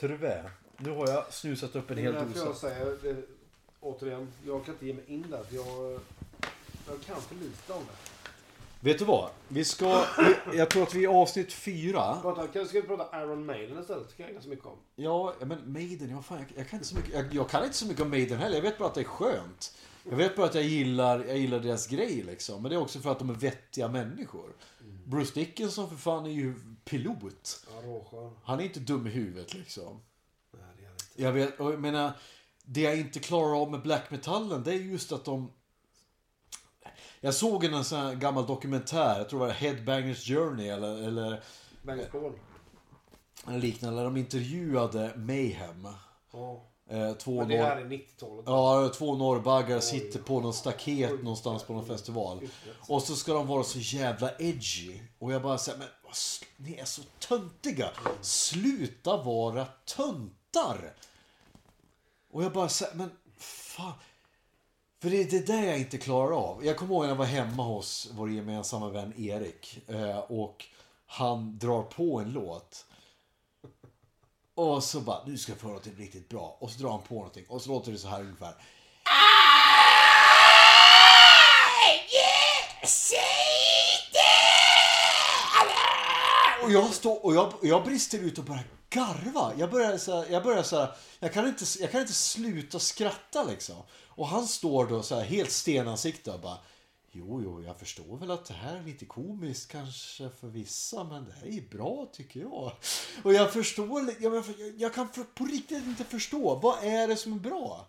Trve. 0.00 0.50
Nu 0.78 0.90
har 0.90 1.08
jag 1.08 1.32
snusat 1.32 1.76
upp 1.76 1.90
en 1.90 1.96
Det 1.96 2.02
hel 2.02 2.12
därför 2.12 2.38
jag 2.38 2.46
dosa. 2.46 2.68
säger 2.70 2.96
det, 3.02 3.16
återigen, 3.80 4.32
jag 4.46 4.64
kan 4.64 4.74
inte 4.74 4.86
ge 4.86 4.94
mig 4.94 5.04
in 5.06 5.26
där 5.30 5.42
för 5.42 5.54
jag, 5.56 6.00
jag 6.88 7.00
kan 7.06 7.20
för 7.20 7.34
lite 7.34 7.72
om 7.72 7.82
det. 7.86 8.20
Vet 8.80 8.98
du 8.98 9.04
vad? 9.04 9.30
Vi 9.48 9.64
ska... 9.64 10.04
vi- 10.52 10.58
Jag 10.58 10.70
tror 10.70 10.82
att 10.82 10.94
vi 10.94 10.98
är 10.98 11.02
i 11.02 11.06
avsnitt 11.06 11.52
fyra. 11.52 12.18
Prata, 12.22 12.46
kan, 12.48 12.66
ska 12.68 12.80
vi 12.80 12.86
prata 12.86 13.20
Iron 13.22 13.46
Maiden 13.46 13.80
istället? 13.80 14.08
Det 14.08 14.14
kan 14.16 14.26
jag 14.26 14.32
ganska 14.32 14.50
mycket 14.50 14.66
om. 14.66 14.78
Ja, 14.96 15.34
men 15.40 15.72
Maiden, 15.72 16.10
ja, 16.10 16.22
fan, 16.22 16.38
jag, 16.38 16.46
jag, 16.58 16.68
kan 16.68 16.76
inte 16.78 16.88
så 16.88 16.96
mycket, 16.96 17.14
jag, 17.14 17.34
jag 17.34 17.50
kan 17.50 17.64
inte 17.64 17.76
så 17.76 17.86
mycket 17.86 18.02
om 18.02 18.10
Maiden 18.10 18.38
heller. 18.38 18.56
Jag 18.56 18.62
vet 18.62 18.78
bara 18.78 18.88
att 18.88 18.94
det 18.94 19.00
är 19.00 19.04
skönt. 19.04 19.76
Jag 20.10 20.16
vet 20.16 20.36
bara 20.36 20.46
att 20.46 20.54
jag 20.54 20.64
gillar, 20.64 21.24
jag 21.24 21.38
gillar 21.38 21.60
deras 21.60 21.86
grej 21.86 22.22
liksom. 22.22 22.62
Men 22.62 22.70
det 22.70 22.76
är 22.76 22.80
också 22.80 23.00
för 23.00 23.12
att 23.12 23.18
de 23.18 23.30
är 23.30 23.34
vettiga 23.34 23.88
människor. 23.88 24.56
Bruce 25.04 25.34
Dickinson 25.34 25.90
för 25.90 25.96
fan 25.96 26.26
är 26.26 26.30
ju 26.30 26.54
pilot. 26.84 27.66
Ja. 27.82 28.32
Han 28.44 28.60
är 28.60 28.64
inte 28.64 28.80
dum 28.80 29.06
i 29.06 29.10
huvudet 29.10 29.54
liksom. 29.54 30.00
Nej, 30.52 30.62
det 30.76 30.84
är 30.84 30.90
inte. 30.90 31.04
Jag 31.22 31.32
vet, 31.32 31.60
och 31.60 31.72
jag 31.72 31.80
menar, 31.80 32.12
det 32.64 32.80
jag 32.80 32.98
inte 32.98 33.20
klarar 33.20 33.62
av 33.62 33.70
med 33.70 33.82
black 33.82 34.10
metallen, 34.10 34.62
det 34.62 34.72
är 34.72 34.78
just 34.78 35.12
att 35.12 35.24
de... 35.24 35.50
Jag 37.20 37.34
såg 37.34 37.64
en 37.64 37.84
sån 37.84 37.98
här 37.98 38.14
gammal 38.14 38.46
dokumentär, 38.46 39.18
jag 39.18 39.28
tror 39.28 39.40
det 39.40 39.46
var 39.46 39.52
Headbangers 39.52 40.28
Journey 40.28 40.68
eller, 40.68 41.02
eller, 41.02 41.42
Bangers 41.82 42.08
eller 43.46 43.58
liknande, 43.58 43.98
där 43.98 44.04
de 44.04 44.16
intervjuade 44.16 45.12
Mayhem. 45.16 45.88
Ja. 46.32 46.70
Eh, 46.90 47.12
två 47.12 47.38
Men 47.38 47.48
det 47.48 47.56
här 47.56 47.76
är 47.76 47.84
90-talet. 47.84 48.44
Ja, 48.46 48.92
två 48.94 49.16
norrbaggar 49.16 49.80
sitter 49.80 50.18
på 50.18 50.40
någon 50.40 50.54
staket 50.54 51.22
någonstans 51.22 51.62
på 51.62 51.72
någon 51.72 51.86
festival. 51.86 52.40
Och 52.88 53.02
så 53.02 53.16
ska 53.16 53.32
de 53.32 53.46
vara 53.46 53.64
så 53.64 53.78
jävla 53.78 54.30
edgy. 54.38 55.00
Och 55.18 55.32
jag 55.32 55.42
bara 55.42 55.58
säger, 55.58 55.78
men 55.78 55.88
ni 56.56 56.74
är 56.74 56.84
så 56.84 57.02
töntiga. 57.28 57.90
Sluta 58.20 59.16
vara 59.16 59.66
töntar. 59.96 60.94
Och 62.30 62.44
jag 62.44 62.52
bara 62.52 62.68
säger, 62.68 62.94
men 62.94 63.10
fan. 63.38 63.92
För 65.02 65.10
det 65.10 65.20
är 65.20 65.30
det 65.30 65.46
där 65.46 65.62
jag 65.62 65.78
inte 65.78 65.98
klarar 65.98 66.36
av. 66.36 66.66
Jag 66.66 66.76
kommer 66.76 66.94
ihåg 66.94 67.02
när 67.02 67.08
jag 67.08 67.16
var 67.16 67.24
hemma 67.24 67.62
hos 67.62 68.10
vår 68.12 68.30
gemensamma 68.30 68.88
vän 68.88 69.12
Erik. 69.16 69.88
Eh, 69.88 70.18
och 70.18 70.64
han 71.06 71.58
drar 71.58 71.82
på 71.82 72.20
en 72.20 72.32
låt. 72.32 72.86
Och 74.54 74.84
så 74.84 75.00
bara, 75.00 75.24
nu 75.26 75.38
ska 75.38 75.52
jag 75.52 75.60
få 75.60 75.68
något 75.68 75.86
riktigt 75.86 76.28
bra. 76.28 76.56
Och 76.60 76.70
så 76.70 76.82
drar 76.82 76.90
han 76.90 77.02
på 77.02 77.14
någonting. 77.14 77.44
Och 77.48 77.62
så 77.62 77.68
låter 77.68 77.92
det 77.92 77.98
så 77.98 78.08
här 78.08 78.20
ungefär. 78.20 78.54
Och 86.62 86.72
jag 86.72 86.94
står 86.94 87.24
och 87.24 87.34
jag, 87.34 87.52
jag 87.62 87.84
brister 87.84 88.18
ut 88.18 88.38
och 88.38 88.44
börjar 88.44 88.64
garva. 88.90 89.52
Jag 89.58 89.70
börjar 89.70 89.98
så 89.98 90.16
här, 90.16 90.26
jag 90.30 90.42
börjar 90.42 90.62
så 90.62 90.76
här, 90.78 90.96
jag 91.18 91.32
kan 91.32 91.46
inte, 91.46 91.64
jag 91.80 91.90
kan 91.90 92.00
inte 92.00 92.12
sluta 92.12 92.78
skratta 92.78 93.42
liksom. 93.42 93.76
Och 94.08 94.28
han 94.28 94.46
står 94.46 94.86
då 94.86 95.02
så 95.02 95.14
här 95.14 95.24
helt 95.24 95.50
stenansikte 95.50 96.30
och 96.30 96.40
bara 96.40 96.58
Jo, 97.16 97.42
jo, 97.44 97.62
jag 97.62 97.78
förstår 97.78 98.16
väl 98.16 98.30
att 98.30 98.44
det 98.44 98.54
här 98.54 98.76
är 98.76 98.82
lite 98.82 99.04
komiskt 99.04 99.70
kanske 99.70 100.30
för 100.30 100.48
vissa, 100.48 101.04
men 101.04 101.24
det 101.24 101.32
här 101.32 101.46
är 101.46 101.68
bra 101.70 102.10
tycker 102.12 102.40
jag. 102.40 102.72
Och 103.22 103.34
jag 103.34 103.52
förstår, 103.52 104.14
jag, 104.20 104.44
jag, 104.76 104.94
kan 104.94 105.08
på 105.34 105.44
riktigt 105.44 105.84
inte 105.84 106.04
förstå, 106.04 106.54
vad 106.54 106.84
är 106.84 107.08
det 107.08 107.16
som 107.16 107.32
är 107.32 107.38
bra? 107.38 107.86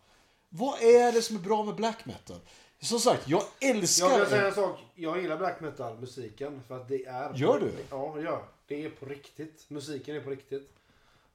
Vad 0.50 0.82
är 0.82 1.12
det 1.12 1.22
som 1.22 1.36
är 1.36 1.40
bra 1.40 1.64
med 1.64 1.76
black 1.76 2.06
metal? 2.06 2.40
Som 2.80 3.00
sagt, 3.00 3.30
jag 3.30 3.44
älskar... 3.60 4.10
Jag 4.10 4.18
kan 4.20 4.30
säga 4.30 4.48
en 4.48 4.54
sak. 4.54 4.80
Jag 4.96 5.22
gillar 5.22 5.38
black 5.38 5.62
metal 5.62 6.00
musiken 6.00 6.62
för 6.68 6.82
att 6.82 6.88
det 6.88 7.06
är... 7.06 7.34
Gör 7.34 7.60
du? 7.60 7.72
Ja, 7.90 8.12
jag 8.16 8.24
gör. 8.24 8.46
Det 8.68 8.86
är 8.86 8.90
på 8.90 9.06
riktigt. 9.06 9.66
Musiken 9.70 10.16
är 10.16 10.20
på 10.20 10.30
riktigt. 10.30 10.72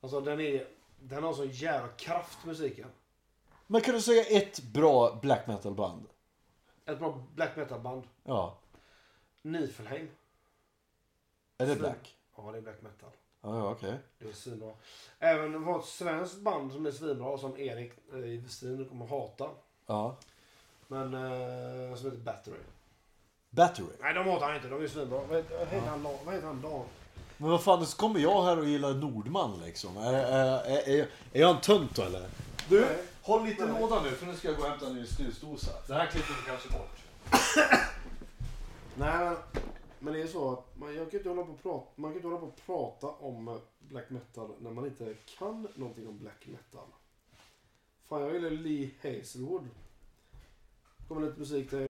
Alltså 0.00 0.20
den 0.20 0.40
är... 0.40 0.66
Den 1.00 1.22
har 1.22 1.33
sån 1.33 1.50
jävla 1.50 1.88
kraft 1.88 2.38
musiken. 2.44 2.87
Men 3.66 3.81
kan 3.81 3.94
du 3.94 4.00
säga 4.00 4.24
ett 4.24 4.62
bra 4.62 5.18
black 5.22 5.46
metal 5.46 5.74
band? 5.74 6.07
Ett 6.90 6.98
bra 6.98 7.22
black 7.35 7.57
metal 7.57 7.81
band. 7.81 8.03
Ja. 8.24 8.59
Nifelheim. 9.42 10.09
Är 11.59 11.66
det 11.66 11.76
black? 11.76 12.16
Ja, 12.37 12.53
det 12.53 12.59
är 12.59 12.62
black 12.62 12.83
metal. 12.83 13.11
Ja, 13.42 13.59
ja 13.59 13.70
okej. 13.70 13.94
Det 14.18 14.29
är 14.29 14.33
svinbra. 14.33 14.72
Även 15.18 15.64
var 15.64 15.79
ett 15.79 15.85
svenskt 15.85 16.40
band 16.40 16.72
som 16.72 16.87
är 16.87 16.90
svinbra 16.90 17.38
som 17.38 17.59
Erik 17.59 17.92
eh, 18.12 18.18
i 18.18 18.37
Westin 18.37 18.88
kommer 18.88 19.07
hata. 19.07 19.48
Ja. 19.87 20.16
Men 20.88 21.14
eh, 21.14 21.96
som 21.96 22.11
heter 22.11 22.22
Battery. 22.24 22.57
Battery. 23.50 23.87
Nej, 24.00 24.14
de 24.14 24.26
hatar 24.26 24.46
han 24.46 24.57
inte. 24.57 24.68
De 24.68 24.83
är 24.83 24.88
svinbra. 24.88 25.20
Vad 25.29 25.37
heter, 25.37 25.59
heter 25.59 25.88
han? 25.88 26.03
Vad 26.03 26.35
heter 26.35 26.46
han? 26.46 26.62
Dan? 26.62 26.85
Men 27.37 27.50
vad 27.50 27.62
fan, 27.62 27.87
så 27.87 27.96
kommer 27.96 28.20
jag 28.20 28.42
här 28.42 28.59
och 28.59 28.64
gillar 28.64 28.94
Nordman 28.94 29.61
liksom. 29.64 29.96
Är, 29.96 30.14
är, 30.14 30.88
är, 30.88 31.09
är 31.33 31.40
jag 31.40 31.50
en 31.50 31.61
tönt 31.61 31.96
då 31.96 32.03
eller? 32.03 32.29
Du, 32.68 32.81
Nej. 32.81 32.96
Håll 33.22 33.44
lite 33.44 33.66
låda 33.66 34.02
nu 34.02 34.11
för 34.11 34.26
nu 34.26 34.37
ska 34.37 34.48
jag 34.48 34.56
gå 34.56 34.62
och 34.62 34.68
hämta 34.68 34.87
en 34.87 34.94
ny 34.94 35.06
snusdosa. 35.06 35.70
Det 35.87 35.94
här 35.94 36.06
klipper 36.06 36.35
vi 36.40 36.50
kanske 36.50 36.68
bort. 36.68 37.04
Nej, 38.94 39.18
men, 39.24 39.37
men 39.98 40.12
det 40.14 40.22
är 40.22 40.26
så 40.26 40.52
att 40.52 40.78
man, 40.78 40.94
jag 40.94 41.11
kan 41.11 41.20
inte 41.20 41.28
hålla 41.28 41.42
på 41.42 41.52
och 41.52 41.62
prata, 41.62 41.87
man 41.94 42.11
kan 42.11 42.16
inte 42.16 42.28
hålla 42.28 42.40
på 42.40 42.46
och 42.46 42.61
prata 42.66 43.06
om 43.06 43.48
eh, 43.48 43.56
black 43.78 44.11
metal 44.11 44.50
när 44.59 44.70
man 44.70 44.87
inte 44.87 45.14
kan 45.38 45.68
någonting 45.74 46.09
om 46.09 46.18
black 46.18 46.46
metal. 46.46 46.88
Fan, 48.09 48.20
jag 48.22 48.35
gillar 48.35 48.50
Lee 48.50 48.90
Hazelwood. 49.02 49.68
Kommer 51.09 51.26
lite 51.26 51.38
musik 51.38 51.70
till 51.70 51.89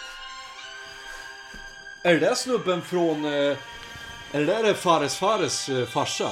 Är 2.03 2.13
det 2.13 2.19
där 2.19 2.35
snubben 2.35 2.81
från... 2.81 3.25
eh, 3.25 3.57
Är 4.31 4.39
det 4.39 4.45
där 4.45 4.73
Fares 4.73 5.15
Fares 5.15 5.69
eh, 5.69 5.85
farsa? 5.85 6.29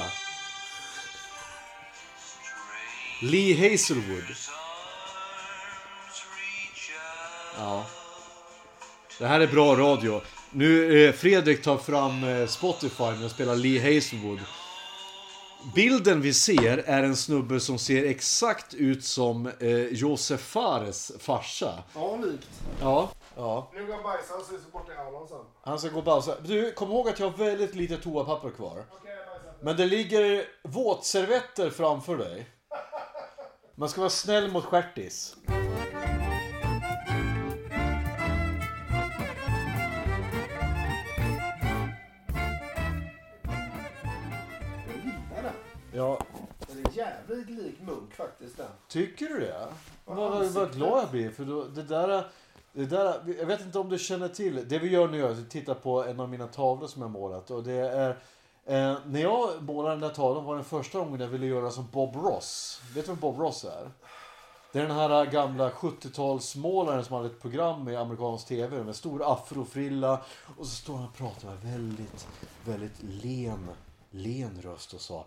Lee 3.22 3.70
Hazelwood. 3.70 4.24
Ja. 7.58 7.86
Det 9.18 9.26
här 9.26 9.40
är 9.40 9.46
bra 9.46 9.76
radio. 9.76 10.20
Nu 10.50 11.04
eh, 11.06 11.12
Fredrik 11.12 11.62
tar 11.62 11.78
fram 11.78 12.24
eh, 12.24 12.46
Spotify 12.46 13.04
när 13.04 13.24
och 13.24 13.30
spelar 13.30 13.56
Lee 13.56 13.94
Hazelwood. 13.94 14.40
Bilden 15.74 16.20
vi 16.20 16.34
ser 16.34 16.78
är 16.78 17.02
en 17.02 17.16
snubbe 17.16 17.60
som 17.60 17.78
ser 17.78 18.04
exakt 18.04 18.74
ut 18.74 19.04
som 19.04 19.46
eh, 19.60 19.78
Josef 19.78 20.40
Fares 20.40 21.12
farsa. 21.20 21.82
Ja, 21.94 22.16
likt. 22.16 22.48
Ja. 22.80 23.10
Ja. 23.40 23.70
Nu 23.74 23.86
går 23.86 23.94
han 23.94 24.02
bajsa, 24.02 24.32
han 24.34 24.42
ses 24.42 24.72
borta 24.72 24.92
i 24.92 24.96
aulan 24.96 25.28
sen. 25.28 25.38
Han 25.62 25.78
ska 25.78 25.88
gå 25.88 25.98
och 25.98 26.04
bajsa. 26.04 26.34
Du, 26.40 26.72
kom 26.72 26.90
ihåg 26.90 27.08
att 27.08 27.18
jag 27.20 27.30
har 27.30 27.36
väldigt 27.38 27.74
lite 27.74 27.96
toapapper 27.96 28.50
kvar. 28.50 28.84
Okej, 28.90 29.14
jag 29.16 29.26
bajsar. 29.26 29.54
Men 29.60 29.76
det 29.76 29.86
ligger 29.86 30.44
våtservetter 30.62 31.70
framför 31.70 32.16
dig. 32.16 32.48
Man 33.74 33.88
ska 33.88 34.00
vara 34.00 34.10
snäll 34.10 34.50
mot 34.52 34.64
stjärtis. 34.64 35.36
Jag 44.86 44.96
gillar 45.04 45.42
den. 45.42 45.52
Ja, 45.92 46.18
Den 46.68 46.86
är 46.86 46.90
jävligt 46.98 47.50
lik 47.50 47.80
Munk 47.80 48.14
faktiskt 48.14 48.56
den. 48.56 48.66
tycker 48.88 49.26
du 49.28 49.40
det? 49.40 49.68
Vad, 50.04 50.16
vad, 50.16 50.46
vad 50.46 50.72
glad 50.74 51.02
jag 51.02 51.10
blir. 51.10 51.30
För 51.30 51.44
då, 51.44 51.64
det 51.64 51.82
där, 51.82 52.30
det 52.72 52.86
där, 52.86 53.34
jag 53.38 53.46
vet 53.46 53.60
inte 53.60 53.78
om 53.78 53.88
du 53.88 53.98
känner 53.98 54.28
till. 54.28 54.68
Det 54.68 54.78
vi 54.78 54.88
gör 54.88 55.08
nu 55.08 55.26
är 55.26 55.30
att 55.30 55.50
titta 55.50 55.74
på 55.74 56.04
en 56.04 56.20
av 56.20 56.28
mina 56.28 56.46
tavlor 56.46 56.88
som 56.88 57.02
jag 57.02 57.10
målat. 57.10 57.50
Och 57.50 57.62
det 57.62 57.72
är, 57.72 58.10
eh, 58.64 58.98
när 59.06 59.20
jag 59.20 59.62
målade 59.62 59.94
den 59.94 60.00
där 60.00 60.14
tavlan 60.14 60.44
var 60.44 60.54
den 60.54 60.64
första 60.64 60.98
gången 60.98 61.20
jag 61.20 61.28
ville 61.28 61.46
göra 61.46 61.70
som 61.70 61.88
Bob 61.92 62.16
Ross. 62.16 62.80
Vet 62.94 63.04
du 63.04 63.12
vem 63.12 63.20
Bob 63.20 63.38
Ross 63.38 63.64
är? 63.64 63.90
Det 64.72 64.78
är 64.78 64.82
den 64.82 64.96
här 64.96 65.24
eh, 65.24 65.30
gamla 65.30 65.70
70-talsmålaren 65.70 67.02
som 67.02 67.16
hade 67.16 67.26
ett 67.26 67.40
program 67.40 67.88
i 67.88 67.96
amerikansk 67.96 68.48
tv 68.48 68.84
med 68.84 68.96
stor 68.96 69.32
afrofrilla. 69.32 70.20
Och 70.58 70.66
så 70.66 70.74
står 70.74 70.96
han 70.96 71.06
och 71.06 71.14
pratar 71.14 71.48
med 71.48 71.72
väldigt, 71.72 72.28
väldigt 72.64 73.02
len, 73.02 73.68
len 74.10 74.62
röst 74.62 74.94
och 74.94 75.00
sa 75.00 75.26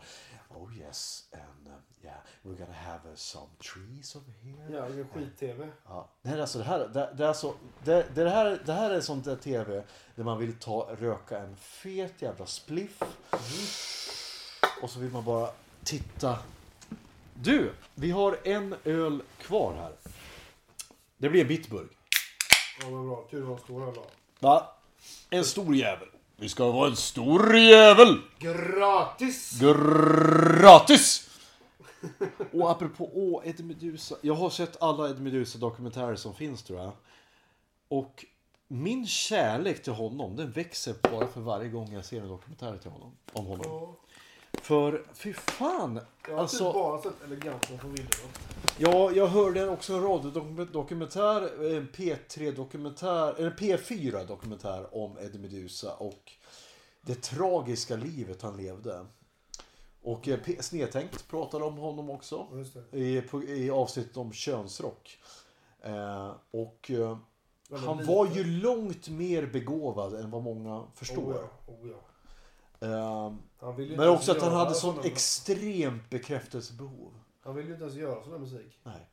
Oh 0.56 0.78
yes, 0.78 1.24
and 1.32 1.68
uh, 1.68 1.74
yeah, 2.04 2.18
we're 2.44 2.56
gonna 2.56 2.74
have 2.74 3.10
uh, 3.10 3.16
some 3.16 3.50
trees 3.60 4.16
over 4.16 4.32
here. 4.44 4.78
Ja, 4.78 4.90
det 4.90 5.04
skit-tv. 5.14 5.68
Ja. 5.86 6.10
Nej, 6.22 6.42
alltså 6.42 6.58
det 6.58 6.64
här, 6.64 6.80
det, 6.80 7.14
det, 7.18 7.24
är 7.24 7.28
alltså, 7.28 7.56
det, 7.84 8.16
det, 8.16 8.30
här, 8.30 8.62
det 8.66 8.74
här 8.74 8.92
är 8.92 9.02
sånt 9.02 9.26
där 9.26 9.36
tv 9.36 9.84
där 10.16 10.24
man 10.24 10.40
vill 10.40 10.54
ta, 10.60 10.96
röka 11.00 11.40
en 11.40 11.56
fet 11.56 12.22
jävla 12.22 12.46
spliff. 12.46 13.02
Och 14.82 14.90
så 14.90 15.00
vill 15.00 15.12
man 15.12 15.26
bara 15.26 15.50
titta. 15.84 16.40
Du, 17.34 17.74
vi 17.96 18.12
har 18.12 18.38
en 18.44 18.76
öl 18.84 19.24
kvar 19.38 19.74
här. 19.74 19.94
Det 21.18 21.30
blir 21.30 21.42
en 21.42 21.48
Bitburg. 21.48 21.90
Ja, 22.82 22.90
men 22.90 23.08
bra. 23.08 23.28
Tur 23.32 23.44
var 23.44 23.54
en 23.54 23.60
stor 23.60 23.88
öl 23.88 23.94
då. 23.96 24.06
Va? 24.40 24.76
En 25.30 25.46
stor 25.46 25.76
jävel. 25.76 26.08
Vi 26.44 26.50
ska 26.50 26.72
vara 26.72 26.88
en 26.90 26.96
stor 26.96 27.58
jävel! 27.58 28.22
Gratis! 28.40 29.60
Gratis! 30.60 31.30
Och 32.54 32.72
apropå 32.72 33.10
åh, 33.14 33.48
Eddie 33.48 33.64
Meduza. 33.64 34.16
Jag 34.22 34.34
har 34.34 34.50
sett 34.50 34.82
alla 34.82 35.10
Eddie 35.10 35.22
Meduza 35.22 35.58
dokumentärer 35.58 36.16
som 36.16 36.36
finns 36.36 36.64
tror 36.64 36.80
jag. 36.80 36.92
Och 37.88 38.26
min 38.68 39.08
kärlek 39.08 39.84
till 39.84 39.94
honom 39.94 40.36
den 40.36 40.52
växer 40.52 40.96
bara 41.12 41.28
för 41.28 41.42
varje 41.42 41.70
gång 41.70 41.94
jag 41.94 42.06
ser 42.06 42.22
en 42.22 42.28
dokumentär 42.28 42.78
till 42.78 42.92
honom, 42.92 43.12
om 43.34 43.46
honom. 43.46 43.96
För 44.62 45.04
fy 45.14 45.34
fan. 45.34 46.00
Jag 46.28 46.34
har 46.36 46.42
Alltså, 46.42 46.66
typ 46.66 46.74
bara 46.74 47.02
sett 47.02 47.24
eleganten 47.26 47.80
från 47.80 47.92
videon. 47.92 48.30
ja, 48.78 49.12
jag 49.12 49.28
hörde 49.28 49.70
också 49.70 49.94
en 49.94 50.02
radiodokumentär, 50.04 51.42
en 51.76 51.88
P3-dokumentär, 51.88 53.34
eller 53.40 53.52
P4-dokumentär 53.52 54.96
om 54.98 55.18
Eddie 55.18 55.40
Meduza 55.40 55.94
och 55.96 56.32
det 57.02 57.16
tragiska 57.22 57.96
livet 57.96 58.42
han 58.42 58.58
levde. 58.58 59.06
Och 60.02 60.28
eh, 60.28 60.40
Snedtänkt 60.60 61.28
pratade 61.28 61.66
om 61.66 61.78
honom 61.78 62.10
också 62.10 62.48
i, 62.92 63.22
i 63.48 63.70
avsnittet 63.70 64.18
om 64.18 64.34
könsrock. 64.34 65.18
Eh, 65.82 66.32
och 66.52 66.92
eh, 66.92 67.18
han 67.86 68.06
var 68.06 68.28
ju 68.28 68.44
långt 68.44 69.10
mer 69.10 69.46
begåvad 69.46 70.14
än 70.14 70.32
vad 70.32 70.44
många 70.44 70.84
förstår. 70.96 71.34
Oh, 71.34 71.36
ja. 71.36 71.74
Oh, 71.74 71.90
ja. 71.90 71.96
Eh, 71.96 72.00
Han 72.00 72.00
vill 72.00 72.00
ju 72.00 72.73
men 72.84 73.92
inte 73.92 74.10
också 74.10 74.32
att 74.32 74.42
han 74.42 74.54
hade 74.54 74.74
sånt 74.74 75.06
extremt 75.06 76.10
bekräftelsebehov. 76.10 77.14
Han 77.42 77.56
vill 77.56 77.66
ju 77.66 77.72
inte 77.72 77.84
ens 77.84 77.96
göra 77.98 78.24
sån 78.24 78.32
här 78.32 78.40
musik. 78.40 78.80
Nej, 78.84 79.10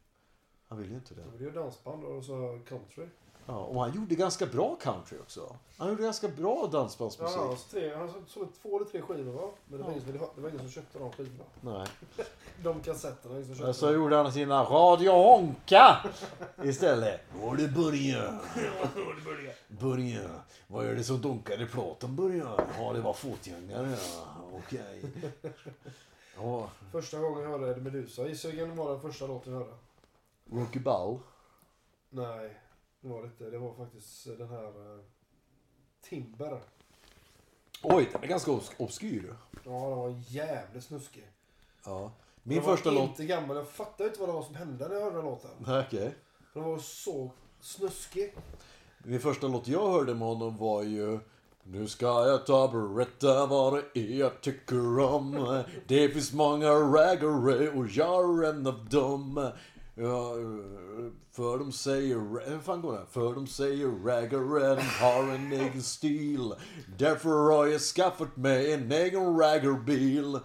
han 0.69 0.79
ville 0.79 0.91
ju 0.91 0.97
inte 0.97 1.15
det. 1.15 1.23
Han 1.23 1.33
vill 1.33 1.43
göra 1.43 1.55
dansband 1.55 2.05
och 2.05 2.25
så 2.25 2.61
country. 2.69 3.07
Ja, 3.47 3.55
och 3.57 3.81
han 3.81 3.95
gjorde 3.95 4.15
ganska 4.15 4.47
bra 4.47 4.77
country 4.81 5.19
också. 5.19 5.57
Han 5.77 5.89
gjorde 5.89 6.03
ganska 6.03 6.29
bra 6.29 6.67
dansbandsmusik. 6.73 7.37
Ja, 7.39 7.51
alltså 7.51 7.69
tre, 7.71 7.95
han 7.95 8.25
sålde 8.27 8.53
två 8.63 8.77
eller 8.77 8.87
tre 8.91 9.03
skivor 9.03 9.33
va? 9.33 9.49
Men 9.69 9.79
det 9.79 9.85
var, 9.85 9.91
ingen, 9.91 10.03
som 10.05 10.13
det 10.35 10.41
var 10.41 10.49
ingen 10.49 10.61
som 10.61 10.71
köpte 10.71 10.99
de 10.99 11.13
skivorna. 11.13 11.45
Nej. 11.61 11.87
De 12.63 12.81
kassetterna, 12.81 13.35
ingen 13.35 13.47
som 13.47 13.55
köpte 13.55 13.65
Men 13.65 13.75
så 13.75 13.87
dem. 13.87 13.95
gjorde 13.95 14.17
han 14.17 14.33
sina 14.33 14.65
Radio 14.65 15.11
Honka 15.13 15.97
istället. 16.65 17.21
Och 17.43 17.57
det 17.57 17.69
börjar. 17.69 18.41
Börja. 19.69 20.31
Vad 20.67 20.87
är 20.87 20.95
det 20.95 21.05
som 21.05 21.21
dunkar 21.21 21.63
i 21.63 21.67
plåten 21.67 22.17
börja? 22.17 22.67
Ja, 22.79 22.93
det 22.93 23.01
var 23.01 23.13
fotgängare. 23.13 23.97
Ja. 24.17 24.37
Okej. 24.67 25.03
Ja, 26.37 26.71
Första 26.93 27.19
gången 27.19 27.43
jag 27.43 27.51
hörde 27.51 27.71
Eddie 27.71 27.81
Meduza. 27.81 28.29
Gissa 28.29 28.49
vilken 28.49 28.77
var 28.77 28.91
den 28.93 29.01
första 29.01 29.27
låten 29.27 29.53
jag 29.53 29.61
hörde? 29.61 29.73
Rocky 30.53 30.79
Ball. 30.79 31.19
Nej, 32.11 32.57
det 33.01 33.09
var 33.09 33.23
det 33.23 33.27
inte. 33.27 33.51
Det 33.51 33.59
var 33.59 33.75
faktiskt 33.75 34.25
den 34.39 34.49
här 34.49 34.95
uh, 34.95 35.01
Timber. 36.01 36.61
Oj, 37.83 38.09
den 38.13 38.23
är 38.23 38.27
ganska 38.27 38.51
obs- 38.51 38.73
obskyr. 38.77 39.37
Ja, 39.53 39.89
den 39.89 39.99
var 39.99 40.23
jävligt 40.29 40.85
snuskig. 40.85 41.29
Ja. 41.85 42.13
Min 42.43 42.57
den 42.59 42.67
var 42.67 42.77
första 42.77 42.91
låt... 42.91 43.09
inte 43.09 43.25
gammal. 43.25 43.57
Jag 43.57 43.69
fattade 43.69 44.09
inte 44.09 44.21
vad 44.21 44.29
det 44.29 44.33
var 44.33 44.43
som 44.43 44.55
hände 44.55 44.89
när 44.89 44.95
jag 44.95 45.03
hörde 45.03 45.17
den 45.17 45.25
låten. 45.25 45.51
Nej, 45.67 45.85
Okej. 45.87 46.15
Den 46.55 46.63
var 46.63 46.79
så 46.79 47.31
snuskig. 47.61 48.35
Min 49.05 49.21
första 49.21 49.49
låt 49.49 49.69
jag 49.69 49.93
hörde 49.93 50.15
med 50.15 50.29
honom 50.29 50.57
var 50.57 50.83
ju 50.83 51.19
Nu 51.63 51.89
ska 51.89 52.07
jag 52.07 52.47
ta 52.47 52.65
och 52.65 52.71
berätta 52.71 53.47
vad 53.47 53.75
det 53.75 54.01
är 54.01 54.19
jag 54.19 54.41
tycker 54.41 54.99
om 54.99 55.63
Det 55.87 56.09
finns 56.09 56.33
många 56.33 56.71
raggare 56.71 57.71
och 57.71 57.87
jag 57.89 58.45
är 58.45 58.49
en 58.49 58.67
av 58.67 58.89
dem 58.89 59.51
ja, 60.01 60.33
För 61.33 61.59
de 61.59 61.73
säger, 61.73 62.15
hur 62.51 62.61
fan 62.61 62.83
går 62.83 62.93
det? 62.93 63.07
För 63.11 63.35
de 63.35 63.47
säger 63.47 64.05
raggare, 64.07 64.75
de 64.75 64.83
har 64.83 65.23
en 65.35 65.53
egen 65.53 65.83
stil 65.83 66.55
Därför 66.99 67.29
har 67.57 67.67
jag 67.67 67.81
skaffat 67.81 68.37
mig 68.37 68.73
en 68.73 68.93
egen 68.93 69.39
raggarbil 69.39 70.39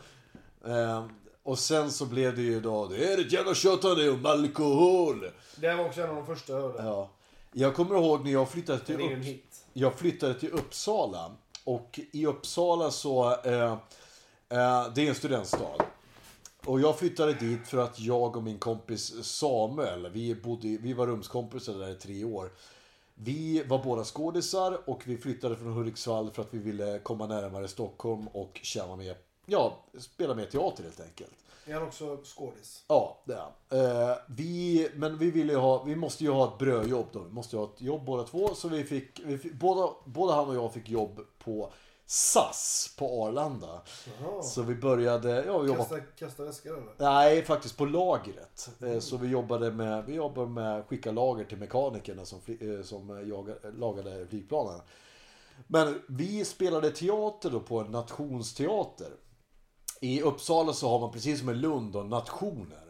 Ehm, 0.68 1.10
Och 1.44 1.60
sen 1.60 1.92
så 1.92 2.06
blev 2.06 2.36
det 2.36 2.42
ju 2.42 2.60
då 2.60 2.88
Det 2.88 3.14
är 3.14 3.22
ett 3.22 3.32
jävla 3.32 3.54
tjötande 3.54 4.10
om 4.10 4.26
alkohol 4.26 5.26
Det 5.56 5.76
var 5.76 5.86
också 5.86 6.02
en 6.02 6.10
av 6.10 6.16
de 6.16 6.26
första 6.26 6.54
jag 6.54 6.62
hörde. 6.62 6.84
Ja. 6.84 7.10
Jag 7.52 7.76
kommer 7.76 7.96
ihåg 7.96 8.24
när 8.26 8.32
jag 8.32 8.50
flyttade 8.50 8.80
till, 8.80 8.98
hit. 9.00 9.66
jag 9.74 9.94
flyttade 9.94 10.34
till 10.34 10.52
Uppsala. 10.52 11.32
Och 11.64 12.00
i 12.12 12.26
Uppsala 12.26 12.92
så, 12.92 13.32
eh, 13.44 13.72
eh, 14.50 14.88
det 14.96 15.06
är 15.06 15.10
en 15.10 15.16
studentstad. 15.16 15.86
Och 16.68 16.82
jag 16.82 17.00
flyttade 17.00 17.34
dit 17.34 17.68
för 17.68 17.78
att 17.78 18.00
jag 18.00 18.38
och 18.38 18.44
min 18.44 18.60
kompis 18.60 19.24
Samuel, 19.24 20.10
vi, 20.10 20.36
bodde, 20.36 20.68
vi 20.68 20.94
var 20.94 21.08
rumskompisar 21.08 21.74
där 21.74 21.92
i 21.92 21.96
tre 21.96 22.24
år. 22.24 22.52
Vi 23.16 23.64
var 23.64 23.84
båda 23.84 24.04
skådisar 24.04 24.90
och 24.90 25.02
vi 25.06 25.18
flyttade 25.18 25.56
från 25.56 25.74
Hudiksvall 25.74 26.32
för 26.32 26.42
att 26.42 26.54
vi 26.54 26.58
ville 26.58 27.00
komma 27.00 27.28
närmare 27.28 27.68
Stockholm 27.68 28.28
och 28.28 28.60
tjäna 28.64 28.96
mer, 28.96 29.18
ja, 29.46 29.78
spela 30.00 30.36
mer 30.36 30.46
teater 30.46 30.84
helt 30.84 31.00
enkelt. 31.00 31.34
Är 31.66 31.74
han 31.74 31.84
också 31.84 32.18
skådis? 32.24 32.84
Ja, 32.88 33.22
det 33.26 33.34
är 33.34 33.40
han. 33.40 34.10
Eh, 34.10 34.18
vi, 34.28 34.90
men 34.96 35.18
vi 35.18 35.32
ville 35.32 35.54
ju 35.54 35.60
ha, 35.60 35.84
vi 35.84 35.96
måste 35.96 36.24
ju 36.24 36.30
ha 36.30 36.48
ett 36.48 36.58
brödjobb 36.58 37.06
då. 37.12 37.20
Vi 37.20 37.32
måste 37.32 37.56
ju 37.56 37.60
ha 37.60 37.70
ett 37.76 37.82
jobb 37.82 38.06
båda 38.06 38.24
två. 38.24 38.56
Så 38.56 38.68
vi 38.68 38.84
fick, 38.84 39.22
vi 39.26 39.38
fick 39.38 39.54
båda, 39.54 39.90
både 40.06 40.34
han 40.34 40.50
och 40.50 40.56
jag 40.56 40.74
fick 40.74 40.90
jobb 40.90 41.22
på 41.40 41.72
SAS 42.06 42.96
på 42.98 43.26
Arlanda. 43.26 43.82
Så 44.44 44.62
vi 44.62 44.76
började, 44.76 45.46
ja 45.46 45.60
vi 45.60 45.68
jobbade 45.68 45.90
Kasta, 45.90 46.00
kasta 46.00 46.44
väskor 46.44 46.78
eller? 46.78 46.94
Nej, 46.98 47.46
faktiskt 47.46 47.78
på 47.78 47.86
lagret. 47.86 48.70
Eh, 48.82 49.00
Så 49.00 49.18
vi 49.18 49.28
jobbade 49.28 49.72
med, 49.72 50.06
vi 50.06 50.14
jobbade 50.14 50.48
med 50.48 50.86
skicka 50.86 51.12
lager 51.12 51.46
till 51.46 51.58
mekanikerna 51.58 52.26
som, 52.26 52.40
eh, 52.48 52.84
som 52.84 53.28
jaga, 53.30 53.54
lagade 53.78 54.28
flygplanen. 54.28 54.82
Men 55.68 56.02
vi 56.08 56.46
spelade 56.46 56.92
teater 56.92 57.50
då 57.50 57.60
på 57.60 57.80
en 57.80 57.92
nationsteater. 57.92 59.10
I 60.02 60.22
Uppsala 60.22 60.74
så 60.74 60.90
har 60.90 61.00
man 61.00 61.12
precis 61.12 61.40
som 61.40 61.50
i 61.50 61.54
Lund 61.54 61.94
då, 61.94 62.04
nationer. 62.04 62.82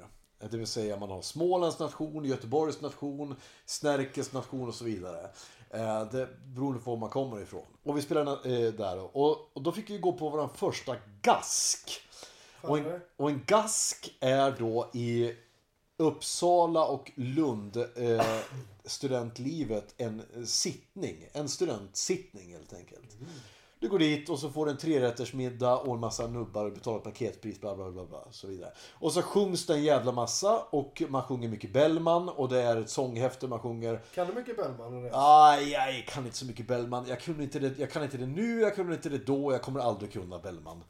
Det 0.50 0.58
vill 0.58 0.68
säga 0.68 1.00
man 1.00 1.10
har 1.10 1.22
Smålands 1.22 1.80
nation, 1.80 2.26
Göteborgs 2.26 2.82
nation, 2.82 3.36
Snärkes 3.66 4.34
nation 4.34 4.68
och 4.68 4.76
så 4.76 4.86
vidare. 4.86 5.30
Eh, 5.76 6.12
Det 6.12 6.28
beroende 6.46 6.80
på 6.80 6.92
var 6.92 6.98
man 6.98 7.10
kommer 7.10 7.42
ifrån. 7.42 7.66
Och 7.84 7.98
vi 7.98 8.02
spelade 8.02 8.32
eh, 8.66 8.74
där. 8.74 9.18
Och, 9.18 9.58
och 9.58 9.62
då 9.62 9.72
fick 9.72 9.90
vi 9.90 9.98
gå 9.98 10.14
på 10.14 10.30
vår 10.30 10.48
första 10.48 10.96
gask. 11.22 12.02
Och 12.62 12.78
en, 12.78 13.00
och 13.18 13.30
en 13.30 13.44
gask 13.48 14.16
är 14.20 14.52
då 14.60 14.90
i 14.94 15.36
Uppsala 15.98 16.86
och 16.86 17.12
Lund 17.16 17.78
eh, 17.96 18.26
studentlivet 18.86 19.94
en 19.98 20.22
sittning. 20.46 21.26
En 21.34 21.50
studentsittning 21.50 22.52
helt 22.52 22.74
enkelt. 22.74 23.18
Du 23.80 23.90
går 23.90 24.00
dit 24.00 24.30
och 24.30 24.40
så 24.40 24.50
får 24.50 24.66
du 24.66 24.72
en 24.72 24.78
trerättersmiddag 24.78 25.78
och 25.78 25.94
en 25.94 26.00
massa 26.00 26.28
nubbar 26.28 26.66
och 26.66 26.74
betalar 26.74 27.00
paketpris 27.00 27.62
bla 27.62 27.76
bla 27.76 27.92
bla 27.92 28.06
bla 28.06 28.18
och 28.18 28.36
så 28.36 28.48
vidare. 28.48 28.74
Och 28.94 29.12
så 29.12 29.22
sjungs 29.22 29.66
det 29.66 29.74
en 29.74 29.84
jävla 29.84 30.12
massa 30.12 30.60
och 30.70 31.04
man 31.10 31.24
sjunger 31.24 31.50
mycket 31.50 31.74
Bellman 31.74 32.30
och 32.30 32.50
det 32.50 32.62
är 32.62 32.78
ett 32.78 32.90
sånghäfte 32.90 33.48
man 33.48 33.60
sjunger. 33.60 34.02
Kan 34.16 34.28
du 34.28 34.34
mycket 34.34 34.58
Bellman? 34.58 35.10
Aj, 35.14 35.72
jag 35.72 36.06
kan 36.08 36.26
inte 36.26 36.38
så 36.38 36.46
mycket 36.46 36.68
Bellman. 36.68 37.06
Jag, 37.08 37.20
kunde 37.20 37.44
inte 37.44 37.60
det, 37.60 37.80
jag 37.80 37.92
kan 37.92 38.04
inte 38.04 38.18
det 38.18 38.26
nu, 38.26 38.60
jag 38.62 38.76
kunde 38.76 38.94
inte 38.94 39.10
det 39.10 39.26
då, 39.26 39.52
jag 39.52 39.62
kommer 39.62 39.80
aldrig 39.80 40.14
kunna 40.14 40.40
Bellman. 40.40 40.84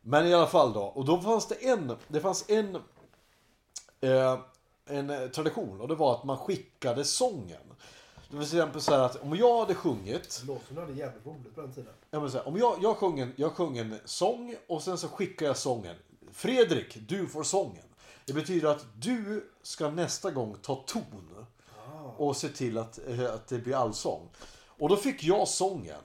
Men 0.00 0.26
i 0.26 0.34
alla 0.34 0.46
fall 0.46 0.72
då. 0.72 0.82
Och 0.82 1.04
då 1.04 1.20
fanns 1.20 1.48
det 1.48 1.54
en, 1.54 1.96
det 2.08 2.20
fanns 2.20 2.50
en, 2.50 2.76
eh, 4.00 4.38
en 4.86 5.30
tradition 5.30 5.80
och 5.80 5.88
det 5.88 5.94
var 5.94 6.14
att 6.14 6.24
man 6.24 6.38
skickade 6.38 7.04
sången. 7.04 7.71
Det 8.32 8.38
var 8.38 8.44
till 8.44 8.58
exempel 8.58 8.80
så 8.80 8.92
här 8.92 9.00
att 9.00 9.22
om 9.22 9.36
jag 9.36 9.60
hade 9.60 9.74
sjungit 9.74 10.42
du 10.68 10.80
hade 10.80 10.92
jävligt 10.92 11.26
roligt 11.26 11.54
på 11.54 11.60
den 11.60 11.72
tiden. 11.72 11.92
Ja, 12.10 12.20
men 12.20 12.30
så 12.30 12.38
här, 12.38 12.48
om 12.48 12.56
jag, 12.56 12.78
jag, 12.82 12.96
sjöng 12.96 13.20
en, 13.20 13.32
jag 13.36 13.52
sjöng 13.52 13.78
en 13.78 13.96
sång 14.04 14.54
och 14.68 14.82
sen 14.82 14.98
så 14.98 15.08
skickar 15.08 15.46
jag 15.46 15.56
sången. 15.56 15.96
Fredrik, 16.32 16.98
du 17.08 17.26
får 17.26 17.42
sången. 17.42 17.84
Det 18.24 18.32
betyder 18.32 18.68
att 18.68 18.86
du 18.96 19.50
ska 19.62 19.90
nästa 19.90 20.30
gång 20.30 20.56
ta 20.62 20.84
ton 20.86 21.46
och 22.16 22.36
se 22.36 22.48
till 22.48 22.78
att, 22.78 22.98
eh, 23.08 23.34
att 23.34 23.48
det 23.48 23.58
blir 23.58 23.76
allsång. 23.76 24.28
Och 24.66 24.88
då 24.88 24.96
fick 24.96 25.24
jag 25.24 25.48
sången. 25.48 26.02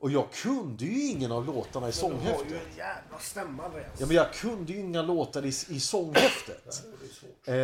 Och 0.00 0.10
jag 0.10 0.30
kunde 0.32 0.84
ju 0.84 1.06
ingen 1.08 1.32
av 1.32 1.46
låtarna 1.46 1.88
i 1.88 1.92
Du 1.92 2.02
har 2.02 2.10
ju 2.10 2.16
sånghäftet. 2.18 2.52
en 2.52 2.76
jävla 2.76 3.18
stämma 3.20 3.64
Andreas. 3.64 3.86
Ja, 3.98 4.06
men 4.06 4.16
jag 4.16 4.32
kunde 4.32 4.72
ju 4.72 4.80
inga 4.80 5.02
låtar 5.02 5.44
i, 5.44 5.48
i 5.48 5.80
sånghäftet. 5.80 6.82
Eh, 7.44 7.54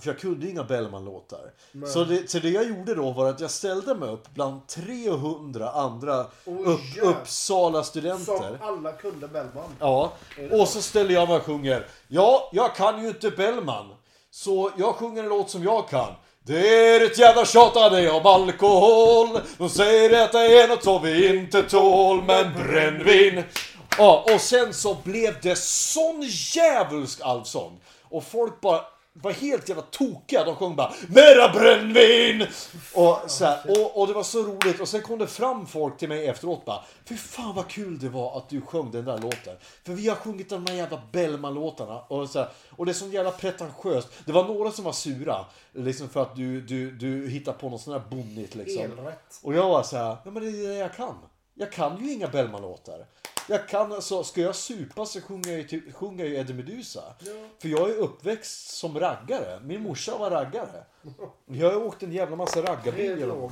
jag 0.02 0.18
kunde 0.18 0.46
ju 0.46 0.52
inga 0.52 0.64
Bellman-låtar. 0.64 1.52
Så 1.92 2.04
det, 2.04 2.30
så 2.30 2.38
det 2.38 2.50
jag 2.50 2.68
gjorde 2.68 2.94
då 2.94 3.12
var 3.12 3.30
att 3.30 3.40
jag 3.40 3.50
ställde 3.50 3.94
mig 3.94 4.08
upp 4.08 4.34
bland 4.34 4.66
300 4.66 5.70
andra 5.70 6.26
Oj, 6.44 6.64
upp, 6.64 6.80
jävlar. 6.96 7.10
Uppsala 7.12 7.82
Som 7.82 8.68
alla 8.68 8.92
kunde 8.92 9.28
Bellman. 9.28 9.70
Ja, 9.78 10.12
och 10.50 10.68
så 10.68 10.82
ställer 10.82 11.14
jag 11.14 11.28
mig 11.28 11.36
och 11.36 11.44
sjunger. 11.44 11.86
Ja, 12.08 12.50
jag 12.52 12.74
kan 12.74 13.02
ju 13.02 13.08
inte 13.08 13.30
Bellman. 13.30 13.94
Så 14.30 14.70
jag 14.76 14.94
sjunger 14.94 15.22
en 15.22 15.28
låt 15.28 15.50
som 15.50 15.62
jag 15.62 15.88
kan. 15.88 16.14
Det 16.46 16.94
är 16.94 17.04
ett 17.04 17.18
jävla 17.18 17.44
tjatande 17.44 18.10
om 18.10 18.26
alkohol. 18.26 19.40
De 19.58 19.68
säger 19.68 20.24
att 20.24 20.32
det 20.32 20.38
är 20.62 20.68
något 20.68 20.84
som 20.84 21.02
vi 21.02 21.36
inte 21.36 21.62
tål, 21.62 22.22
men 22.22 22.52
brännvin. 22.54 23.44
Ja, 23.98 24.26
och 24.34 24.40
sen 24.40 24.74
så 24.74 24.96
blev 25.04 25.40
det 25.42 25.58
sån 25.58 26.22
djävulsk 26.22 27.20
allsång. 27.22 27.80
Och 28.02 28.24
folk 28.24 28.60
bara 28.60 28.80
var 29.22 29.32
helt 29.32 29.68
jävla 29.68 29.82
tokiga. 29.82 30.44
De 30.44 30.56
sjöng 30.56 30.76
bara 30.76 30.92
Mera 31.08 31.48
brännvin! 31.48 32.46
Och, 32.94 33.18
så 33.26 33.44
här, 33.44 33.58
och, 33.68 34.00
och 34.00 34.06
det 34.06 34.12
var 34.12 34.22
så 34.22 34.42
roligt. 34.42 34.80
Och 34.80 34.88
sen 34.88 35.02
kom 35.02 35.18
det 35.18 35.26
fram 35.26 35.66
folk 35.66 35.98
till 35.98 36.08
mig 36.08 36.26
efteråt 36.26 36.64
bara 36.64 36.84
Fy 37.04 37.16
fan 37.16 37.54
vad 37.54 37.68
kul 37.68 37.98
det 37.98 38.08
var 38.08 38.38
att 38.38 38.48
du 38.48 38.60
sjöng 38.60 38.90
den 38.90 39.04
där 39.04 39.18
låten. 39.18 39.56
För 39.84 39.92
vi 39.92 40.08
har 40.08 40.16
sjungit 40.16 40.48
de 40.48 40.66
här 40.66 40.74
jävla 40.74 41.02
Bellman-låtarna. 41.12 42.00
Och, 42.00 42.30
så 42.30 42.38
här, 42.38 42.48
och 42.70 42.86
det 42.86 42.92
är 42.92 42.94
så 42.94 43.06
jävla 43.06 43.30
pretentiöst. 43.30 44.08
Det 44.24 44.32
var 44.32 44.44
några 44.44 44.70
som 44.70 44.84
var 44.84 44.92
sura. 44.92 45.46
Liksom 45.72 46.08
för 46.08 46.22
att 46.22 46.36
du, 46.36 46.60
du, 46.60 46.90
du 46.90 47.28
hittar 47.28 47.52
på 47.52 47.68
något 47.68 47.80
sånt 47.80 48.02
här 48.02 48.10
bonnigt 48.10 48.54
liksom. 48.54 48.82
Elrätt. 48.82 49.40
Och 49.42 49.54
jag 49.54 49.68
var 49.68 49.82
så 49.82 49.96
här, 49.96 50.16
ja 50.24 50.30
men 50.30 50.42
det 50.42 50.48
är 50.48 50.68
det 50.68 50.74
jag 50.74 50.94
kan. 50.94 51.14
Jag 51.54 51.72
kan 51.72 52.04
ju 52.04 52.12
inga 52.12 52.28
Bellman-låtar. 52.28 53.06
Jag 53.48 53.68
kan 53.68 53.92
alltså, 53.92 54.24
ska 54.24 54.40
jag 54.40 54.56
supa 54.56 55.06
så 55.06 55.20
sjunger 55.20 55.50
jag 55.50 55.58
ju, 55.58 55.68
typ, 55.68 55.94
sjunger 55.94 56.24
jag 56.24 56.32
ju 56.32 56.38
Eddie 56.38 56.54
Meduza. 56.54 57.14
För 57.58 57.68
jag 57.68 57.90
är 57.90 57.96
uppväxt 57.96 58.68
som 58.68 59.00
raggare. 59.00 59.60
Min 59.64 59.82
morsa 59.82 60.18
var 60.18 60.30
raggare. 60.30 60.84
Jag 61.46 61.70
har 61.70 61.86
åkt 61.86 62.02
en 62.02 62.12
jävla 62.12 62.36
massa 62.36 62.62
raggarbil 62.62 63.18
genom, 63.18 63.50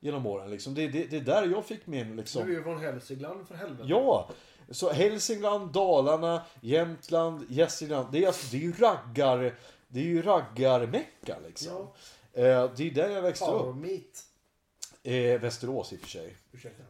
genom 0.00 0.26
åren. 0.26 0.50
Liksom. 0.50 0.74
Det, 0.74 0.88
det, 0.88 1.04
det 1.04 1.16
är 1.16 1.20
där 1.20 1.46
jag 1.46 1.64
fick 1.64 1.86
min 1.86 2.16
liksom. 2.16 2.46
Du 2.46 2.52
är 2.52 2.56
ju 2.56 2.62
från 2.62 2.80
Hälsingland 2.80 3.48
för 3.48 3.54
helvete. 3.54 3.84
Ja! 3.86 4.30
Så 4.70 4.90
Hälsingland, 4.90 5.72
Dalarna, 5.72 6.42
Jämtland, 6.60 7.46
Gästrikland. 7.48 8.12
Det 8.12 8.22
är, 8.22 8.26
alltså, 8.26 8.46
det 8.50 8.56
är 8.56 8.60
ju 8.60 8.72
raggar... 8.72 9.54
Det 9.90 10.00
är 10.00 10.04
ju 10.04 10.22
raggarmecka 10.22 11.36
liksom. 11.46 11.86
Eh, 12.32 12.70
det 12.76 12.86
är 12.86 12.90
där 12.90 13.10
jag 13.10 13.22
växte 13.22 13.46
Power 13.46 13.86
upp. 13.94 14.16
Eh, 15.02 15.40
Västerås 15.40 15.92
i 15.92 15.96
och 15.96 16.00
för 16.00 16.08
sig. 16.08 16.36
Ursäkta. 16.52 16.82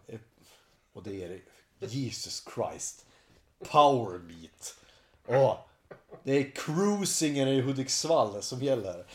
Och 0.92 1.02
det 1.02 1.24
är 1.24 1.28
det. 1.28 1.40
Jesus 1.80 2.46
Christ. 2.54 3.04
Power 3.70 4.18
meet. 4.18 4.74
Åh, 5.26 5.56
det 6.22 6.32
är 6.32 6.50
cruisingen 6.50 7.48
i 7.48 7.60
Hudiksvall 7.60 8.42
som 8.42 8.62
gäller. 8.62 9.06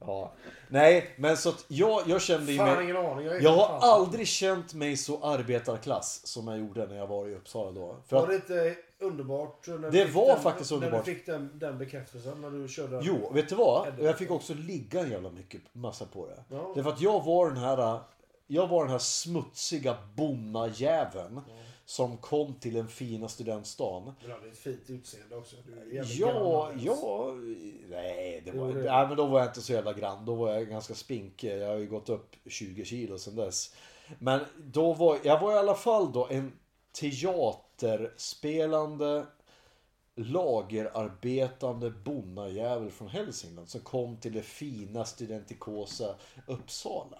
Ja. 0.00 0.32
Nej, 0.68 1.14
men 1.16 1.36
så 1.36 1.48
att 1.48 1.64
jag, 1.68 2.02
jag 2.06 2.22
kände 2.22 2.54
Fan 2.54 2.74
mig... 2.74 2.84
ingen 2.84 2.96
aning. 2.96 3.26
Jag, 3.26 3.42
Jag 3.42 3.50
har 3.50 3.66
fan. 3.80 3.80
aldrig 3.82 4.26
känt 4.26 4.74
mig 4.74 4.96
så 4.96 5.24
arbetarklass 5.24 6.26
som 6.26 6.48
jag 6.48 6.58
gjorde 6.58 6.86
när 6.86 6.96
jag 6.96 7.06
var 7.06 7.28
i 7.28 7.34
Uppsala 7.34 7.70
då. 7.70 7.96
För 8.06 8.16
Var 8.16 8.22
att, 8.22 8.28
det 8.28 8.34
inte 8.34 8.76
underbart? 8.98 9.66
När 9.66 9.90
Det 9.90 10.04
var 10.04 10.26
den, 10.26 10.42
faktiskt 10.42 10.72
underbart. 10.72 11.06
När 11.06 11.12
du 11.12 11.18
fick 11.18 11.26
den, 11.26 11.58
den 11.58 11.78
bekräftelsen 11.78 12.40
när 12.40 12.50
du 12.50 12.68
körde. 12.68 13.00
jo, 13.02 13.30
vet 13.32 13.48
du 13.48 13.54
vad? 13.54 13.88
Jag 14.00 14.18
fick 14.18 14.30
också 14.30 14.54
ligga 14.54 15.00
en 15.00 15.10
jävla 15.10 15.30
mycket 15.30 15.60
massa 15.72 16.04
på 16.06 16.26
det. 16.26 16.44
Ja. 16.50 16.72
Därför 16.74 16.90
att 16.90 17.00
jag 17.00 17.24
var 17.24 17.48
den 17.50 17.58
här... 17.58 18.00
Jag 18.50 18.66
var 18.68 18.82
den 18.84 18.90
här 18.92 18.98
smutsiga 18.98 19.96
bonnajäveln 20.14 21.40
som 21.88 22.16
kom 22.16 22.54
till 22.54 22.74
den 22.74 22.88
fina 22.88 23.28
studentstan. 23.28 24.12
Du 24.24 24.32
hade 24.32 24.48
ett 24.48 24.58
fint 24.58 24.90
utseende 24.90 25.36
också. 25.36 25.56
Ja, 25.92 26.70
ja, 26.78 27.34
nej, 27.90 28.42
det 28.44 28.50
var, 28.50 28.72
nej, 28.72 29.08
men 29.08 29.16
då 29.16 29.26
var 29.26 29.38
jag 29.38 29.48
inte 29.48 29.60
så 29.60 29.72
jävla 29.72 29.92
grann. 29.92 30.24
Då 30.24 30.34
var 30.34 30.52
jag 30.52 30.68
ganska 30.68 30.94
spinkig. 30.94 31.58
Jag 31.58 31.68
har 31.68 31.76
ju 31.76 31.86
gått 31.86 32.08
upp 32.08 32.36
20 32.46 32.84
kilo 32.84 33.18
sedan 33.18 33.36
dess. 33.36 33.74
Men 34.18 34.40
då 34.56 34.92
var 34.92 35.18
jag 35.22 35.40
var 35.40 35.52
i 35.52 35.58
alla 35.58 35.74
fall 35.74 36.12
då 36.12 36.28
en 36.30 36.52
teaterspelande 36.92 39.26
lagerarbetande 40.14 41.90
bonnajävel 41.90 42.90
från 42.90 43.08
Hälsingland 43.08 43.68
som 43.68 43.80
kom 43.80 44.16
till 44.16 44.32
det 44.32 44.42
fina 44.42 45.04
studentikosa 45.04 46.14
Uppsala. 46.46 47.18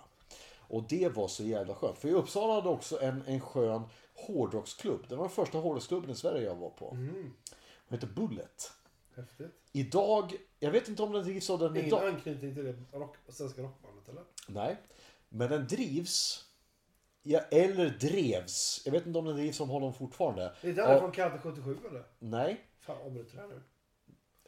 Och 0.69 0.83
det 0.89 1.09
var 1.09 1.29
så 1.29 1.45
jävla 1.45 1.75
skönt. 1.75 1.99
För 1.99 2.09
i 2.09 2.13
Uppsala 2.13 2.55
hade 2.55 2.69
också 2.69 3.01
en, 3.03 3.23
en 3.27 3.41
skön 3.41 3.83
hårdrocksklubb. 4.15 5.05
Det 5.09 5.17
var 5.17 5.25
den 5.25 5.31
första 5.35 5.59
hårdrocksklubben 5.59 6.11
i 6.11 6.15
Sverige 6.15 6.45
jag 6.45 6.55
var 6.55 6.71
på. 6.71 6.91
Den 6.95 7.33
hette 7.89 8.07
Bullet. 8.07 8.73
Häftigt. 9.17 9.53
Idag, 9.73 10.33
jag 10.61 10.71
vet 10.71 10.89
inte 10.89 11.03
om 11.03 11.13
den 11.13 11.23
drivs 11.25 11.51
av 11.51 11.59
den 11.59 11.77
Ingen 11.77 11.87
idag. 11.87 12.09
anknytning 12.09 12.55
till 12.55 12.65
det 12.65 12.99
rock, 12.99 13.17
svenska 13.29 13.63
rockbandet 13.63 14.09
eller? 14.09 14.23
Nej. 14.49 14.77
Men 15.29 15.51
den 15.51 15.67
drivs, 15.67 16.45
ja, 17.23 17.39
eller 17.41 17.89
drevs, 17.91 18.83
jag 18.85 18.93
vet 18.93 19.07
inte 19.07 19.19
om 19.19 19.25
den 19.25 19.37
drivs 19.37 19.61
av 19.61 19.67
honom 19.69 19.95
fortfarande. 19.95 20.55
Är 20.63 20.69
inte 20.69 20.85
alla 20.85 20.95
Av- 20.95 21.01
från 21.01 21.13
Kante 21.13 21.39
77 21.43 21.77
eller? 21.91 22.05
Nej, 22.19 22.61
Fan 22.81 22.97
avbryter 23.07 23.37
det 23.37 23.41
här 23.41 23.49
nu. 23.49 23.61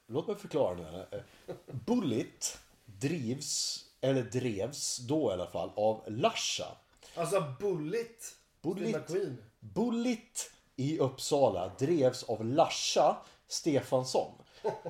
låt 0.06 0.26
mig 0.26 0.36
förklara 0.36 0.74
nu. 0.74 1.06
Bullet 1.86 2.58
drivs, 2.84 3.84
eller 4.00 4.22
drevs 4.22 4.96
då 4.96 5.30
i 5.30 5.32
alla 5.32 5.46
fall, 5.46 5.70
av 5.76 6.04
Larsa. 6.06 6.66
Alltså 7.14 7.44
Bullet. 7.60 8.24
Bullet. 8.62 8.88
Steve 8.88 8.98
McQueen. 8.98 9.36
Bullet 9.60 10.50
i 10.76 10.98
Uppsala 10.98 11.72
drevs 11.78 12.22
av 12.22 12.44
Larsa 12.44 13.16
Stefansson. 13.48 14.32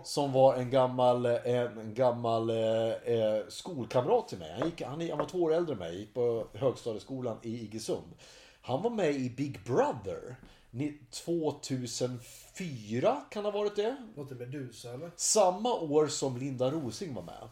Som 0.04 0.32
var 0.32 0.54
en 0.54 0.70
gammal, 0.70 1.26
en, 1.26 1.94
gammal 1.94 2.50
eh, 2.50 2.92
eh, 3.14 3.46
skolkamrat 3.48 4.28
till 4.28 4.38
mig. 4.38 4.52
Han, 4.58 4.68
gick, 4.68 4.82
han, 4.82 5.08
han 5.08 5.18
var 5.18 5.26
två 5.26 5.38
år 5.42 5.54
äldre 5.54 5.72
än 5.72 5.78
mig. 5.78 5.98
Gick 5.98 6.14
på 6.14 6.46
högstadieskolan 6.54 7.38
i 7.42 7.64
Iggesund. 7.64 8.14
Han 8.62 8.82
var 8.82 8.90
med 8.90 9.10
i 9.14 9.30
Big 9.30 9.64
Brother. 9.64 10.36
Ni- 10.70 10.98
2004 11.10 13.20
kan 13.30 13.44
ha 13.44 13.50
varit 13.50 13.76
det. 13.76 13.96
Låter 14.16 14.34
Medusa 14.34 14.94
eller? 14.94 15.10
Samma 15.16 15.74
år 15.74 16.06
som 16.06 16.36
Linda 16.36 16.70
Rosing 16.70 17.14
var 17.14 17.22
med. 17.22 17.48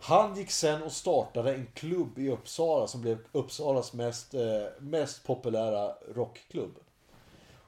Han 0.00 0.36
gick 0.36 0.50
sen 0.50 0.82
och 0.82 0.92
startade 0.92 1.54
en 1.54 1.66
klubb 1.74 2.18
i 2.18 2.30
Uppsala 2.30 2.86
som 2.86 3.00
blev 3.00 3.18
Uppsalas 3.32 3.92
mest, 3.92 4.34
eh, 4.34 4.40
mest 4.78 5.24
populära 5.26 5.94
rockklubb. 6.14 6.78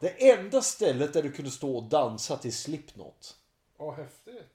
Det 0.00 0.30
enda 0.30 0.62
stället 0.62 1.12
där 1.12 1.22
du 1.22 1.32
kunde 1.32 1.50
stå 1.50 1.76
och 1.76 1.84
dansa 1.84 2.36
till 2.36 2.56
Slipknot. 2.56 3.36
Ja, 3.78 3.90
häftigt. 3.90 4.50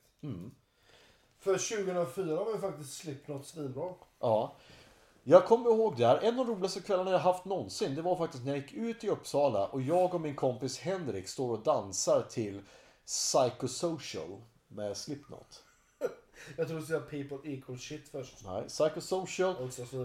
För 1.40 1.58
2004 1.58 2.44
var 2.44 2.52
ju 2.52 2.60
faktiskt 2.60 2.94
Slipknot 2.94 3.46
svinbra. 3.46 3.94
Ja. 4.20 4.56
Jag 5.24 5.46
kommer 5.46 5.70
ihåg 5.70 5.98
det 5.98 6.08
här. 6.08 6.18
En 6.18 6.40
av 6.40 6.46
de 6.46 6.56
roligaste 6.56 6.82
kvällarna 6.82 7.12
jag 7.12 7.20
haft 7.20 7.46
någonsin. 7.46 7.96
Det 7.96 8.02
var 8.02 8.16
faktiskt 8.16 8.44
när 8.44 8.52
jag 8.52 8.62
gick 8.62 8.74
ut 8.74 9.04
i 9.04 9.10
Uppsala 9.10 9.68
och 9.68 9.82
jag 9.82 10.14
och 10.14 10.22
min 10.22 10.36
kompis 10.36 10.80
Henrik 10.80 11.28
står 11.28 11.52
och 11.52 11.64
dansar 11.64 12.22
till 12.22 12.62
Psychosocial 13.06 14.42
med 14.68 14.98
Slipknot. 14.98 15.65
Jag 16.58 16.68
trodde 16.68 16.82
du 16.82 16.88
säga 16.88 17.00
People 17.00 17.38
Equal 17.54 17.78
Shit 17.78 18.10
först. 18.10 18.46
Nej, 18.46 18.64
Psychosocial 18.68 19.56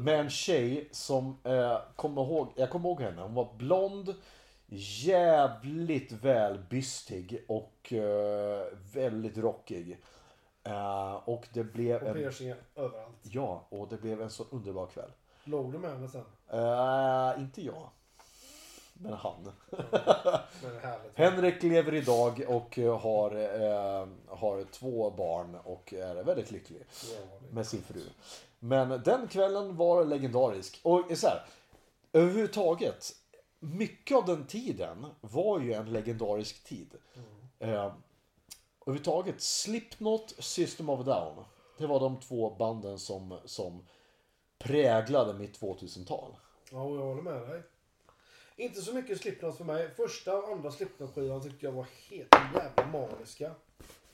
med 0.00 0.20
en 0.20 0.30
tjej 0.30 0.88
som 0.92 1.36
eh, 1.44 1.78
kommer 1.96 2.22
ihåg, 2.22 2.52
jag 2.56 2.70
kommer 2.70 2.88
ihåg 2.88 3.00
henne. 3.00 3.22
Hon 3.22 3.34
var 3.34 3.54
blond, 3.56 4.14
jävligt 5.04 6.12
välbystig 6.12 7.44
och 7.48 7.92
eh, 7.92 8.66
väldigt 8.94 9.38
rockig. 9.38 9.98
Eh, 10.64 11.14
och 11.14 11.48
det 11.52 11.64
blev 11.64 12.02
Och 12.02 12.14
piercingar 12.14 12.56
överallt. 12.74 13.16
ja, 13.22 13.66
och 13.68 13.88
det 13.88 13.96
blev 13.96 14.22
en 14.22 14.30
så 14.30 14.44
underbar 14.50 14.86
kväll. 14.86 15.10
Låg 15.44 15.72
du 15.72 15.78
med 15.78 15.90
henne 15.90 16.08
sen? 16.08 16.24
Eh, 16.52 17.42
inte 17.42 17.62
jag. 17.62 17.90
Men 19.02 19.12
han. 19.12 19.52
Men. 20.62 21.00
Henrik 21.14 21.62
lever 21.62 21.94
idag 21.94 22.44
och 22.48 22.78
eh, 22.78 22.98
har, 22.98 23.30
eh, 23.30 24.08
har 24.28 24.64
två 24.64 25.10
barn 25.10 25.54
och 25.54 25.94
är 25.94 26.24
väldigt 26.24 26.50
lycklig 26.50 26.86
med 27.50 27.66
sin 27.66 27.82
fru. 27.82 28.02
Men 28.58 28.88
den 28.88 29.28
kvällen 29.28 29.76
var 29.76 30.04
legendarisk. 30.04 30.80
Och 30.82 31.04
så 31.14 31.26
här, 31.26 31.44
överhuvudtaget, 32.12 33.12
mycket 33.58 34.16
av 34.16 34.26
den 34.26 34.46
tiden 34.46 35.06
var 35.20 35.60
ju 35.60 35.72
en 35.72 35.92
legendarisk 35.92 36.64
tid. 36.64 36.94
Eh, 37.58 37.92
överhuvudtaget, 38.86 39.40
Slipknot, 39.40 40.34
System 40.38 40.88
of 40.88 41.00
a 41.00 41.02
Down. 41.02 41.44
Det 41.78 41.86
var 41.86 42.00
de 42.00 42.20
två 42.20 42.50
banden 42.50 42.98
som, 42.98 43.38
som 43.44 43.86
präglade 44.58 45.34
mitt 45.34 45.60
2000-tal. 45.60 46.36
Ja, 46.72 46.78
jag 46.94 47.02
håller 47.02 47.22
med 47.22 47.48
dig. 47.48 47.62
Inte 48.60 48.82
så 48.82 48.94
mycket 48.94 49.20
Slipknot 49.20 49.56
för 49.56 49.64
mig. 49.64 49.90
Första 49.90 50.36
och 50.38 50.48
andra 50.48 50.70
Slipknot-skivan 50.70 51.42
tyckte 51.42 51.66
jag 51.66 51.72
var 51.72 51.86
helt 52.10 52.34
jävla 52.54 52.86
maniska. 52.86 53.54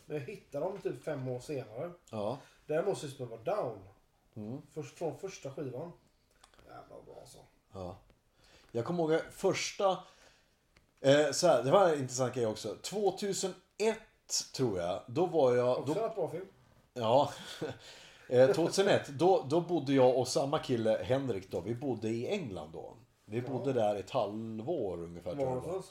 Men 0.06 0.16
jag 0.16 0.24
hittade 0.24 0.64
dem 0.64 0.78
typ 0.78 1.04
fem 1.04 1.28
år 1.28 1.40
senare. 1.40 1.90
Ja. 2.10 2.38
Däremot 2.66 2.98
System 2.98 3.32
of 3.32 3.40
a 3.40 3.42
Down. 3.44 3.78
Mm. 4.36 4.62
Först 4.74 4.98
från 4.98 5.18
första 5.18 5.50
skivan. 5.50 5.92
Jävla 6.66 7.02
bra 7.06 7.18
alltså. 7.20 7.38
Ja. 7.72 7.98
Jag 8.72 8.84
kommer 8.84 9.12
ihåg 9.12 9.20
första... 9.30 9.98
Eh, 11.00 11.30
så 11.32 11.46
här, 11.46 11.62
det 11.62 11.70
var 11.70 11.88
en 11.88 11.98
intressant 12.00 12.34
grej 12.34 12.46
också. 12.46 12.76
2001 12.76 13.54
tror 14.54 14.78
jag. 14.78 15.02
Då 15.06 15.26
var 15.26 15.54
jag... 15.54 15.78
Också 15.78 15.94
Då, 15.94 16.04
en 16.04 16.14
bra 16.14 16.30
film. 16.30 16.46
ja. 16.92 17.32
Eh, 18.28 18.52
2001. 18.52 19.08
Då, 19.08 19.46
då 19.48 19.60
bodde 19.60 19.92
jag 19.92 20.16
och 20.18 20.28
samma 20.28 20.58
kille, 20.58 21.02
Henrik 21.04 21.50
då. 21.50 21.60
Vi 21.60 21.74
bodde 21.74 22.08
i 22.08 22.28
England 22.28 22.72
då. 22.72 22.96
Vi 23.28 23.42
bodde 23.42 23.72
där 23.72 23.96
ett 23.96 24.10
halvår 24.10 25.02
ungefär. 25.02 25.34
Varför? 25.34 25.82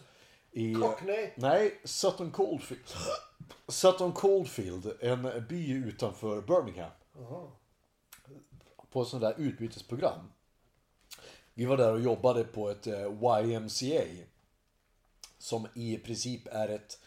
I, 0.51 0.73
Cockney. 0.73 1.29
Nej, 1.35 1.79
Sutton 1.83 2.31
Coldfield. 2.31 2.83
Sutton 3.67 4.13
Coldfield, 4.13 4.91
en 5.01 5.45
by 5.49 5.71
utanför 5.71 6.41
Birmingham. 6.41 6.91
På 8.89 9.01
ett 9.01 9.07
sånt 9.07 9.21
där 9.21 9.35
utbytesprogram. 9.37 10.31
Vi 11.53 11.65
var 11.65 11.77
där 11.77 11.93
och 11.93 12.01
jobbade 12.01 12.43
på 12.43 12.69
ett 12.69 12.87
eh, 12.87 13.43
YMCA. 13.43 14.03
Som 15.37 15.67
i 15.75 15.97
princip 15.97 16.47
är 16.51 16.69
ett 16.69 16.99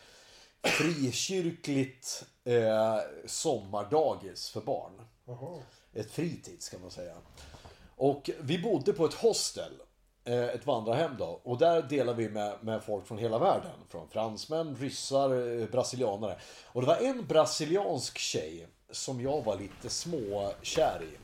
frikyrkligt 0.62 2.26
eh, 2.45 2.99
sommardagis 3.26 4.51
för 4.51 4.61
barn. 4.61 5.03
Ett 5.93 6.11
fritids 6.11 6.68
kan 6.68 6.81
man 6.81 6.91
säga. 6.91 7.16
Och 7.97 8.31
vi 8.41 8.59
bodde 8.62 8.93
på 8.93 9.05
ett 9.05 9.14
hostel. 9.14 9.72
Eh, 10.29 10.45
Ett 10.55 10.66
vandrarhem 10.66 11.11
då. 11.18 11.41
Och 11.43 11.59
där 11.59 11.83
delade 11.83 12.18
vi 12.22 12.29
med, 12.29 12.53
med 12.61 12.83
folk 12.83 13.07
från 13.07 13.18
hela 13.18 13.39
världen. 13.39 13.72
Från 13.89 14.09
fransmän, 14.09 14.76
ryssar, 14.81 15.61
eh, 15.61 15.66
brasilianare. 15.68 16.37
Och 16.66 16.81
det 16.81 16.87
var 16.87 16.97
en 16.97 17.26
brasiliansk 17.26 18.18
tjej 18.18 18.66
som 18.91 19.20
jag 19.20 19.45
var 19.45 19.57
lite 19.57 19.89
småkär 19.89 21.03
i. 21.03 21.16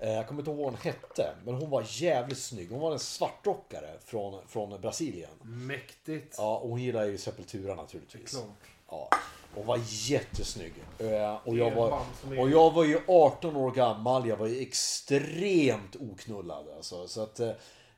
Eh, 0.00 0.12
Jag 0.12 0.26
kommer 0.28 0.40
inte 0.40 0.50
ihåg 0.50 0.58
vad 0.58 0.66
hon 0.72 0.80
hette, 0.82 1.34
men 1.44 1.54
hon 1.54 1.70
var 1.70 1.84
jävligt 1.88 2.38
snygg. 2.38 2.70
Hon 2.70 2.80
var 2.80 2.92
en 2.92 2.98
svartrockare 2.98 3.90
från, 4.04 4.46
från 4.48 4.80
Brasilien. 4.80 5.30
Mäktigt. 5.42 6.34
Ja, 6.38 6.56
och 6.58 6.68
hon 6.68 6.82
gillar 6.82 7.04
ju 7.04 7.18
Sepultura 7.18 7.74
naturligtvis. 7.74 8.30
Klart. 8.30 8.44
Ja, 8.90 9.08
hon 9.54 9.66
var 9.66 9.80
jättesnygg. 10.08 10.74
Och 11.44 11.56
jag, 11.56 11.70
var, 11.70 12.00
och 12.38 12.50
jag 12.50 12.70
var 12.70 12.84
ju 12.84 13.00
18 13.08 13.56
år 13.56 13.70
gammal. 13.70 14.28
Jag 14.28 14.36
var 14.36 14.46
ju 14.46 14.62
extremt 14.62 15.96
oknullad. 16.00 16.68
Alltså, 16.76 17.08
så 17.08 17.22
att... 17.22 17.40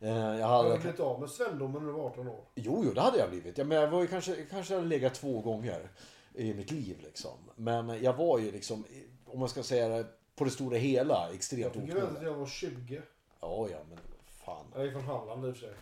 eh, 0.00 0.08
Jag 0.40 0.46
hade... 0.46 0.72
du 0.74 0.78
blivit 0.78 1.00
av 1.00 1.20
med 1.20 1.30
svendomen 1.30 1.82
när 1.82 1.88
du 1.92 1.98
var 1.98 2.04
18 2.06 2.28
år? 2.28 2.44
Jo, 2.54 2.82
jo, 2.86 2.92
det 2.92 3.00
hade 3.00 3.18
jag 3.18 3.30
blivit. 3.30 3.58
Ja, 3.58 3.64
men 3.64 3.78
jag 3.78 3.88
var 3.88 4.00
ju 4.00 4.06
kanske, 4.06 4.44
kanske 4.50 4.74
hade 4.74 4.86
legat 4.86 5.14
två 5.14 5.40
gånger 5.40 5.90
i 6.34 6.54
mitt 6.54 6.70
liv 6.70 7.00
liksom. 7.02 7.38
Men 7.56 8.02
jag 8.02 8.12
var 8.12 8.38
ju 8.38 8.52
liksom, 8.52 8.84
om 9.26 9.38
man 9.40 9.48
ska 9.48 9.62
säga 9.62 9.88
det, 9.88 10.06
på 10.36 10.44
det 10.44 10.50
stora 10.50 10.76
hela 10.76 11.14
Jag 11.26 11.34
extremt 11.34 11.76
väl 11.76 11.82
att 11.82 11.88
oknullad. 11.90 12.24
jag 12.24 12.34
var 12.34 12.46
20. 12.46 13.02
Ja, 13.40 13.68
ja, 13.70 13.78
men 13.88 13.98
fan. 14.44 14.66
Jag 14.74 14.86
är 14.86 14.90
från 14.92 15.04
Halland 15.04 15.46
i 15.46 15.50
och 15.50 15.54
för 15.56 15.60
sig. 15.60 15.74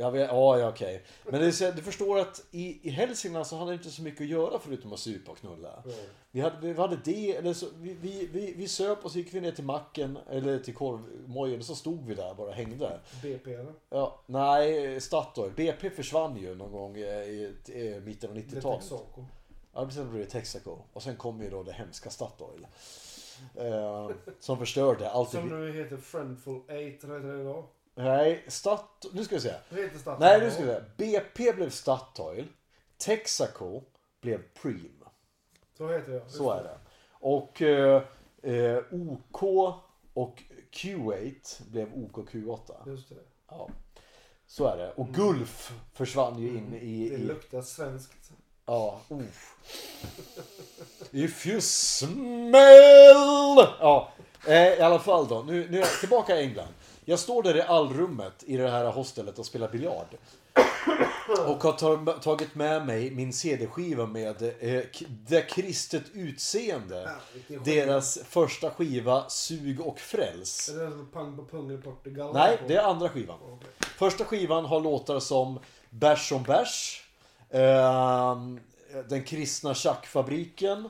Jag 0.00 0.10
vet, 0.10 0.28
ja, 0.28 0.58
ja, 0.58 0.68
okej. 0.68 1.02
Men 1.24 1.40
det, 1.40 1.60
är 1.60 1.72
du 1.72 1.82
förstår 1.82 2.18
att 2.18 2.44
i, 2.50 2.88
i 2.88 2.90
Hälsingland 2.90 3.46
så 3.46 3.56
hade 3.56 3.70
det 3.70 3.74
inte 3.74 3.90
så 3.90 4.02
mycket 4.02 4.20
att 4.20 4.26
göra 4.26 4.58
förutom 4.58 4.92
att 4.92 4.98
supa 4.98 5.32
och 5.32 5.38
knulla. 5.38 5.82
Vi 6.30 6.40
hade, 6.40 6.56
vi 6.60 6.80
hade 6.80 6.96
det, 7.04 7.36
eller 7.36 7.52
så, 7.52 7.66
vi, 7.80 7.96
vi, 8.00 8.28
vi, 8.32 8.54
vi 8.56 8.68
söp 8.68 9.04
och 9.04 9.12
så 9.12 9.18
gick 9.18 9.34
vi 9.34 9.40
ner 9.40 9.52
till 9.52 9.64
macken 9.64 10.18
eller 10.30 10.58
till 10.58 10.74
korvmojen 10.74 11.58
och 11.58 11.64
så 11.64 11.74
stod 11.74 12.06
vi 12.06 12.14
där 12.14 12.34
bara 12.34 12.52
hängde. 12.52 13.00
BP 13.22 13.54
eller? 13.54 13.72
Ja, 13.90 14.20
nej, 14.26 15.00
Statoil. 15.00 15.52
BP 15.56 15.90
försvann 15.90 16.36
ju 16.36 16.54
någon 16.54 16.72
gång 16.72 16.96
i, 16.96 17.00
i, 17.00 17.72
i 17.72 18.00
mitten 18.00 18.30
av 18.30 18.36
Det 18.36 18.42
90-talet. 18.42 18.80
Texaco. 18.80 19.24
Ja, 19.72 19.84
precis. 19.84 20.02
Då 20.02 20.08
blev 20.08 20.24
det 20.24 20.30
Texaco. 20.30 20.78
Och 20.92 21.02
sen 21.02 21.16
kom 21.16 21.42
ju 21.42 21.50
då 21.50 21.62
det 21.62 21.72
hemska 21.72 22.10
Statoil. 22.10 22.66
Eh, 23.54 24.10
som 24.40 24.58
förstörde 24.58 25.10
allt. 25.10 25.30
Som 25.30 25.48
nu 25.48 25.72
heter 25.72 25.96
Friendful 25.96 26.56
8, 26.56 26.72
eller 26.72 26.90
heter 26.90 27.08
det 27.08 27.40
idag? 27.40 27.64
Nej, 28.02 28.44
Stat... 28.48 29.06
Nu 29.12 29.24
ska 29.24 29.34
vi 29.34 29.40
se. 29.40 29.54
Vad 29.70 29.80
heter 29.80 29.98
staden 29.98 30.20
Nej, 30.20 30.40
nu 30.40 30.50
ska 30.50 30.64
vi 30.64 30.68
se. 30.68 30.80
BP 30.96 31.52
blev 31.52 31.70
Statoil. 31.70 32.48
Texaco 32.98 33.82
blev 34.20 34.42
Preem. 34.62 35.04
Så 35.78 35.88
heter 35.88 36.12
jag. 36.12 36.30
Så 36.30 36.50
är 36.50 36.62
det. 36.62 36.78
Och 37.10 37.62
eh, 37.62 38.02
eh, 38.42 38.82
OK 38.90 39.42
och 40.14 40.42
Q8 40.72 41.62
blev 41.70 41.88
OKQ8. 41.88 42.72
Just 42.86 43.08
det. 43.08 43.14
Ja. 43.48 43.68
Så 44.46 44.66
är 44.66 44.76
det. 44.76 44.92
Och 44.92 45.08
Gulf 45.08 45.72
försvann 45.92 46.38
ju 46.38 46.48
in 46.48 46.74
i... 46.74 47.08
Det 47.08 47.14
i 47.14 47.18
luktar 47.18 47.62
svenskt. 47.62 48.32
ja, 48.66 49.00
oh. 49.08 49.22
If 51.10 51.46
you 51.46 51.60
smell... 51.60 52.26
Ja, 53.80 54.12
eh, 54.46 54.54
i 54.54 54.80
alla 54.80 54.98
fall 54.98 55.28
då. 55.28 55.42
Nu, 55.42 55.68
nu 55.70 55.76
är 55.76 55.80
jag 55.80 56.00
tillbaka 56.00 56.40
i 56.40 56.44
England. 56.44 56.74
Jag 57.10 57.18
står 57.18 57.42
där 57.42 57.56
i 57.56 57.62
allrummet 57.62 58.42
i 58.46 58.56
det 58.56 58.70
här 58.70 58.84
hostelet 58.84 59.38
och 59.38 59.46
spelar 59.46 59.68
biljard. 59.68 60.06
Och 61.46 61.62
har 61.62 61.72
ta- 61.72 62.12
tagit 62.12 62.54
med 62.54 62.86
mig 62.86 63.10
min 63.10 63.32
CD-skiva 63.32 64.06
med 64.06 64.42
eh, 64.60 64.82
Det 65.28 65.42
kristet 65.42 66.02
utseende. 66.14 67.10
skiva. 67.48 67.62
Deras 67.64 68.18
första 68.24 68.70
skiva 68.70 69.28
Sug 69.28 69.80
och 69.80 69.98
fräls. 70.00 70.68
Är 70.68 70.74
det 70.74 70.82
den 70.82 70.90
som 70.92 71.06
Pang 71.06 71.36
på 71.36 71.44
pungen 71.44 71.78
i 71.78 71.82
Portugal? 71.82 72.30
Nej, 72.34 72.58
det 72.68 72.74
är 72.76 72.82
andra 72.82 73.08
skivan. 73.08 73.38
Första 73.80 74.24
skivan 74.24 74.64
har 74.64 74.80
låtar 74.80 75.20
som 75.20 75.58
Bärs 75.90 76.28
som 76.28 76.42
bärs. 76.42 77.04
ehm, 77.50 78.60
den 79.08 79.24
kristna 79.24 79.74
tjackfabriken. 79.74 80.88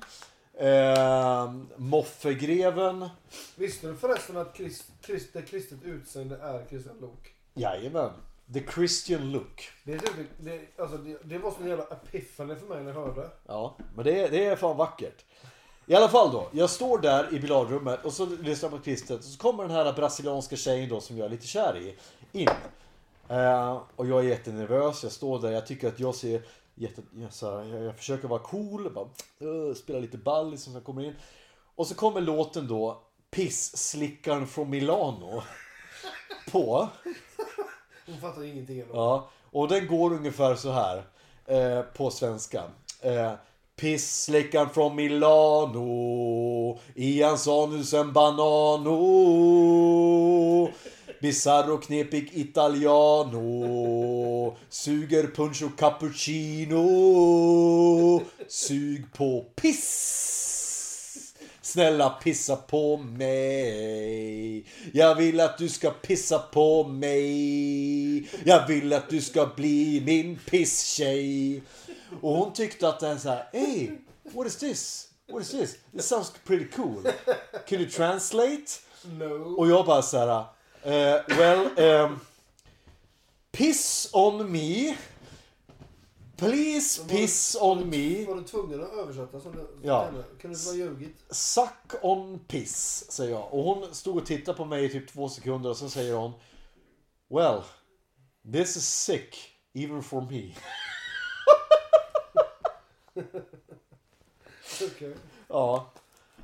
Ehm, 0.60 1.68
Moffegreven. 1.76 3.08
Visste 3.56 3.86
du 3.86 3.96
förresten 3.96 4.36
att 4.36 4.54
krist, 4.54 4.84
krist, 5.02 5.32
det 5.32 5.42
kristet 5.42 5.78
utseende 5.84 6.36
är 6.36 6.66
Christian 6.68 6.96
Lok? 7.00 7.34
Jajamän. 7.54 8.10
The 8.54 8.62
Christian 8.74 9.32
Look. 9.32 9.70
Det, 9.84 9.92
är 9.92 9.98
typ, 9.98 10.26
det, 10.38 10.60
alltså, 10.78 10.96
det, 10.96 11.18
det 11.24 11.38
var 11.38 11.54
en 11.62 11.68
jävla 11.68 11.84
epiphany 11.84 12.54
för 12.54 12.66
mig 12.66 12.82
när 12.82 12.92
jag 12.92 13.00
hörde. 13.00 13.30
Ja, 13.46 13.76
men 13.94 14.04
det 14.04 14.20
är, 14.20 14.30
det 14.30 14.44
är 14.44 14.56
fan 14.56 14.76
vackert. 14.76 15.24
I 15.86 15.94
alla 15.94 16.08
fall 16.08 16.32
då, 16.32 16.48
jag 16.52 16.70
står 16.70 16.98
där 16.98 17.34
i 17.34 17.40
biljardrummet 17.40 18.04
och 18.04 18.12
så 18.12 18.26
lyssnar 18.26 18.70
på 18.70 18.78
kristet 18.78 19.18
och 19.18 19.24
så 19.24 19.38
kommer 19.38 19.62
den 19.62 19.72
här 19.72 19.92
brasilianska 19.92 20.56
tjejen 20.56 20.88
då 20.88 21.00
som 21.00 21.18
jag 21.18 21.26
är 21.26 21.30
lite 21.30 21.46
kär 21.46 21.76
i 21.78 21.96
in. 22.40 22.48
Eh, 23.28 23.82
och 23.96 24.06
jag 24.06 24.18
är 24.24 24.28
jättenervös. 24.28 25.02
Jag 25.02 25.12
står 25.12 25.38
där. 25.40 25.50
Jag 25.50 25.66
tycker 25.66 25.88
att 25.88 26.00
jag 26.00 26.14
ser 26.14 26.42
jätte... 26.80 27.02
Jag, 27.16 27.32
så 27.32 27.58
här, 27.58 27.64
jag, 27.64 27.84
jag 27.84 27.96
försöker 27.96 28.28
vara 28.28 28.40
cool. 28.40 28.90
Bara, 28.92 29.08
uh, 29.48 29.74
spela 29.74 29.98
lite 29.98 30.18
ball 30.18 30.50
liksom, 30.50 30.72
när 30.72 30.80
jag 30.80 30.86
kommer 30.86 31.04
in. 31.04 31.14
Och 31.74 31.86
så 31.86 31.94
kommer 31.94 32.20
låten 32.20 32.68
då. 32.68 33.02
Piss-slickaren 33.30 34.46
från 34.46 34.70
Milano. 34.70 35.42
På. 36.52 36.88
Hon 38.06 38.20
fattar 38.20 38.44
ingenting. 38.44 38.80
Ändå. 38.80 38.94
Ja, 38.94 39.30
och 39.50 39.68
den 39.68 39.86
går 39.86 40.12
ungefär 40.12 40.54
så 40.54 40.70
här 40.70 41.04
eh, 41.46 41.82
på 41.82 42.10
svenska. 42.10 42.62
Eh, 43.00 43.32
Pissläckaren 43.76 44.70
från 44.70 44.96
Milano 44.96 46.78
I 46.94 47.22
hans 47.22 47.48
anus 47.48 47.94
en 47.94 48.12
banano 48.12 48.90
Bizarro 51.20 51.78
knepig 51.78 52.30
italiano 52.34 53.46
Suger 54.68 55.26
punch 55.34 55.62
och 55.62 55.78
cappuccino 55.78 56.80
Sug 58.48 59.12
på 59.12 59.46
piss 59.56 61.34
Snälla 61.62 62.10
pissa 62.10 62.56
på 62.56 62.96
mig 62.96 64.66
Jag 64.92 65.14
vill 65.14 65.40
att 65.40 65.58
du 65.58 65.68
ska 65.68 65.90
pissa 65.90 66.38
på 66.38 66.84
mig 66.84 68.28
Jag 68.44 68.66
vill 68.66 68.92
att 68.92 69.08
du 69.08 69.20
ska 69.20 69.46
bli 69.46 70.02
min 70.06 70.38
pisstjej 70.50 71.62
Och 72.20 72.36
hon 72.36 72.52
tyckte 72.52 72.88
att 72.88 73.02
är 73.02 73.16
så 73.16 73.28
här 73.28 73.48
Hey, 73.52 73.90
what 74.22 74.46
is 74.46 74.56
this? 74.56 75.08
What 75.32 75.42
is 75.42 75.50
this? 75.50 75.76
This 75.92 76.06
sounds 76.06 76.32
pretty 76.44 76.68
cool 76.68 77.02
Can 77.68 77.80
you 77.80 77.90
translate? 77.90 78.66
No. 79.04 79.54
Och 79.58 79.68
jag 79.68 79.86
bara 79.86 80.02
så 80.02 80.18
här 80.18 80.44
eh, 80.82 81.20
Well, 81.28 81.70
um, 82.04 82.20
Piss 83.52 84.10
on 84.12 84.52
me 84.52 84.96
Please 86.36 87.04
piss 87.08 87.56
on 87.60 87.90
me 87.90 88.24
Var 88.24 88.34
du 88.36 88.42
tvungen 88.42 88.84
att 88.84 88.92
översätta 88.92 89.40
som 89.40 89.52
du 89.52 89.66
Ja. 89.82 90.10
Kunde 90.40 90.58
du 90.58 90.64
bara 90.64 90.74
ljugit? 90.74 91.16
Suck 91.30 91.94
on 92.02 92.38
piss, 92.38 93.10
säger 93.10 93.30
jag. 93.30 93.54
Och 93.54 93.62
hon 93.64 93.94
stod 93.94 94.16
och 94.16 94.26
tittade 94.26 94.56
på 94.56 94.64
mig 94.64 94.84
i 94.84 94.88
typ 94.88 95.08
två 95.12 95.28
sekunder 95.28 95.70
och 95.70 95.76
så 95.76 95.90
säger 95.90 96.14
hon 96.14 96.32
Well, 97.28 97.62
this 98.52 98.76
is 98.76 98.88
sick, 98.88 99.36
even 99.74 100.02
for 100.02 100.20
me. 100.20 100.54
Okej. 104.82 105.14
Ja. 105.48 105.90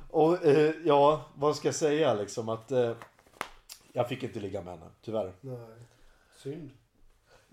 Och 0.09 0.45
eh, 0.45 0.73
ja, 0.85 1.25
vad 1.35 1.55
ska 1.55 1.67
jag 1.67 1.75
säga 1.75 2.13
liksom 2.13 2.49
att 2.49 2.71
eh, 2.71 2.91
jag 3.97 4.09
fick 4.09 4.23
inte 4.23 4.39
ligga 4.39 4.61
med 4.61 4.73
henne, 4.73 4.91
tyvärr. 5.01 5.33
Nej. 5.41 5.57
Synd. 6.35 6.71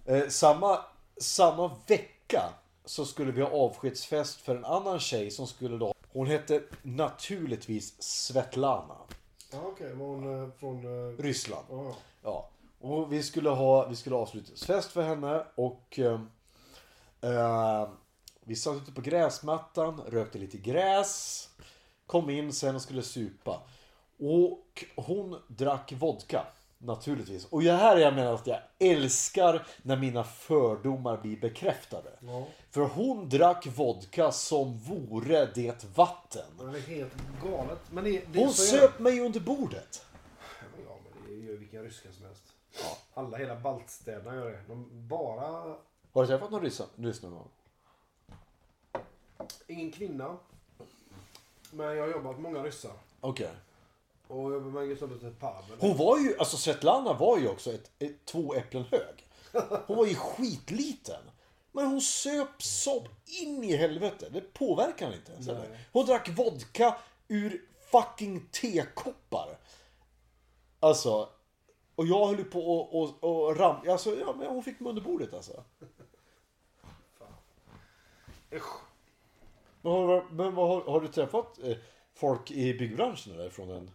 Eh, 0.05 0.29
samma, 0.29 0.79
samma 1.17 1.77
vecka 1.87 2.43
så 2.85 3.05
skulle 3.05 3.33
vi 3.33 3.43
ha 3.43 3.51
avskedsfest 3.51 4.41
för 4.41 4.57
en 4.57 4.65
annan 4.65 5.01
tjej 5.01 5.31
som 5.31 5.47
skulle 5.47 5.79
då 5.79 5.95
Hon 6.13 6.27
hette 6.27 6.63
naturligtvis 6.83 8.03
Svetlana. 8.03 8.97
Ja, 9.53 9.59
okej. 9.65 9.95
Var 9.95 10.07
hon 10.07 10.43
eh, 10.43 10.51
från... 10.59 10.85
eh, 10.85 11.23
Ryssland. 11.23 11.67
Ja. 11.71 11.97
Ja. 12.23 12.49
Och 12.81 13.13
vi 13.13 13.23
skulle 13.23 13.51
ha, 13.51 13.89
vi 13.89 13.97
skulle 13.97 14.17
ha 14.17 14.23
avslutningsfest 14.23 14.93
för 14.93 15.03
henne 15.03 15.47
och 15.55 15.99
eh, 15.99 16.21
eh, 17.21 17.89
vi 18.41 18.57
satt 18.57 18.77
ute 18.77 18.93
på 18.93 19.01
gräsmattan, 19.01 20.01
rökte 20.01 20.39
lite 20.39 20.59
gräs, 20.59 21.49
kom 22.07 22.31
in 22.31 22.53
sen 22.53 22.75
och 22.75 22.83
skulle 22.83 23.03
supa. 23.03 23.63
Och 24.19 24.85
hon 24.97 25.43
drack 25.49 25.93
vodka. 25.93 26.47
Naturligtvis. 26.79 27.45
Och 27.45 27.63
det 27.63 27.73
här 27.73 27.97
är 27.97 28.01
jag 28.01 28.15
menar 28.15 28.35
att 28.35 28.47
jag 28.47 28.59
älskar 28.79 29.67
när 29.83 29.97
mina 29.97 30.25
fördomar 30.25 31.17
blir 31.17 31.41
bekräftade. 31.41 32.11
Ja. 32.21 32.47
För 32.71 32.81
hon 32.81 33.29
drack 33.29 33.67
vodka 33.67 34.33
som 34.33 34.79
vore 34.79 35.47
det 35.47 35.85
vatten. 35.97 36.47
Det 36.59 36.65
är 36.65 36.81
helt 36.81 37.13
galet. 37.45 37.79
Men 37.91 38.05
det, 38.05 38.23
det 38.33 38.39
Hon 38.39 38.53
söp 38.53 38.99
mig 38.99 39.21
under 39.21 39.41
bordet. 39.41 40.07
Ja, 40.87 40.97
men 41.05 41.29
det 41.29 41.45
gör 41.45 41.53
ju 41.53 41.59
vilken 41.59 41.83
ryska 41.83 42.09
som 42.13 42.25
helst. 42.25 42.45
Alla, 43.15 43.37
hela 43.37 43.57
baltstäderna 43.57 44.35
gör 44.35 44.51
det. 44.51 44.61
De 44.69 45.09
bara... 45.09 45.77
Har 46.13 46.23
du 46.23 46.27
träffat 46.27 46.51
någon 46.51 46.63
ryss 46.63 47.23
någon 47.23 47.33
gång? 47.33 47.49
Ingen 49.67 49.93
kvinna. 49.93 50.37
Men 51.71 51.97
jag 51.97 52.03
har 52.03 52.11
jobbat 52.11 52.33
med 52.33 52.43
många 52.53 52.65
ryssar. 52.65 52.93
Okej. 53.21 53.51
Och 54.29 54.87
just 54.87 55.03
jobbet 55.03 55.23
ett 55.23 55.41
Pavel. 55.41 55.79
Hon 55.79 55.97
var 55.97 56.19
ju, 56.19 56.39
alltså 56.39 56.57
Svetlana 56.57 57.13
var 57.13 57.39
ju 57.39 57.49
också 57.49 57.73
ett, 57.73 57.91
ett, 57.99 58.25
två 58.25 58.55
äpplen 58.55 58.85
hög. 58.91 59.29
Hon 59.87 59.97
var 59.97 60.07
ju 60.07 60.15
skitliten. 60.15 61.31
Men 61.73 61.87
hon 61.87 62.01
söp 62.01 62.63
som 62.63 63.03
in 63.43 63.65
i 63.65 63.77
helvete. 63.77 64.29
Det 64.33 64.41
påverkar 64.41 65.07
henne 65.07 65.17
inte 65.17 65.33
ens. 65.33 65.49
Hon 65.93 66.07
drack 66.07 66.29
vodka 66.29 66.97
ur 67.29 67.69
fucking 67.91 68.49
tekoppar. 68.51 69.59
Alltså. 70.81 71.29
Och 71.95 72.07
jag 72.07 72.27
höll 72.27 72.45
på 72.45 72.61
och, 72.61 73.03
och, 73.03 73.25
och 73.25 73.57
ram... 73.57 73.77
Alltså, 73.89 74.17
ja, 74.17 74.35
men 74.39 74.47
hon 74.47 74.63
fick 74.63 74.81
mig 74.81 74.91
under 74.91 75.03
bordet 75.03 75.35
alltså. 75.35 75.65
Usch. 78.53 78.75
Men, 79.83 79.93
har, 79.93 80.27
men 80.31 80.55
vad, 80.55 80.69
har, 80.69 80.93
har 80.93 81.01
du 81.01 81.09
träffat 81.09 81.59
eh, 81.63 81.77
folk 82.15 82.51
i 82.51 82.79
byggbranschen 82.79 83.35
eller? 83.35 83.51
Från 83.51 83.69
den... 83.69 83.91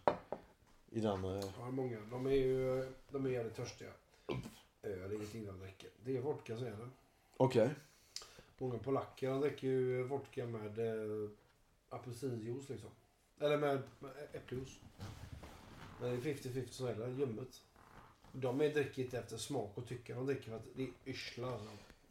I 0.90 1.00
den... 1.00 1.24
Eh, 1.24 1.44
Ja, 1.58 1.70
många. 1.70 1.98
De 2.10 2.26
är 2.26 2.30
ju 2.30 2.92
de 3.10 3.26
är 3.26 3.30
jävligt 3.30 3.56
törstiga. 3.56 3.90
Öl 4.82 5.10
är 5.10 5.14
ingenting 5.14 5.46
de 5.46 5.58
dricker. 5.60 5.90
Det 6.04 6.16
är 6.16 6.20
vodka 6.20 6.52
är 6.54 6.60
det. 6.60 6.88
Okej. 7.36 7.70
Många 8.58 8.78
polacker 8.78 9.30
de 9.30 9.40
dricker 9.40 9.66
ju 9.66 10.02
vodka 10.02 10.46
med 10.46 10.78
eh, 10.78 11.30
apelsinjuice 11.88 12.68
liksom. 12.68 12.90
Eller 13.40 13.58
med, 13.58 13.82
med 13.98 14.10
äppeljuice. 14.32 14.80
Men 16.00 16.10
det 16.10 16.30
är 16.30 16.34
50-50 16.34 16.66
så 16.70 16.86
är 16.86 17.08
ljummet. 17.08 17.62
De 18.32 18.60
är 18.60 18.68
dricker 18.68 19.02
inte 19.02 19.18
efter 19.18 19.36
smak 19.36 19.78
och 19.78 19.86
tycke. 19.86 20.14
De 20.14 20.26
dricker 20.26 20.42
för 20.50 20.56
att 20.56 20.66
det 20.74 20.82
är 20.82 20.88
yrsla. 21.06 21.52
Alltså. 21.52 21.68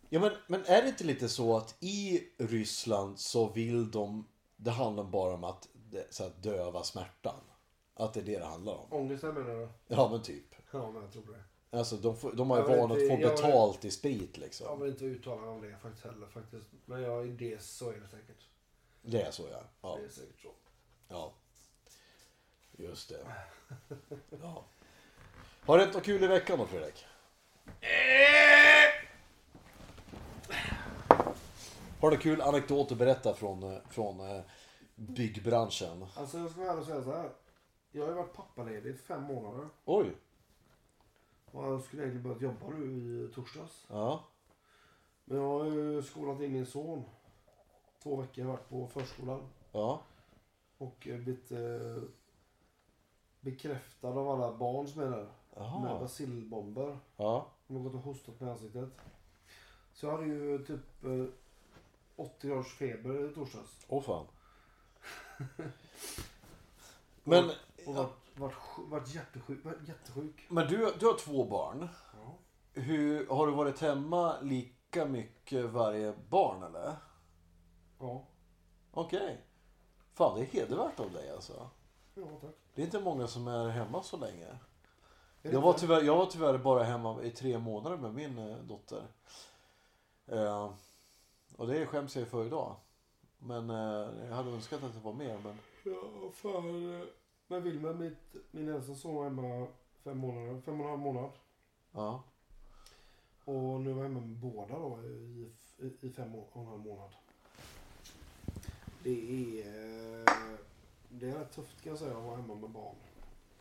Ja 0.09 0.19
men, 0.19 0.31
men 0.47 0.65
är 0.65 0.81
det 0.81 0.87
inte 0.87 1.03
lite 1.03 1.29
så 1.29 1.57
att 1.57 1.75
i 1.79 2.23
Ryssland 2.37 3.19
så 3.19 3.49
vill 3.49 3.91
de, 3.91 4.27
det 4.57 4.71
handlar 4.71 5.03
bara 5.03 5.33
om 5.33 5.43
att, 5.43 5.67
så 6.09 6.23
att 6.23 6.43
döva 6.43 6.83
smärtan. 6.83 7.39
Att 7.93 8.13
det 8.13 8.19
är 8.19 8.23
det 8.23 8.39
det 8.39 8.45
handlar 8.45 8.73
om. 8.73 8.93
Ångesten 8.93 9.33
menar 9.33 9.55
du? 9.59 9.69
Ja 9.87 10.09
men 10.11 10.21
typ. 10.23 10.55
Ja, 10.71 10.91
men 10.91 11.01
jag 11.01 11.11
tror 11.11 11.23
det. 11.33 11.77
Alltså 11.77 11.95
de, 11.95 12.17
får, 12.17 12.31
de 12.33 12.49
har 12.49 12.57
ju 12.57 12.63
Jag 12.63 12.69
vet 12.69 12.79
van 12.79 12.91
att 12.91 12.97
inte, 12.97 13.15
få 13.15 13.21
jag- 13.21 13.35
betalt 13.35 13.85
i 13.85 13.91
sprit 13.91 14.29
Jag 14.33 14.41
liksom. 14.43 14.79
vill 14.81 14.89
inte 14.91 15.05
uttala 15.05 15.41
mig 15.41 15.49
om 15.49 15.61
det 15.61 15.77
faktiskt 15.81 16.05
heller 16.05 16.27
faktiskt. 16.27 16.65
Men 16.85 17.01
jag, 17.01 17.27
i 17.27 17.31
det 17.31 17.61
så 17.61 17.89
är 17.89 17.93
det 17.99 18.07
säkert. 18.07 18.45
Det 19.01 19.21
är 19.21 19.31
så 19.31 19.43
ja. 19.51 19.61
Ja. 19.81 19.97
Det 19.99 20.05
är 20.05 20.09
säkert 20.09 20.41
så. 20.41 20.51
ja. 21.07 21.33
Just 22.77 23.09
det. 23.09 23.25
Ja. 24.41 24.63
Har 25.65 25.77
det 25.77 25.83
hänt 25.83 25.95
något 25.95 26.05
kul 26.05 26.23
i 26.23 26.27
veckan 26.27 26.59
då 26.59 26.65
Fredrik? 26.65 27.05
Har 32.01 32.11
du 32.11 32.17
kul 32.17 32.41
anekdot 32.41 32.91
att 32.91 32.97
berätta 32.97 33.33
från, 33.33 33.63
eh, 33.63 33.77
från 33.89 34.19
eh, 34.19 34.41
byggbranschen? 34.99 36.05
Alltså 36.15 36.37
jag 36.37 36.51
ska 36.51 36.61
vara 36.61 36.83
säga 36.83 37.03
så 37.03 37.11
här. 37.11 37.31
Jag 37.91 38.01
har 38.01 38.09
ju 38.09 38.15
varit 38.15 38.33
pappaledig 38.33 38.89
i 38.89 38.97
fem 38.97 39.23
månader. 39.23 39.69
Oj. 39.85 40.15
Och 41.45 41.63
jag 41.63 41.81
skulle 41.81 42.01
egentligen 42.01 42.23
börjat 42.23 42.41
jobba 42.41 42.75
nu 42.77 42.85
i 43.25 43.33
torsdags. 43.33 43.85
Ja. 43.89 44.23
Men 45.25 45.37
jag 45.37 45.49
har 45.49 45.65
ju 45.65 46.01
skolat 46.01 46.41
in 46.41 46.53
min 46.53 46.65
son. 46.65 47.03
Två 48.03 48.15
veckor 48.15 48.43
har 48.43 48.49
jag 48.49 48.57
varit 48.57 48.69
på 48.69 48.87
förskolan. 48.87 49.49
Ja. 49.71 50.01
Och 50.77 51.07
eh, 51.07 51.17
blivit 51.19 51.51
eh, 51.51 52.03
bekräftad 53.39 54.07
av 54.07 54.29
alla 54.29 54.57
barn 54.57 54.87
som 54.87 55.01
är 55.01 55.09
där. 55.09 55.29
Jaha. 55.55 55.79
Med 55.79 55.99
bacillbomber. 55.99 56.99
Ja. 57.17 57.47
De 57.67 57.75
har 57.75 57.83
gått 57.83 57.93
och 57.93 57.99
hostat 57.99 58.39
med 58.39 58.49
ansiktet. 58.49 58.89
Så 59.93 60.05
jag 60.05 60.11
hade 60.11 60.25
ju 60.25 60.65
typ 60.65 61.03
eh, 61.03 61.25
80 62.15 62.47
graders 62.47 62.73
feber 62.73 63.31
i 63.31 63.33
torsdags. 63.33 63.85
Åh 63.87 64.01
fan. 64.01 64.25
Men, 67.23 67.51
Och 67.85 67.95
varit, 67.95 68.11
varit, 68.35 68.55
varit 68.77 69.15
jättesjuk. 69.15 69.65
Varit 69.65 69.87
jättesjuk. 69.87 70.45
men 70.49 70.67
du, 70.67 70.93
du 70.99 71.05
har 71.05 71.17
två 71.17 71.45
barn. 71.45 71.89
Ja. 72.13 72.37
Hur, 72.81 73.27
har 73.27 73.47
du 73.47 73.53
varit 73.53 73.79
hemma 73.79 74.39
lika 74.41 75.05
mycket 75.05 75.65
varje 75.65 76.13
barn 76.29 76.63
eller? 76.63 76.95
Ja. 77.99 78.23
Okej. 78.91 79.41
Fan 80.13 80.35
det 80.37 80.41
är 80.41 80.45
hedervärt 80.45 80.99
av 80.99 81.11
dig 81.11 81.31
alltså. 81.31 81.69
Ja, 82.15 82.23
tack. 82.41 82.55
Det 82.75 82.81
är 82.81 82.85
inte 82.85 82.99
många 82.99 83.27
som 83.27 83.47
är 83.47 83.69
hemma 83.69 84.03
så 84.03 84.17
länge. 84.17 84.47
Jag 85.41 85.61
var, 85.61 85.73
tyvärr, 85.73 86.01
jag 86.01 86.15
var 86.15 86.25
tyvärr 86.25 86.57
bara 86.57 86.83
hemma 86.83 87.23
i 87.23 87.31
tre 87.31 87.57
månader 87.57 87.97
med 87.97 88.13
min 88.13 88.37
eh, 88.37 88.57
dotter. 88.57 89.03
Eh, 90.27 90.71
och 91.55 91.67
det 91.67 91.85
skäms 91.85 92.15
jag 92.15 92.27
för 92.27 92.45
idag. 92.45 92.75
Men 93.39 93.69
eh, 93.69 94.25
jag 94.27 94.35
hade 94.35 94.49
önskat 94.51 94.83
att 94.83 94.93
det 94.93 94.99
var 94.99 95.13
mer. 95.13 95.37
Men 95.43 95.57
Ja, 95.83 96.49
eh, 96.49 97.07
Men 97.47 97.63
Wilmer, 97.63 97.93
mitt, 97.93 98.35
min 98.51 98.69
äldsta 98.69 98.95
son 98.95 99.15
var 99.15 99.23
hemma 99.23 99.67
fem 100.03 100.17
månader. 100.17 100.61
Fem 100.61 100.79
och 100.81 100.85
en 100.85 100.89
halv 100.89 101.01
månad. 101.01 101.31
ja. 101.91 102.23
Och 103.45 103.81
nu 103.81 103.93
var 103.93 104.03
jag 104.03 104.09
hemma 104.09 104.19
med 104.19 104.35
båda 104.37 104.79
då 104.79 104.99
i, 105.03 105.51
i, 105.77 106.07
i 106.07 106.09
fem 106.09 106.35
och 106.35 106.49
en 106.61 106.65
halv 106.65 106.79
månad. 106.79 107.09
Det 109.03 109.09
är, 109.61 109.67
eh, 109.67 110.33
det 111.09 111.29
är 111.29 111.39
rätt 111.39 111.51
tufft 111.51 111.81
kan 111.83 111.89
jag 111.89 111.99
säga 111.99 112.17
att 112.17 112.23
vara 112.23 112.35
hemma 112.35 112.55
med 112.55 112.69
barn. 112.69 112.95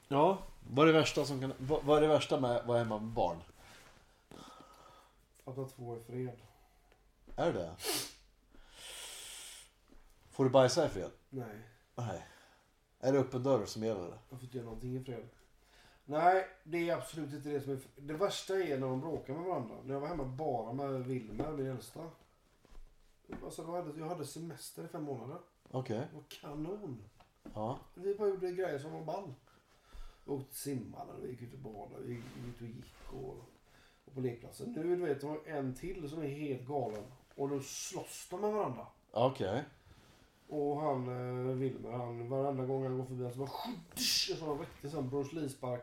Ja. 0.08 0.38
Vad 0.70 0.88
är 0.88 0.92
det 0.92 0.98
värsta, 0.98 1.24
som 1.24 1.40
kan, 1.40 1.52
vad, 1.58 1.84
vad 1.84 1.96
är 1.98 2.00
det 2.02 2.08
värsta 2.08 2.40
med 2.40 2.56
att 2.56 2.66
vara 2.66 2.78
hemma 2.78 2.98
med 2.98 3.12
barn? 3.12 3.36
Att 5.44 5.56
ha 5.56 5.68
två 5.68 5.96
i 5.96 6.00
fred. 6.00 6.36
Är 7.36 7.52
det 7.52 7.74
Får 10.38 10.44
du 10.44 10.50
bajsa 10.50 10.86
i 10.86 10.88
fred? 10.88 11.10
Nej, 11.30 11.62
Nej. 11.94 12.26
Är 13.00 13.12
det 13.12 13.18
öppen 13.18 13.42
dörr 13.42 13.64
som 13.64 13.82
gäller? 13.82 14.18
jag 14.28 14.38
får 14.38 14.42
inte 14.42 14.56
göra 14.56 14.64
någonting 14.64 14.96
i 14.96 15.04
fred. 15.04 15.28
Nej, 16.04 16.46
det 16.64 16.88
är 16.88 16.96
absolut 16.96 17.32
inte 17.32 17.48
det 17.48 17.60
som 17.60 17.72
är... 17.72 17.78
Det 17.96 18.14
värsta 18.14 18.54
är 18.54 18.78
när 18.78 18.86
de 18.86 19.00
bråkar 19.00 19.34
med 19.34 19.44
varandra. 19.44 19.74
När 19.84 19.94
jag 19.94 20.00
var 20.00 20.08
hemma 20.08 20.24
bara 20.24 20.72
med 20.72 21.04
Wilmer, 21.04 21.52
min 21.52 21.66
äldsta. 21.66 22.10
Alltså, 23.44 23.62
jag 23.62 23.72
hade, 23.72 24.00
jag 24.00 24.08
hade 24.08 24.26
semester 24.26 24.84
i 24.84 24.88
fem 24.88 25.02
månader. 25.02 25.38
Okej. 25.70 25.98
Det 26.10 26.16
var 26.16 26.24
kanon. 26.28 27.04
Ja. 27.54 27.78
Vi 27.94 28.14
bara 28.14 28.28
gjorde 28.28 28.52
grejer 28.52 28.78
som 28.78 28.92
var 28.92 29.04
ball. 29.04 29.34
Vi 30.24 30.32
åkte 30.32 30.56
simmade, 30.56 31.12
vi 31.22 31.30
gick 31.30 31.42
ut 31.42 31.52
och 31.54 31.58
badade, 31.58 32.04
vi 32.04 32.14
gick 32.14 32.24
ut 32.48 32.60
och 32.60 32.66
gick 32.66 33.12
och, 33.12 33.36
och 34.04 34.14
på 34.14 34.20
lekplatsen. 34.20 34.72
Nu 34.72 34.96
du 34.96 35.06
vet, 35.06 35.20
de 35.20 35.30
har 35.30 35.40
en 35.46 35.74
till 35.74 36.10
som 36.10 36.22
är 36.22 36.28
helt 36.28 36.66
galen. 36.66 37.04
Och 37.34 37.48
då 37.48 37.60
slåss 37.60 38.26
de 38.30 38.40
med 38.40 38.52
varandra. 38.52 38.86
Okej. 39.10 39.64
Och 40.48 40.80
han, 40.80 41.08
eh, 41.08 41.54
Wilmer, 41.56 41.90
han 41.92 42.28
varenda 42.28 42.64
gång 42.64 42.82
han 42.84 42.98
går 42.98 43.04
förbi 43.04 43.22
han 43.24 43.32
så 43.32 43.38
bara 43.38 43.50
så 44.38 44.52
en 44.52 44.58
riktig 44.58 44.90
sån 44.90 45.10
Bruce 45.10 45.36
Lee-spark. 45.36 45.82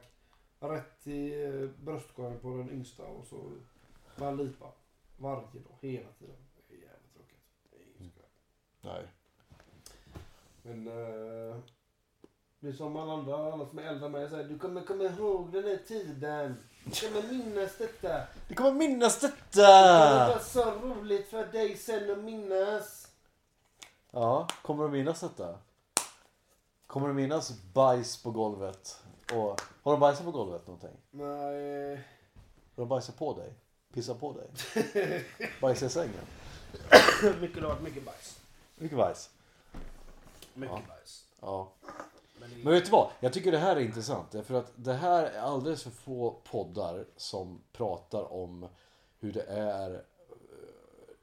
Rätt 0.60 1.08
i 1.08 1.44
eh, 1.44 1.70
bröstkorgen 1.84 2.40
på 2.40 2.48
den 2.58 2.70
yngsta 2.72 3.04
och 3.04 3.26
så 3.26 3.52
bara 4.18 4.32
lipa. 4.32 4.66
Varje 5.18 5.42
dag, 5.42 5.78
hela 5.82 6.08
tiden. 6.20 6.36
Det 6.68 6.74
är 6.76 6.78
jävligt 6.78 7.14
tråkigt. 7.14 7.44
Det 7.72 7.76
är 7.78 8.02
inget 8.02 8.14
skoj. 8.14 8.26
Nej. 8.82 9.08
Men 10.64 10.88
eh, 10.88 11.58
det 12.60 12.68
är 12.68 12.74
som 12.74 12.96
alla 12.96 13.14
andra, 13.14 13.54
alla 13.54 13.66
som 13.66 13.80
är 13.80 13.84
äldre 13.84 14.10
mig 14.10 14.30
säger. 14.30 14.44
Du 14.50 14.60
kommer 14.60 14.82
komma 14.82 15.04
ihåg 15.04 15.52
den 15.54 15.64
här 15.64 15.78
tiden. 15.88 16.56
Du 16.86 16.92
kommer 17.10 17.32
minnas 17.32 17.78
detta. 17.78 18.22
Du 18.48 18.56
kommer 18.56 18.72
minnas 18.74 19.20
Det 19.22 19.28
detta! 19.28 20.28
var 20.34 20.40
så 20.40 20.72
roligt 20.72 21.28
för 21.28 21.46
dig 21.46 21.78
sen 21.78 22.12
att 22.12 22.24
minnas. 22.24 23.05
Ja, 24.18 24.48
kommer 24.62 24.84
du 24.84 24.90
minnas 24.90 25.20
detta? 25.20 25.58
Kommer 26.88 27.08
du 27.08 27.14
minnas 27.14 27.54
bajs 27.74 28.24
på 28.24 28.32
golvet? 28.32 29.04
Och, 29.34 29.62
har 29.84 29.92
de 29.92 30.00
bajsat 30.00 30.26
på 30.26 30.32
golvet 30.32 30.68
någonting? 30.68 30.98
Nej. 31.12 31.96
Har 32.76 32.84
de 32.84 32.88
bajsat 32.88 33.18
på 33.18 33.34
dig? 33.34 33.54
Pissat 33.94 34.20
på 34.20 34.34
dig? 34.34 34.50
Bajsat 35.62 35.90
i 35.90 35.94
sängen? 35.94 36.26
mycket, 37.42 37.56
det 37.56 37.62
har 37.62 37.70
varit 37.70 37.82
mycket 37.82 38.06
bajs. 38.06 38.40
Mycket 38.76 38.98
bajs. 38.98 39.30
Mycket 40.54 40.88
bajs. 40.88 41.26
Ja. 41.42 41.72
Men 42.40 42.50
det, 42.50 42.64
Men 42.64 42.74
vet 42.74 42.86
du 42.86 42.92
vad? 42.92 43.12
Jag 43.20 43.34
tycker 43.34 43.52
det 43.52 43.58
här 43.58 43.76
är 43.76 43.80
intressant. 43.80 44.36
För 44.46 44.54
att 44.54 44.72
det 44.76 44.94
här 44.94 45.24
är 45.24 45.40
alldeles 45.40 45.84
för 45.84 45.92
få 45.92 46.42
poddar 46.52 47.06
som 47.18 47.62
pratar 47.72 48.34
om 48.34 48.68
hur 49.20 49.34
det 49.34 49.44
är 49.44 49.94
eh, 49.94 50.00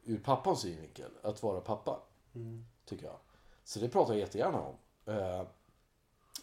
ur 0.04 0.18
pappans 0.18 0.60
synvinkel 0.60 1.10
att 1.22 1.42
vara 1.42 1.60
pappa. 1.60 2.00
Tycker 2.92 3.06
jag. 3.06 3.16
Så 3.64 3.78
det 3.80 3.88
pratar 3.88 4.12
jag 4.12 4.20
jättegärna 4.20 4.60
om. 4.60 4.74
Eh, 5.14 5.42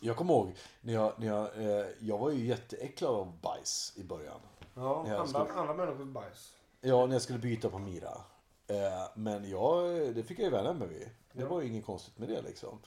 Jag 0.01 0.17
kommer 0.17 0.33
ihåg 0.33 0.55
när 0.81 0.93
jag, 0.93 1.13
när 1.17 1.27
jag, 1.27 1.57
eh, 1.57 1.87
jag 1.99 2.17
var 2.17 2.29
ju 2.31 2.45
jätteäcklad 2.45 3.11
av 3.15 3.39
bajs 3.41 3.93
i 3.95 4.03
början. 4.03 4.39
ja, 4.75 4.99
andra, 4.99 5.27
skulle- 5.27 5.53
andra 5.53 5.73
människors 5.73 6.05
bajs. 6.07 6.53
Ja, 6.81 7.05
när 7.05 7.13
jag 7.15 7.21
skulle 7.21 7.39
byta 7.39 7.69
på 7.69 7.77
Mira. 7.79 8.21
Eh, 8.67 9.07
Men 9.15 9.49
jag, 9.49 9.85
det 10.15 10.23
fick 10.23 10.39
jag 10.39 10.43
ju 10.45 10.49
vänja 10.51 10.73
mig 10.73 10.87
vid. 10.87 11.09
Det 11.33 11.45
var 11.45 11.61
ju 11.61 11.67
inget 11.67 11.85
konstigt 11.85 12.17
med 12.17 12.29
det 12.29 12.41
liksom. 12.41 12.79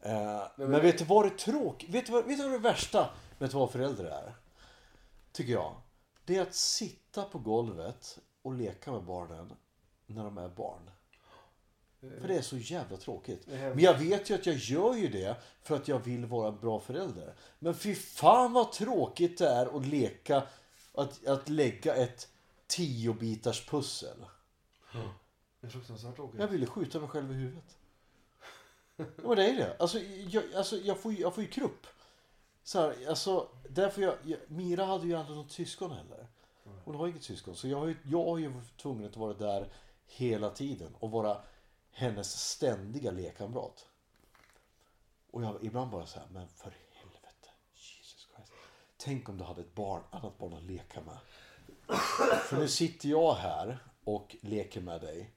Men, 0.00 0.48
men- 0.56 0.82
vet 0.82 0.98
du 0.98 1.04
vad 1.04 1.24
det 1.24 1.28
är 1.28 1.38
tråkigt? 1.38 1.90
Vet 1.90 2.08
vet 2.08 2.26
du 2.28 2.42
vad 2.42 2.52
det 2.52 2.58
värsta 2.58 3.10
med 3.38 3.46
att 3.46 3.54
vara 3.54 3.68
förälder 3.68 4.04
är? 4.04 4.34
Tycker 5.32 5.52
jag. 5.52 5.74
Det 6.24 6.36
är 6.36 6.42
att 6.42 6.54
sitta 6.54 7.22
på 7.22 7.38
golvet 7.38 8.18
och 8.42 8.54
leka 8.54 8.92
med 8.92 9.02
barnen 9.02 9.52
när 10.06 10.24
de 10.24 10.38
är 10.38 10.48
barn. 10.48 10.90
För 12.00 12.28
det 12.28 12.34
är 12.36 12.42
så 12.42 12.56
jävla 12.56 12.96
tråkigt. 12.96 13.46
Men 13.46 13.78
jag 13.78 13.98
vet 13.98 14.30
ju 14.30 14.34
att 14.34 14.46
jag 14.46 14.56
gör 14.56 14.94
ju 14.94 15.08
det 15.08 15.36
för 15.62 15.76
att 15.76 15.88
jag 15.88 15.98
vill 15.98 16.26
vara 16.26 16.48
en 16.48 16.60
bra 16.60 16.80
förälder. 16.80 17.34
Men 17.58 17.74
fy 17.74 17.94
fan 17.94 18.52
vad 18.52 18.72
tråkigt 18.72 19.38
det 19.38 19.48
är 19.48 19.76
att 19.76 19.86
leka, 19.86 20.42
att, 20.94 21.26
att 21.26 21.48
lägga 21.48 21.94
ett 21.94 22.28
pussel. 23.70 24.24
Det 25.60 25.66
är 25.66 25.70
fruktansvärt 25.70 26.16
tråkigt. 26.16 26.40
Jag 26.40 26.48
ville 26.48 26.66
skjuta 26.66 27.00
mig 27.00 27.08
själv 27.08 27.30
i 27.30 27.34
huvudet. 27.34 27.76
Ja, 28.96 29.04
men 29.22 29.36
det 29.36 29.46
är 29.50 29.56
det. 29.56 29.76
Alltså, 29.78 29.98
jag, 30.28 30.44
alltså, 30.54 30.76
jag, 30.76 30.98
får, 31.00 31.12
ju- 31.12 31.20
jag 31.20 31.34
får 31.34 31.42
ju 31.44 31.50
krupp. 31.50 31.86
Så 32.62 32.80
här, 32.80 33.08
alltså, 33.08 33.48
därför 33.68 34.02
jag, 34.02 34.14
jag, 34.24 34.38
Mira 34.46 34.84
hade 34.84 35.06
ju 35.06 35.14
aldrig 35.14 35.36
något 35.36 35.52
syskon 35.52 35.90
heller. 35.90 36.26
Hon 36.84 36.94
har 36.94 37.08
inget 37.08 37.22
syskon. 37.22 37.56
Så 37.56 37.68
jag 37.68 37.78
har, 37.78 37.86
ju, 37.86 37.96
jag 38.04 38.24
har 38.24 38.38
ju 38.38 38.52
tvungen 38.82 39.06
att 39.06 39.16
vara 39.16 39.34
där 39.34 39.68
hela 40.06 40.50
tiden 40.50 40.94
och 40.98 41.10
vara 41.10 41.40
hennes 41.96 42.40
ständiga 42.50 43.10
lekkamrat. 43.10 43.86
Och 45.30 45.42
jag 45.42 45.64
ibland 45.64 45.90
bara 45.90 46.06
så 46.06 46.18
här, 46.18 46.28
men 46.30 46.48
för 46.48 46.76
helvete. 46.92 47.48
Jesus 47.74 48.28
Christ. 48.34 48.52
Tänk 48.96 49.28
om 49.28 49.38
du 49.38 49.44
hade 49.44 49.60
ett 49.60 49.74
barn, 49.74 50.02
annat 50.10 50.38
barn 50.38 50.54
att 50.54 50.62
leka 50.62 51.00
med. 51.00 51.18
För 52.40 52.56
nu 52.56 52.68
sitter 52.68 53.08
jag 53.08 53.34
här 53.34 53.78
och 54.04 54.36
leker 54.40 54.80
med 54.80 55.00
dig 55.00 55.34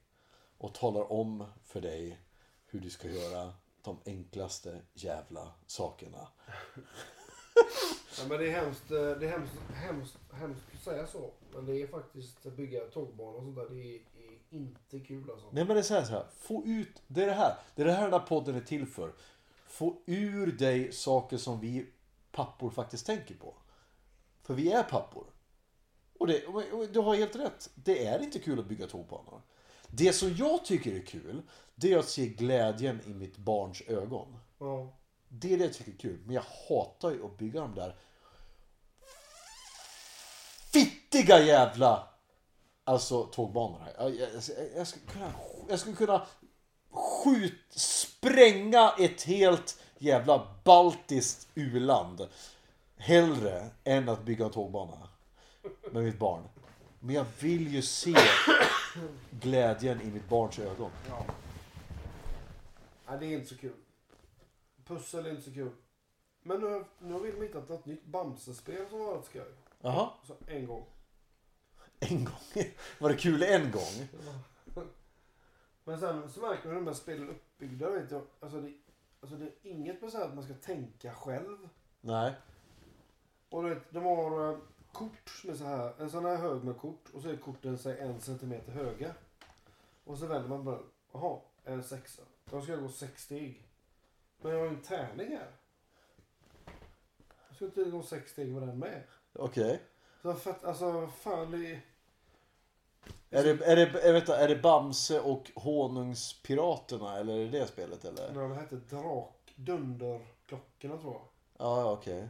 och 0.58 0.74
talar 0.74 1.12
om 1.12 1.46
för 1.64 1.80
dig 1.80 2.20
hur 2.66 2.80
du 2.80 2.90
ska 2.90 3.08
göra 3.08 3.54
de 3.82 4.00
enklaste 4.06 4.82
jävla 4.92 5.52
sakerna. 5.66 6.28
Ja, 8.18 8.26
men 8.28 8.38
det 8.38 8.48
är 8.52 8.64
hemskt, 8.64 8.90
eh, 8.90 8.96
det 8.96 9.26
är 9.26 9.30
hemskt, 9.30 9.54
hemskt, 9.74 10.18
hemskt 10.32 10.62
att 10.74 10.82
säga 10.82 11.06
så. 11.06 11.32
Men 11.52 11.66
det 11.66 11.82
är 11.82 11.86
faktiskt 11.86 12.46
att 12.46 12.56
bygga 12.56 12.80
tågbanor 12.80 13.34
och 13.34 13.42
sånt 13.42 13.56
där. 13.56 13.68
Det 13.68 13.96
är, 13.96 14.00
är 14.32 14.56
inte 14.56 15.00
kul 15.00 15.30
alltså. 15.30 15.50
Nej 15.52 15.64
men 15.64 15.74
det 15.74 15.80
är 15.80 15.82
så 15.82 15.94
här, 15.94 16.04
så 16.04 16.12
här, 16.12 16.26
få 16.38 16.62
ut, 16.66 17.02
det 17.06 17.22
är 17.22 17.26
det 17.26 17.32
här, 17.32 17.54
det 17.74 17.82
är 17.82 17.86
det 17.86 17.92
här 17.92 18.02
den 18.02 18.12
här 18.12 18.26
podden 18.26 18.54
är 18.54 18.60
till 18.60 18.86
för. 18.86 19.12
Få 19.66 20.02
ur 20.06 20.52
dig 20.52 20.92
saker 20.92 21.36
som 21.36 21.60
vi 21.60 21.86
pappor 22.32 22.70
faktiskt 22.70 23.06
tänker 23.06 23.34
på. 23.34 23.54
För 24.42 24.54
vi 24.54 24.72
är 24.72 24.82
pappor. 24.82 25.26
Och, 26.18 26.26
det, 26.26 26.46
och 26.46 26.88
du 26.88 27.00
har 27.00 27.14
helt 27.14 27.36
rätt, 27.36 27.70
det 27.74 28.06
är 28.06 28.22
inte 28.22 28.38
kul 28.38 28.58
att 28.58 28.66
bygga 28.66 28.86
tågbanor. 28.86 29.42
Det 29.86 30.12
som 30.12 30.34
jag 30.36 30.64
tycker 30.64 30.94
är 30.94 31.06
kul, 31.06 31.42
det 31.74 31.92
är 31.92 31.98
att 31.98 32.08
se 32.08 32.26
glädjen 32.26 33.00
i 33.06 33.14
mitt 33.14 33.36
barns 33.36 33.82
ögon. 33.86 34.38
Ja. 34.58 34.96
Det 35.28 35.54
är 35.54 35.58
det 35.58 35.64
jag 35.64 35.74
tycker 35.74 35.92
är 35.92 35.96
kul. 35.96 36.20
Men 36.24 36.34
jag 36.34 36.44
hatar 36.68 37.10
ju 37.10 37.24
att 37.24 37.38
bygga 37.38 37.60
de 37.60 37.74
där 37.74 37.96
fittiga 40.72 41.40
jävla 41.40 42.08
alltså 42.90 43.24
tågbanorna. 43.24 43.86
Jag, 43.98 44.10
jag, 44.10 44.28
jag, 44.76 44.86
skulle 44.86 45.06
kunna, 45.06 45.32
jag 45.68 45.78
skulle 45.80 45.96
kunna 45.96 46.26
skjut, 46.90 47.72
spränga 47.72 48.94
ett 48.98 49.22
helt 49.22 49.82
jävla 49.98 50.48
baltiskt 50.64 51.48
uland 51.54 52.28
hellre 52.96 53.70
än 53.84 54.08
att 54.08 54.22
bygga 54.22 54.44
en 54.44 54.50
tågbana 54.50 55.08
med 55.92 56.04
mitt 56.04 56.18
barn. 56.18 56.42
Men 57.00 57.14
jag 57.14 57.26
vill 57.40 57.74
ju 57.74 57.82
se 57.82 58.14
glädjen 59.30 60.00
i 60.00 60.04
mitt 60.04 60.28
barns 60.28 60.58
ögon. 60.58 60.90
ja. 61.08 61.24
Nej, 63.08 63.18
det 63.20 63.26
är 63.26 63.32
inte 63.32 63.46
så 63.46 63.56
kul. 63.56 63.76
Pussel 64.86 65.26
är 65.26 65.30
inte 65.30 65.42
så 65.42 65.54
kul. 65.54 65.70
Men 66.42 66.60
nu, 66.60 66.84
nu 66.98 67.12
har 67.12 67.20
vi 67.20 67.46
hittat 67.46 67.70
ett 67.70 67.86
nytt 67.86 68.04
Bamse-spel 68.04 68.86
som 68.90 68.98
var 68.98 69.16
rätt 69.16 69.24
skoj. 69.24 69.42
Jaha, 69.80 70.10
en 70.46 70.66
gång. 70.66 70.86
En 72.00 72.24
gång. 72.24 72.64
Var 72.98 73.08
det 73.08 73.16
kul 73.16 73.42
en 73.42 73.70
gång? 73.70 74.08
Men 75.84 76.00
sen 76.00 76.30
så 76.30 76.40
märker 76.40 76.66
man 76.66 76.74
hur 76.76 76.80
de 76.80 76.86
här 76.86 76.94
spelen 76.94 77.28
är 77.28 77.30
uppbyggda. 77.30 77.90
Vet 77.90 78.10
jag. 78.10 78.22
Alltså, 78.40 78.60
det, 78.60 78.72
alltså 79.20 79.36
det 79.36 79.44
är 79.44 79.52
inget 79.62 80.02
med 80.02 80.10
så 80.10 80.22
att 80.22 80.34
man 80.34 80.44
ska 80.44 80.54
tänka 80.54 81.12
själv. 81.12 81.68
Nej. 82.00 82.34
Och 83.48 83.62
du 83.62 83.68
vet, 83.68 83.90
de 83.90 84.04
har 84.04 84.50
eh, 84.50 84.58
kort 84.92 85.28
som 85.28 85.50
är 85.50 85.54
så 85.54 85.64
här. 85.64 85.94
En 85.98 86.10
sån 86.10 86.24
här 86.24 86.36
hög 86.36 86.64
med 86.64 86.78
kort. 86.78 87.08
Och 87.12 87.22
så 87.22 87.28
är 87.28 87.36
korten 87.36 87.78
säg 87.78 87.98
en 87.98 88.20
centimeter 88.20 88.72
höga. 88.72 89.14
Och 90.04 90.18
så 90.18 90.26
vänder 90.26 90.48
man 90.48 90.64
bara. 90.64 90.78
Jaha, 91.12 91.40
en 91.64 91.82
sexa. 91.82 92.22
Då 92.50 92.62
ska 92.62 92.72
jag 92.72 92.82
gå 92.82 92.88
sex 92.88 93.22
steg. 93.22 93.66
Men 94.40 94.52
jag 94.52 94.58
har 94.58 94.66
ju 94.66 94.70
en 94.70 94.82
tärning 94.82 95.36
här. 95.36 95.50
Jag 97.48 97.56
ska 97.56 97.64
inte 97.64 97.84
gå 97.84 98.02
sex 98.02 98.30
steg 98.32 98.52
med 98.52 98.62
den 98.62 98.78
med. 98.78 99.02
Okej. 99.32 99.82
Så 100.22 100.34
för 100.34 100.50
att, 100.50 100.64
alltså 100.64 101.06
fan 101.06 101.50
det 101.50 101.72
är... 101.72 101.80
Är 103.30 103.44
det, 103.44 103.50
är, 103.66 103.76
det, 103.76 104.00
är, 104.00 104.12
vänta, 104.12 104.38
är 104.38 104.48
det 104.48 104.56
Bamse 104.56 105.20
och 105.20 105.50
Honungspiraterna 105.54 107.18
eller 107.18 107.34
är 107.34 107.44
det 107.50 107.58
det 107.58 107.66
spelet 107.66 108.04
eller? 108.04 108.32
När 108.32 108.40
de 108.42 108.52
hette 108.52 108.76
Drak... 108.76 109.36
Dunderklockorna 109.56 110.98
tror 110.98 111.12
jag. 111.12 111.22
Ja, 111.58 111.80
ja, 111.80 111.92
okej. 111.92 112.28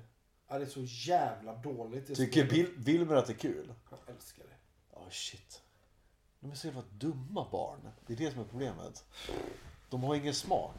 Ja, 0.49 0.59
det 0.59 0.65
är 0.65 0.69
så 0.69 0.81
jävla 0.83 1.55
dåligt. 1.55 2.07
det 2.07 2.15
Tycker. 2.15 2.45
Bil- 2.45 2.75
Wilmer 2.77 3.17
att 3.17 3.27
det 3.27 3.33
är 3.33 3.39
kul? 3.39 3.73
Han 3.91 3.99
älskar 4.07 4.45
det. 4.45 4.97
Oh, 4.99 5.11
shit. 5.11 5.63
De 6.41 6.51
är 6.51 6.55
så 6.55 6.67
jävla 6.67 6.83
dumma 6.91 7.47
barn. 7.53 7.89
Det 8.07 8.13
är 8.13 8.17
det 8.17 8.31
som 8.31 8.41
är 8.41 8.45
problemet. 8.45 9.05
De 9.91 10.03
har 10.03 10.15
ingen 10.15 10.35
smak. 10.35 10.75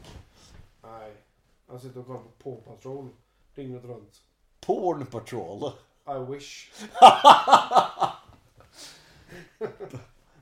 Nej. 0.82 1.12
Han 1.66 1.80
sitter 1.80 2.00
och 2.00 2.06
kollar 2.06 2.20
på 2.20 2.28
Paw 2.38 2.62
Patrol 2.70 3.08
dygnet 3.54 3.84
runt. 3.84 4.22
Porn 4.60 5.06
Patrol. 5.06 5.72
I 6.06 6.32
wish. 6.32 6.72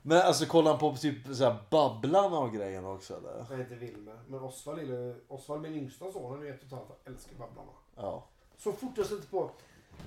Men 0.01 0.21
alltså 0.21 0.45
kollar 0.45 0.71
han 0.71 0.79
på 0.79 0.95
typ 0.95 1.17
så 1.35 1.43
här 1.43 1.55
Babblarna 1.69 2.37
och 2.39 2.53
grejerna 2.53 2.89
också 2.89 3.17
eller? 3.17 3.45
Nej, 3.49 3.59
inte 3.59 3.75
Wilmer. 3.75 4.19
Men 4.27 4.39
Osvald, 4.39 4.77
lille, 4.79 5.15
Osvald 5.27 5.61
min 5.61 5.75
yngsta 5.75 6.11
son, 6.11 6.31
han 6.31 6.47
är 6.47 6.51
ett 6.51 6.59
och 6.59 6.65
ett 6.65 6.71
halvt, 6.71 6.87
han 7.05 7.13
älskar 7.13 7.35
Babblarna. 7.35 7.71
Ja. 7.95 8.23
Så 8.57 8.71
fort 8.71 8.91
jag 8.95 9.05
sätter 9.05 9.27
på 9.27 9.49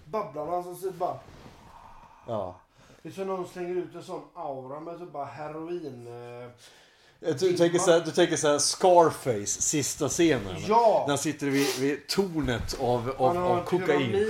Babblarna 0.04 0.62
så 0.62 0.86
det 0.86 0.92
bara... 0.92 1.18
Ja. 2.26 2.56
Det 3.02 3.08
är 3.08 3.12
som 3.12 3.26
de 3.28 3.46
slänger 3.46 3.74
ut 3.74 3.94
en 3.94 4.02
sån 4.02 4.22
aura 4.34 4.80
med 4.80 4.98
typ 4.98 5.12
bara 5.12 5.24
heroin... 5.24 6.06
eh, 6.06 6.48
Du, 7.20 7.32
du, 7.32 7.56
tänker 7.56 7.78
så 7.78 7.90
här, 7.90 8.00
du 8.00 8.10
tänker 8.10 8.58
Scarface, 8.58 9.62
sista 9.62 10.08
scenen. 10.08 10.56
Ja! 10.68 10.98
När 11.06 11.08
han 11.08 11.18
sitter 11.18 11.46
vid, 11.46 11.78
vid 11.80 12.08
tornet 12.08 12.80
av, 12.80 13.14
av, 13.18 13.34
kokain. 13.34 13.52
av 13.52 13.64
kokain. 13.64 14.26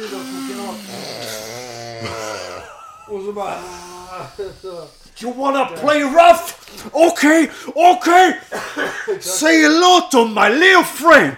Och 3.08 3.22
så 3.24 3.32
bara... 3.32 3.54
You 5.22 5.30
wanna 5.30 5.66
play 5.76 6.02
rough? 6.02 6.60
Okay, 6.92 7.48
okay! 7.76 8.40
Say 9.20 9.62
hello 9.62 10.00
to 10.10 10.24
my 10.24 10.48
little 10.48 10.84
friend! 10.84 11.36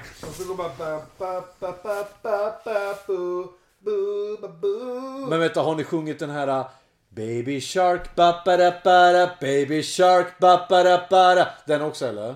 Men 5.29 5.41
vänta, 5.41 5.61
har 5.61 5.75
ni 5.75 5.85
sjungit 5.85 6.19
den 6.19 6.31
här 6.31 6.49
uh, 6.49 6.67
Baby 7.09 7.61
Shark 7.61 8.15
ba 8.17 8.43
ba 8.45 8.57
da 8.57 8.71
ba 8.85 9.13
da, 9.13 9.37
Baby 9.41 9.83
Shark 9.83 10.39
ba 10.39 10.67
ba 10.69 10.83
da 10.83 11.07
ba 11.11 11.35
da. 11.35 11.49
Den 11.67 11.83
också 11.83 12.07
eller? 12.07 12.35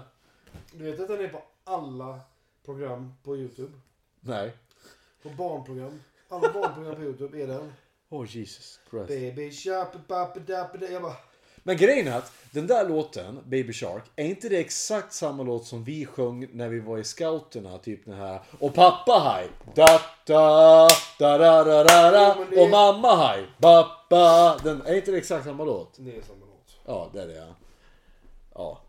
Du 0.72 0.84
vet 0.84 1.00
att 1.00 1.08
den 1.08 1.20
är 1.20 1.28
på 1.28 1.42
alla 1.64 2.20
program 2.64 3.14
på 3.24 3.36
Youtube? 3.36 3.72
Nej. 4.20 4.52
På 5.22 5.28
barnprogram. 5.28 6.00
Alla 6.28 6.52
barnprogram 6.52 6.94
på 6.96 7.02
Youtube 7.02 7.42
är 7.42 7.46
den. 7.46 7.72
Oh 8.10 8.26
Jesus 8.36 8.80
Christ. 8.90 9.08
Baby 9.08 9.52
sharp, 9.52 9.92
ba, 10.08 10.26
ba, 10.34 10.40
da, 10.46 10.68
ba, 10.72 10.78
da. 10.78 10.86
Jag 10.86 11.02
bara... 11.02 11.16
Men 11.70 11.76
grejen 11.76 12.08
är 12.08 12.18
att 12.18 12.32
den 12.50 12.66
där 12.66 12.88
låten, 12.88 13.38
Baby 13.44 13.72
Shark, 13.72 14.02
är 14.16 14.24
inte 14.24 14.48
det 14.48 14.56
exakt 14.58 15.12
samma 15.12 15.42
låt 15.42 15.66
som 15.66 15.84
vi 15.84 16.06
sjöng 16.06 16.46
när 16.52 16.68
vi 16.68 16.80
var 16.80 16.98
i 16.98 17.04
scouterna? 17.04 17.78
Typ 17.78 18.04
den 18.04 18.14
här 18.14 18.40
Och 18.60 18.74
pappa 18.74 19.12
haj, 19.12 19.48
da 19.74 20.00
da 20.26 20.88
da 21.18 21.38
da 21.38 21.64
da 21.64 21.84
da 21.84 22.10
da 22.10 22.34
Jo, 22.38 22.44
men 22.44 22.50
det- 22.50 22.62
Och 22.62 22.70
mamma 22.70 23.14
haj, 23.16 23.46
ba 23.58 23.90
ba 24.10 24.56
Den, 24.58 24.82
är 24.86 24.94
inte 24.94 25.10
det 25.10 25.16
exakt 25.18 25.44
samma 25.44 25.64
låt? 25.64 25.94
Det 25.98 26.16
är 26.16 26.22
samma 26.22 26.40
låt. 26.46 26.76
Ja, 26.86 27.08
det 27.12 27.22
är 27.22 27.26
det 27.26 27.34
ja. 27.34 27.54
Ja. 28.54 28.80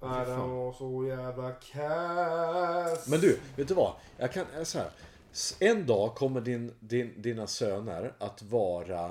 Nej, 0.00 0.26
den 0.26 0.50
var 0.50 0.72
så 0.72 1.06
jävla 1.06 1.50
kass. 1.52 3.08
Men 3.08 3.20
du, 3.20 3.40
vet 3.56 3.68
du 3.68 3.74
vad? 3.74 3.92
Jag 4.18 4.32
kan, 4.32 4.46
så 4.64 4.78
här. 4.78 4.88
S- 5.32 5.56
En 5.60 5.86
dag 5.86 6.14
kommer 6.14 6.40
din, 6.40 6.74
din, 6.80 7.14
dina 7.22 7.46
söner 7.46 8.12
att 8.18 8.42
vara 8.42 9.04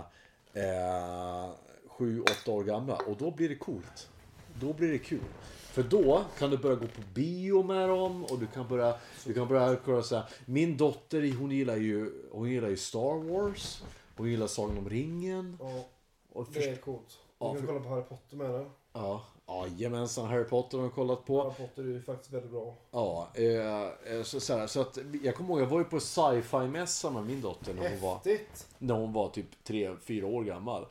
eh, 0.53 1.49
sju, 1.97 2.21
åtta 2.21 2.51
år 2.51 2.63
gamla 2.63 2.95
och 2.95 3.17
då 3.17 3.31
blir 3.31 3.49
det 3.49 3.55
coolt. 3.55 4.09
Då 4.59 4.73
blir 4.73 4.91
det 4.91 4.97
kul. 4.99 5.19
För 5.71 5.83
då 5.83 6.23
kan 6.39 6.49
du 6.49 6.57
börja 6.57 6.75
gå 6.75 6.85
på 6.87 7.01
bio 7.13 7.63
med 7.63 7.89
dem 7.89 8.23
och 8.25 8.39
du 8.39 8.47
kan 8.47 8.67
börja, 8.67 8.95
du 9.25 9.33
kan 9.33 9.47
börja 9.47 9.75
kolla 9.85 10.03
så 10.03 10.15
här. 10.15 10.25
Min 10.45 10.77
dotter 10.77 11.37
hon 11.37 11.51
gillar 11.51 11.75
ju, 11.75 12.11
hon 12.31 12.49
gillar 12.51 12.67
ju 12.69 12.77
Star 12.77 13.29
Wars. 13.31 13.83
Hon 14.17 14.29
gillar 14.29 14.47
Sagan 14.47 14.77
om 14.77 14.89
ringen. 14.89 15.57
Ja, 15.61 15.85
Och 16.31 16.47
det 16.53 16.69
är 16.69 16.75
coolt. 16.75 17.07
Du 17.09 17.15
Ja, 17.45 17.51
kan 17.53 17.61
för- 17.61 17.67
kolla 17.67 17.79
på 17.79 17.89
Harry 17.89 18.03
Potter 18.03 18.37
med 18.37 18.49
det. 18.49 18.65
Ja, 18.93 19.23
jajamensan. 19.47 20.25
Harry 20.27 20.43
Potter 20.43 20.77
har 20.77 20.85
jag 20.85 20.93
kollat 20.93 21.25
på. 21.25 21.43
Harry 21.43 21.53
Potter 21.67 21.83
är 21.83 21.87
ju 21.87 22.01
faktiskt 22.01 22.33
väldigt 22.33 22.51
bra. 22.51 22.73
Ja, 22.91 23.29
eh, 23.33 24.13
eh, 24.15 24.23
så, 24.23 24.39
så, 24.39 24.57
här, 24.57 24.67
så 24.67 24.81
att 24.81 24.97
jag 25.23 25.35
kommer 25.35 25.49
ihåg, 25.49 25.61
jag 25.61 25.65
var 25.65 25.79
ju 25.79 25.83
på 25.85 25.99
sci-fi-mässa 25.99 27.09
med 27.11 27.25
min 27.25 27.41
dotter 27.41 27.73
när 27.73 27.89
hon 27.89 27.99
var, 28.01 28.13
Häftigt. 28.15 28.67
när 28.77 28.93
hon 28.95 29.13
var 29.13 29.29
typ 29.29 29.45
3-4 29.67 30.23
år 30.23 30.43
gammal. 30.43 30.85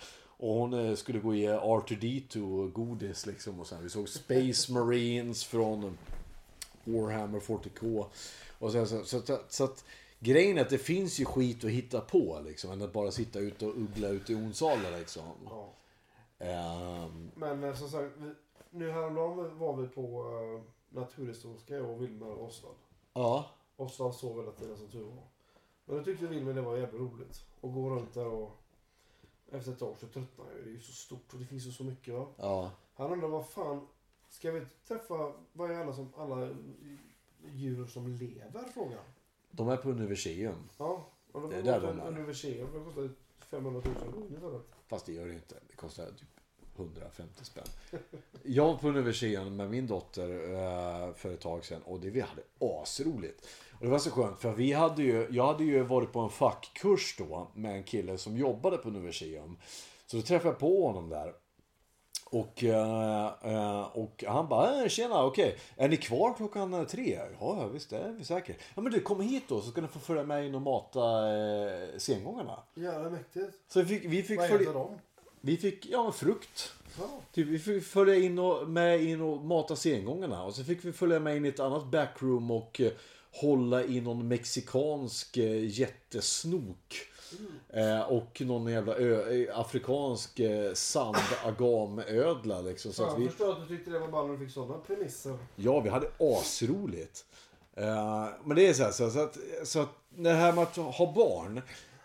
Och 0.44 0.54
hon 0.54 0.72
eh, 0.72 0.94
skulle 0.94 1.18
gå 1.18 1.34
i 1.34 1.48
R2D2 1.48 2.70
godis 2.70 3.26
liksom 3.26 3.60
och 3.60 3.66
sen 3.66 3.82
vi 3.82 3.90
såg 3.90 4.08
Space 4.08 4.72
Marines 4.72 5.44
från 5.44 5.98
Warhammer 6.84 7.40
40K. 7.40 8.06
Och 8.58 8.72
så, 8.72 8.86
så, 8.86 9.04
så, 9.04 9.20
så, 9.20 9.38
så 9.48 9.64
att 9.64 9.84
grejen 10.18 10.58
är 10.58 10.62
att 10.62 10.70
det 10.70 10.78
finns 10.78 11.20
ju 11.20 11.24
skit 11.24 11.64
att 11.64 11.70
hitta 11.70 12.00
på 12.00 12.40
liksom. 12.44 12.70
Än 12.70 12.82
att 12.82 12.92
bara 12.92 13.10
sitta 13.10 13.38
ute 13.38 13.66
och 13.66 13.76
uggla 13.76 14.08
ute 14.08 14.32
i 14.32 14.36
Onsala 14.36 14.90
liksom. 14.98 15.22
Ja. 15.44 15.72
Ehm, 16.38 17.30
Men 17.34 17.64
eh, 17.64 17.74
som 17.74 17.88
sagt, 17.88 18.12
vi, 18.16 18.30
nu 18.70 18.90
häromdagen 18.90 19.58
var 19.58 19.76
vi 19.76 19.88
på 19.88 20.22
uh, 20.22 20.62
Naturhistoriska, 20.88 21.74
jag 21.74 21.90
och 21.90 22.02
Wilmer 22.02 22.30
och 22.30 22.46
Osvald. 22.46 22.76
ja, 23.14 23.50
Osvald 23.76 24.14
sov 24.14 24.40
hela 24.40 24.52
tiden 24.52 24.76
som 24.76 24.88
tur 24.88 25.04
var. 25.04 25.24
Men 25.84 25.96
då 25.96 26.04
tyckte 26.04 26.26
Wilmer 26.26 26.54
det 26.54 26.62
var 26.62 26.76
jävligt 26.76 27.00
roligt. 27.00 27.44
Att 27.60 27.74
gå 27.74 27.90
runt 27.90 28.14
där 28.14 28.26
och 28.26 28.60
efter 29.54 29.72
ett 29.72 29.78
tag 29.78 29.96
så 29.98 30.06
tröttnar 30.06 30.46
jag. 30.54 30.64
Det 30.64 30.70
är 30.70 30.72
ju 30.72 30.80
så 30.80 30.92
stort 30.92 31.32
och 31.32 31.38
det 31.38 31.46
finns 31.46 31.66
ju 31.66 31.70
så 31.72 31.84
mycket 31.84 32.14
va. 32.14 32.26
ja. 32.36 32.70
Han 32.94 33.12
undrar 33.12 33.28
vad 33.28 33.48
fan, 33.48 33.86
ska 34.28 34.50
vi 34.50 34.66
träffa, 34.88 35.32
vad 35.52 35.70
är 35.70 35.74
alla, 35.74 35.92
som, 35.92 36.12
alla 36.16 36.48
djur 37.52 37.86
som 37.86 38.08
lever? 38.08 38.64
Frågar 38.74 38.96
han. 38.96 39.06
De 39.50 39.68
är 39.68 39.76
på 39.76 39.90
Universium. 39.90 40.68
Ja, 40.78 41.08
och 41.32 41.40
då 41.40 41.48
Det 41.48 41.56
är 41.56 41.62
där 41.62 41.80
de 41.80 41.98
är. 41.98 42.06
en 42.06 42.14
universitet. 42.14 42.68
Det 42.72 42.80
kostar 42.84 43.10
500 43.50 43.82
000 43.84 43.94
kronor. 44.12 44.62
Fast 44.86 45.06
det 45.06 45.12
gör 45.12 45.26
det 45.26 45.34
inte. 45.34 45.54
Det 45.68 45.76
kostar 45.76 46.06
typ 46.06 46.33
150 46.76 47.44
spänn. 47.44 47.64
Jag 48.42 48.66
var 48.66 48.74
på 48.74 48.88
universitetet 48.88 49.52
med 49.52 49.70
min 49.70 49.86
dotter 49.86 50.28
eh, 50.28 51.14
för 51.14 51.34
ett 51.34 51.40
tag 51.40 51.64
sedan 51.64 51.82
och 51.82 52.00
det, 52.00 52.10
vi 52.10 52.20
hade 52.20 52.42
asroligt. 52.60 53.46
Och 53.72 53.84
det 53.84 53.90
var 53.90 53.98
så 53.98 54.10
skönt 54.10 54.40
för 54.40 54.52
vi 54.52 54.72
hade 54.72 55.02
ju, 55.02 55.28
jag 55.30 55.46
hade 55.46 55.64
ju 55.64 55.82
varit 55.82 56.12
på 56.12 56.20
en 56.20 56.30
fackkurs 56.30 57.16
då 57.18 57.50
med 57.54 57.76
en 57.76 57.84
kille 57.84 58.18
som 58.18 58.36
jobbade 58.36 58.76
på 58.76 58.88
universium. 58.88 59.58
Så 60.06 60.16
då 60.16 60.22
träffade 60.22 60.48
jag 60.48 60.58
på 60.58 60.86
honom 60.86 61.08
där. 61.08 61.34
Och, 62.34 62.64
eh, 62.64 63.32
eh, 63.42 63.82
och 63.82 64.24
han 64.26 64.48
bara, 64.48 64.82
äh, 64.82 64.88
tjena, 64.88 65.24
okej. 65.24 65.56
Är 65.76 65.88
ni 65.88 65.96
kvar 65.96 66.34
klockan 66.36 66.86
tre? 66.86 67.20
Ja, 67.40 67.66
visst 67.66 67.90
det 67.90 67.98
är 67.98 68.12
vi 68.12 68.24
säkert. 68.24 68.56
Ja, 68.74 68.82
men 68.82 68.92
du, 68.92 69.00
kom 69.00 69.20
hit 69.20 69.44
då 69.48 69.60
så 69.60 69.70
ska 69.70 69.80
ni 69.80 69.88
få 69.88 69.98
följa 69.98 70.22
med 70.22 70.46
in 70.46 70.54
och 70.54 70.62
mata 70.62 71.00
eh, 71.36 71.98
sengångarna. 71.98 72.58
Jävla 72.74 73.10
mäktigt. 73.10 73.52
Så 73.68 73.82
vi 73.82 73.86
fick, 73.86 74.12
vi 74.12 74.22
fick 74.22 74.38
Vad 74.38 74.50
heter 74.50 74.74
de? 74.74 74.98
Vi 75.46 75.56
fick, 75.56 75.86
ja, 75.86 76.12
frukt. 76.12 76.72
Ja. 76.98 77.20
Typ, 77.32 77.48
vi 77.48 77.58
fick 77.58 77.84
följa 77.84 78.14
in 78.14 78.38
och, 78.38 78.68
med 78.68 79.04
in 79.04 79.20
och 79.20 79.44
mata 79.44 79.76
sengångarna. 79.76 80.42
Och 80.42 80.54
så 80.54 80.64
fick 80.64 80.84
vi 80.84 80.92
följa 80.92 81.20
med 81.20 81.36
in 81.36 81.44
i 81.44 81.48
ett 81.48 81.60
annat 81.60 81.86
backroom 81.86 82.50
och 82.50 82.80
eh, 82.80 82.92
hålla 83.32 83.84
i 83.84 84.00
någon 84.00 84.28
mexikansk 84.28 85.36
eh, 85.36 85.78
jättesnok. 85.78 86.94
Eh, 87.68 88.00
och 88.00 88.40
någon 88.40 88.72
jävla 88.72 88.94
ö, 88.94 89.32
eh, 89.32 89.58
afrikansk 89.58 90.40
eh, 90.40 90.72
sandagamödla 90.72 92.60
liksom. 92.60 92.92
Så 92.92 93.04
att 93.04 93.12
jag 93.12 93.18
vi, 93.18 93.28
förstår 93.28 93.52
att 93.52 93.68
du 93.68 93.76
tyckte 93.76 93.90
det 93.90 93.98
var 93.98 94.08
ball 94.08 94.26
när 94.26 94.38
du 94.38 94.44
fick 94.44 94.54
sådana 94.54 94.78
premisser. 94.78 95.38
ja, 95.56 95.80
vi 95.80 95.88
hade 95.88 96.08
asroligt. 96.18 97.24
Eh, 97.76 98.28
men 98.44 98.56
det 98.56 98.66
är 98.66 98.72
så 98.72 98.82
här, 98.82 98.90
så, 98.90 99.20
att, 99.20 99.38
så 99.64 99.80
att 99.80 99.90
det 100.08 100.32
här 100.32 100.52
med 100.52 100.62
att 100.62 100.76
ha 100.76 101.12
barn. 101.12 101.62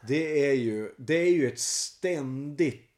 Det 0.07 0.49
är 0.49 0.53
ju, 0.53 0.93
det 0.97 1.15
är 1.15 1.31
ju 1.31 1.47
ett 1.47 1.59
ständigt 1.59 2.88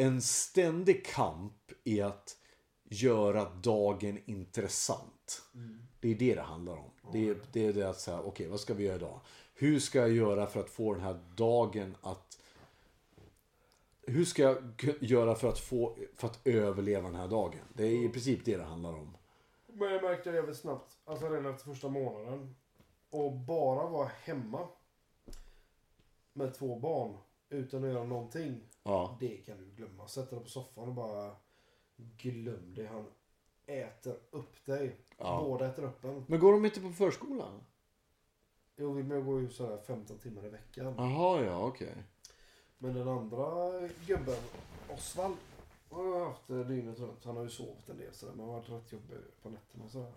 en 0.00 0.22
ständig 0.22 1.06
kamp 1.06 1.72
i 1.84 2.00
att 2.00 2.36
göra 2.84 3.44
dagen 3.44 4.18
intressant. 4.26 5.42
Det 6.00 6.08
är 6.08 6.14
det 6.14 6.34
det 6.34 6.42
handlar 6.42 6.76
om. 6.76 6.90
Det 7.12 7.28
är 7.28 7.36
det, 7.52 7.66
är 7.66 7.72
det 7.72 7.90
att 7.90 8.00
säga, 8.00 8.20
okej 8.20 8.48
vad 8.48 8.60
ska 8.60 8.74
vi 8.74 8.84
göra 8.84 8.96
idag? 8.96 9.20
Hur 9.54 9.78
ska 9.78 9.98
jag 9.98 10.12
göra 10.12 10.46
för 10.46 10.60
att 10.60 10.70
få 10.70 10.94
den 10.94 11.02
här 11.02 11.20
dagen 11.36 11.96
att... 12.00 12.38
Hur 14.02 14.24
ska 14.24 14.42
jag 14.42 14.58
göra 15.00 15.34
för 15.34 15.48
att, 15.48 15.58
få, 15.58 15.96
för 16.16 16.26
att 16.28 16.46
överleva 16.46 17.08
den 17.08 17.16
här 17.20 17.28
dagen? 17.28 17.60
Det 17.74 17.84
är 17.86 18.04
i 18.04 18.08
princip 18.08 18.44
det 18.44 18.56
det 18.56 18.64
handlar 18.64 18.92
om. 18.92 19.16
Men 19.66 19.92
jag 19.92 20.02
märkte 20.02 20.30
det 20.30 20.36
jävligt 20.36 20.56
snabbt, 20.56 20.96
alltså 21.04 21.28
redan 21.28 21.54
efter 21.54 21.64
första 21.64 21.88
månaden. 21.88 22.54
Och 23.10 23.32
bara 23.32 23.88
vara 23.88 24.10
hemma 24.22 24.68
med 26.32 26.54
två 26.54 26.78
barn 26.78 27.16
utan 27.48 27.84
att 27.84 27.90
göra 27.90 28.04
någonting. 28.04 28.60
Ja. 28.88 29.16
Det 29.20 29.36
kan 29.36 29.58
du 29.58 29.64
glömma. 29.76 30.08
Sätta 30.08 30.34
dig 30.34 30.44
på 30.44 30.50
soffan 30.50 30.88
och 30.88 30.94
bara 30.94 31.36
glöm 31.96 32.74
det. 32.74 32.86
Han 32.86 33.04
äter 33.66 34.16
upp 34.30 34.66
dig. 34.66 34.96
Ja. 35.18 35.40
Båda 35.44 35.66
äter 35.66 35.84
upp 35.84 36.04
en. 36.04 36.24
Men 36.28 36.40
går 36.40 36.52
de 36.52 36.64
inte 36.64 36.80
på 36.80 36.90
förskolan? 36.90 37.60
Jo, 38.76 38.92
vi 38.92 39.02
går 39.02 39.40
ju 39.40 39.48
sådär 39.50 39.78
15 39.86 40.18
timmar 40.18 40.46
i 40.46 40.48
veckan. 40.48 40.94
Jaha, 40.98 41.42
ja 41.44 41.66
okej. 41.66 41.94
Men 42.78 42.94
den 42.94 43.08
andra 43.08 43.70
gubben, 44.06 44.36
Osvald, 44.94 45.36
har 45.90 46.04
jag 46.04 46.24
haft 46.26 46.48
dygnet 46.48 46.98
runt. 46.98 47.24
Han 47.24 47.36
har 47.36 47.42
ju 47.42 47.50
sovit 47.50 47.88
en 47.88 47.98
del 47.98 48.12
sådär. 48.14 48.32
Men 48.36 48.46
har 48.46 48.52
varit 48.52 48.68
rätt 48.70 48.92
jobbig 48.92 49.18
på 49.42 49.50
nätterna 49.50 49.88
sådär. 49.88 50.12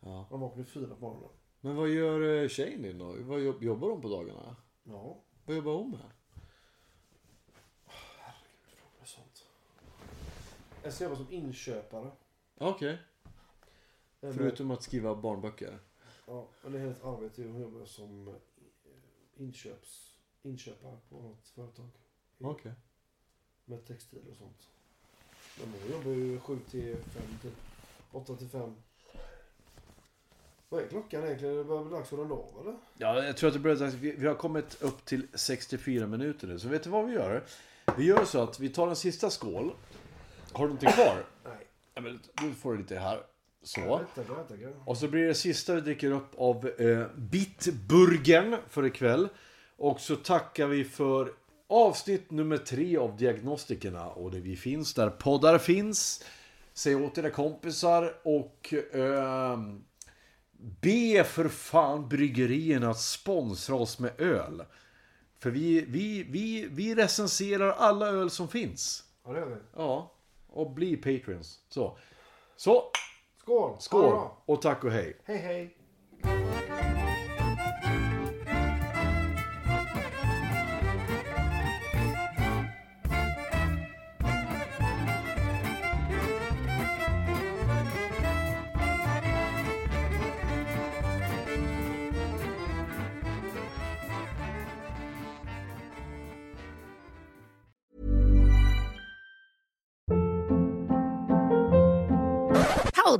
Ja. 0.00 0.26
Han 0.30 0.40
vaknar 0.40 0.64
fyra 0.64 0.94
på 0.94 1.00
morgonen. 1.00 1.28
Men 1.60 1.76
vad 1.76 1.88
gör 1.88 2.42
eh, 2.42 2.48
tjejen 2.48 2.82
din 2.82 2.98
då? 2.98 3.16
Vad 3.20 3.40
jobb- 3.40 3.62
jobbar 3.62 3.90
hon 3.90 4.00
på 4.00 4.08
dagarna? 4.08 4.56
Ja. 4.84 5.16
Vad 5.46 5.56
jobbar 5.56 5.72
hon 5.74 5.90
med? 5.90 6.10
Jag 10.84 10.92
ska 10.92 11.04
jobba 11.04 11.16
som 11.16 11.30
inköpare. 11.32 12.10
Okej. 12.58 12.98
Eller- 14.20 14.32
Förutom 14.32 14.70
att 14.70 14.82
skriva 14.82 15.14
barnböcker. 15.14 15.78
Ja, 16.26 16.48
men 16.62 16.72
det 16.72 16.78
är 16.80 16.90
ett 16.90 17.04
arbete. 17.04 17.42
Jag 17.42 17.60
jobbar 17.60 17.84
som 17.84 18.28
eh, 18.28 18.34
inköps, 19.36 20.16
inköpare 20.42 20.98
på 21.08 21.14
något 21.22 21.48
företag. 21.48 21.88
Okej. 22.40 22.72
Med 23.64 23.86
textil 23.86 24.18
och 24.30 24.36
sånt. 24.36 24.68
Men 25.60 25.80
jag 25.80 25.90
jobbar 25.98 26.10
ju 26.10 26.40
7 26.40 26.58
till 26.70 26.96
5 26.96 27.22
till 27.40 27.50
8 28.12 28.36
till 28.36 28.48
5. 28.48 28.74
Vad 30.68 30.82
är 30.82 30.86
klockan 30.88 31.24
egentligen? 31.24 31.56
Det 31.56 31.64
börjar 31.64 31.84
bli 31.84 31.92
dags 31.96 32.08
för 32.10 32.22
en 32.22 32.28
dag 32.28 32.48
eller? 32.60 32.76
Ja, 32.98 33.24
jag 33.24 33.36
tror 33.36 33.48
att 33.48 33.54
det 33.54 33.60
börjar 33.60 33.76
dags. 33.76 33.94
Vi, 33.94 34.12
vi 34.12 34.26
har 34.26 34.34
kommit 34.34 34.82
upp 34.82 35.04
till 35.04 35.26
64 35.34 36.06
minuter 36.06 36.46
nu. 36.48 36.58
Så 36.58 36.68
vet 36.68 36.82
du 36.84 36.90
vad 36.90 37.06
vi 37.06 37.12
gör? 37.12 37.44
Vi 37.96 38.04
gör 38.04 38.24
så 38.24 38.42
att 38.42 38.60
vi 38.60 38.68
tar 38.68 38.88
en 38.88 38.96
sista 38.96 39.30
skål. 39.30 39.72
Har 40.54 40.66
du 40.66 40.72
inte 40.72 40.86
kvar? 40.86 41.16
Nej. 41.44 41.66
Ja, 41.94 42.00
men 42.00 42.20
du 42.42 42.54
får 42.54 42.72
du 42.72 42.78
lite 42.78 42.98
här. 42.98 43.20
Så. 43.62 44.00
Och 44.84 44.96
så 44.96 45.08
blir 45.08 45.26
det 45.26 45.34
sista 45.34 45.74
vi 45.74 45.80
dricker 45.80 46.10
upp 46.10 46.34
av 46.38 46.68
eh, 46.78 47.06
Bitburgen 47.16 48.56
för 48.68 48.86
ikväll. 48.86 49.28
Och 49.76 50.00
så 50.00 50.16
tackar 50.16 50.66
vi 50.66 50.84
för 50.84 51.32
avsnitt 51.68 52.30
nummer 52.30 52.56
tre 52.56 52.96
av 52.96 53.16
Diagnostikerna. 53.16 54.06
Och 54.06 54.30
det 54.30 54.40
vi 54.40 54.56
finns 54.56 54.94
där 54.94 55.10
poddar 55.10 55.58
finns. 55.58 56.24
Säg 56.72 56.94
åt 56.94 57.18
era 57.18 57.30
kompisar 57.30 58.14
och 58.22 58.74
ehm, 58.92 59.84
be 60.80 61.24
för 61.24 61.48
fan 61.48 62.08
bryggerierna 62.08 62.90
att 62.90 63.00
sponsra 63.00 63.74
oss 63.76 63.98
med 63.98 64.20
öl. 64.20 64.64
För 65.38 65.50
vi, 65.50 65.84
vi, 65.88 66.22
vi, 66.22 66.66
vi 66.70 66.94
recenserar 66.94 67.70
alla 67.70 68.06
öl 68.06 68.30
som 68.30 68.48
finns. 68.48 69.04
Ja, 69.26 69.32
det 69.32 69.38
gör 69.38 69.46
vi. 69.46 69.56
Ja, 69.76 70.13
och 70.54 70.70
bli 70.70 70.96
Patreons. 70.96 71.60
Så, 71.68 71.98
så 72.56 72.90
Skål! 73.38 73.76
Skål 73.78 74.28
och 74.44 74.62
tack 74.62 74.84
och 74.84 74.90
hej. 74.90 75.16
Hej 75.24 75.38
hej! 75.38 75.76